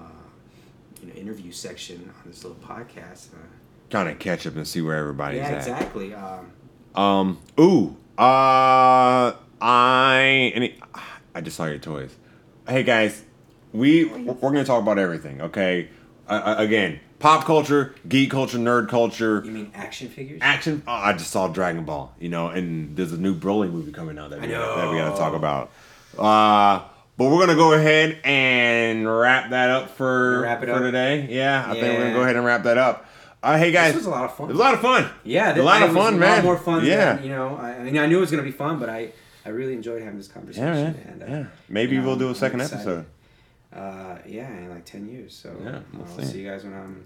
you 1.02 1.08
know, 1.08 1.14
interview 1.16 1.52
section 1.52 2.12
on 2.24 2.32
this 2.32 2.44
little 2.44 2.58
podcast. 2.62 3.34
Uh, 3.34 3.38
Kind 3.90 4.10
of 4.10 4.18
catch 4.18 4.48
up 4.48 4.56
and 4.56 4.68
see 4.68 4.82
where 4.82 4.96
everybody's 4.96 5.38
yeah, 5.42 5.50
at. 5.50 5.58
exactly. 5.58 6.14
Um, 6.14 6.52
Um. 6.96 7.38
Ooh. 7.60 7.96
Uh. 8.18 9.34
I. 9.62 10.52
Any. 10.56 10.80
I 11.36 11.42
just 11.42 11.56
saw 11.58 11.66
your 11.66 11.78
toys. 11.78 12.16
Hey 12.68 12.82
guys, 12.84 13.22
we 13.74 14.06
we're 14.06 14.34
gonna 14.52 14.66
talk 14.66 14.82
about 14.82 14.98
everything. 14.98 15.42
Okay. 15.42 15.90
I, 16.28 16.38
I, 16.40 16.64
again, 16.64 17.00
pop 17.20 17.46
culture, 17.46 17.94
geek 18.10 18.32
culture, 18.32 18.58
nerd 18.58 18.90
culture, 18.90 19.44
You 19.46 19.52
mean 19.52 19.72
action 19.76 20.10
figures? 20.10 20.40
action. 20.42 20.82
Oh, 20.88 20.92
I 20.92 21.14
just 21.14 21.30
saw 21.30 21.48
Dragon 21.48 21.84
Ball, 21.86 22.12
you 22.20 22.30
know, 22.30 22.48
and 22.48 22.96
there's 22.98 23.12
a 23.14 23.18
new 23.18 23.36
Broly 23.36 23.72
movie 23.72 23.92
coming 23.92 24.18
out 24.18 24.32
that, 24.32 24.42
we, 24.42 24.48
that 24.48 24.92
we 24.92 24.98
got 24.98 25.12
to 25.12 25.18
talk 25.18 25.36
about. 25.36 25.70
Uh, 26.18 26.84
but 27.18 27.30
we're 27.30 27.40
gonna 27.40 27.56
go 27.56 27.74
ahead 27.74 28.20
and 28.24 29.08
wrap 29.08 29.50
that 29.52 29.70
up 29.70 29.90
for 29.92 30.42
Wrap 30.42 30.64
it 30.64 30.68
for 30.68 30.74
up? 30.74 30.82
today. 30.82 31.28
Yeah, 31.30 31.66
I 31.68 31.74
think 31.74 31.84
we're 31.84 31.98
gonna 32.04 32.14
go 32.14 32.22
ahead 32.24 32.36
and 32.36 32.46
wrap 32.46 32.64
that 32.64 32.78
up. 32.78 33.06
Uh, 33.44 33.58
hey 33.58 33.72
guys, 33.72 33.94
This 33.94 33.98
was 34.02 34.08
a 34.08 34.10
lot 34.10 34.26
of 34.26 34.36
fun. 34.36 34.50
It 34.50 34.54
was 34.54 34.60
a 34.60 34.64
lot 34.64 34.74
of 34.74 34.82
fun. 34.82 35.10
Yeah, 35.24 35.56
a 35.56 35.62
lot 35.62 35.84
of 35.84 35.92
it 35.92 35.94
was 35.94 36.04
fun, 36.04 36.14
a 36.16 36.18
man. 36.18 36.36
lot 36.38 36.44
more 36.44 36.58
fun. 36.58 36.84
Yeah, 36.86 37.14
than, 37.14 37.24
you 37.24 37.30
know, 37.30 37.56
I, 37.58 37.74
I 37.76 37.84
mean, 37.84 37.98
I 37.98 38.08
knew 38.08 38.18
it 38.18 38.22
was 38.22 38.32
gonna 38.32 38.44
be 38.44 38.52
fun, 38.52 38.80
but 38.80 38.90
I, 38.90 39.12
I 39.46 39.50
really 39.50 39.74
enjoyed 39.74 40.02
having 40.02 40.18
this 40.18 40.28
conversation. 40.28 40.66
yeah, 40.68 40.74
man. 40.84 40.96
And, 41.08 41.24
uh, 41.24 41.26
yeah. 41.28 41.46
Maybe 41.70 41.96
you 41.96 42.02
know, 42.02 42.08
we'll 42.08 42.16
do 42.18 42.26
a 42.26 42.30
I'm 42.30 42.36
second 42.36 42.62
episode. 42.62 43.06
Uh, 43.74 44.18
yeah, 44.26 44.50
in 44.50 44.70
like 44.70 44.86
ten 44.86 45.08
years. 45.08 45.36
So 45.36 45.56
Yeah, 45.64 45.80
we'll 45.94 46.04
I'll 46.08 46.18
see. 46.20 46.26
see 46.26 46.42
you 46.42 46.50
guys 46.50 46.64
when 46.64 46.74
I'm 46.74 47.04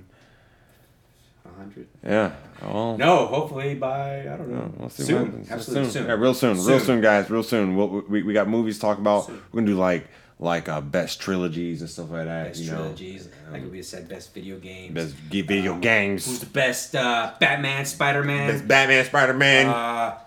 hundred. 1.57 1.87
Yeah. 2.05 2.31
Well, 2.61 2.97
No, 2.97 3.25
hopefully 3.27 3.75
by 3.75 4.21
I 4.21 4.37
don't 4.37 4.49
know. 4.49 4.73
We'll 4.77 4.89
see 4.89 5.03
soon, 5.03 5.15
what 5.17 5.25
happens. 5.27 5.51
absolutely 5.51 5.89
soon. 5.91 6.05
Yeah, 6.07 6.13
real 6.13 6.33
soon. 6.33 6.57
Real 6.57 6.63
Soon. 6.63 6.79
soon, 6.81 7.01
guys. 7.01 7.29
Real 7.29 7.43
soon. 7.43 7.75
We'll, 7.75 8.03
we 8.09 8.23
we 8.23 8.33
got 8.33 8.47
movies 8.47 8.75
to 8.75 8.81
talk 8.81 8.97
about. 8.97 9.25
Soon. 9.25 9.41
We're 9.51 9.61
gonna 9.61 9.71
do 9.71 9.77
like 9.77 10.07
like 10.41 10.69
uh, 10.69 10.79
best 10.81 11.19
trilogies 11.19 11.81
and 11.81 11.89
stuff 11.89 12.09
like 12.11 12.25
that. 12.25 12.47
Best 12.47 12.59
you 12.61 12.71
know, 12.71 12.77
trilogies. 12.77 13.27
like 13.51 13.69
we 13.71 13.81
said, 13.81 14.07
best 14.07 14.33
video 14.33 14.57
games. 14.57 14.93
best 14.93 15.15
ge- 15.29 15.45
video 15.45 15.73
Who's 15.73 15.81
games. 15.81 16.25
Who's 16.25 16.39
the 16.39 16.45
best 16.45 16.95
uh, 16.95 17.33
Batman, 17.39 17.85
Spider 17.85 18.23
Man, 18.23 18.49
Best 18.51 18.67
Batman, 18.67 19.05
Spider 19.05 19.33
Man. 19.33 19.67
uh, 19.67 20.17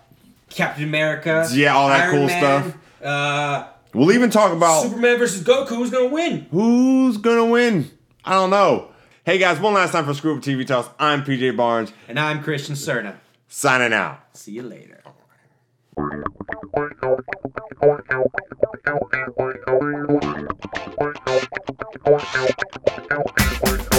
Captain 0.49 0.83
America? 0.83 1.47
Yeah, 1.51 1.73
all 1.75 1.87
that 1.89 2.01
Iron 2.09 2.15
cool 2.15 2.27
Man, 2.27 2.39
stuff. 2.63 2.77
Uh, 3.03 3.67
we'll 3.93 4.11
even 4.11 4.29
talk 4.29 4.51
about 4.53 4.83
Superman 4.83 5.17
versus 5.17 5.43
Goku. 5.43 5.69
Who's 5.69 5.89
gonna 5.89 6.09
win? 6.09 6.45
who's 6.51 7.17
gonna 7.17 7.45
win. 7.45 7.89
I 8.23 8.33
don't 8.33 8.51
know. 8.51 8.89
Hey 9.25 9.37
guys, 9.37 9.57
one 9.57 9.73
last 9.73 9.91
time 9.93 10.03
for 10.03 10.13
Screw 10.13 10.35
Up 10.35 10.41
TV 10.43 10.67
Talks. 10.67 10.89
I'm 10.99 11.23
PJ 11.23 11.55
Barnes 11.55 11.93
And 12.09 12.19
I'm 12.19 12.43
Christian 12.43 12.75
Cerna. 12.75 13.15
signing 13.47 13.93
out. 13.93 14.19
See 14.33 14.51
you 14.51 14.63
later. 14.63 15.01
Thank 23.61 23.92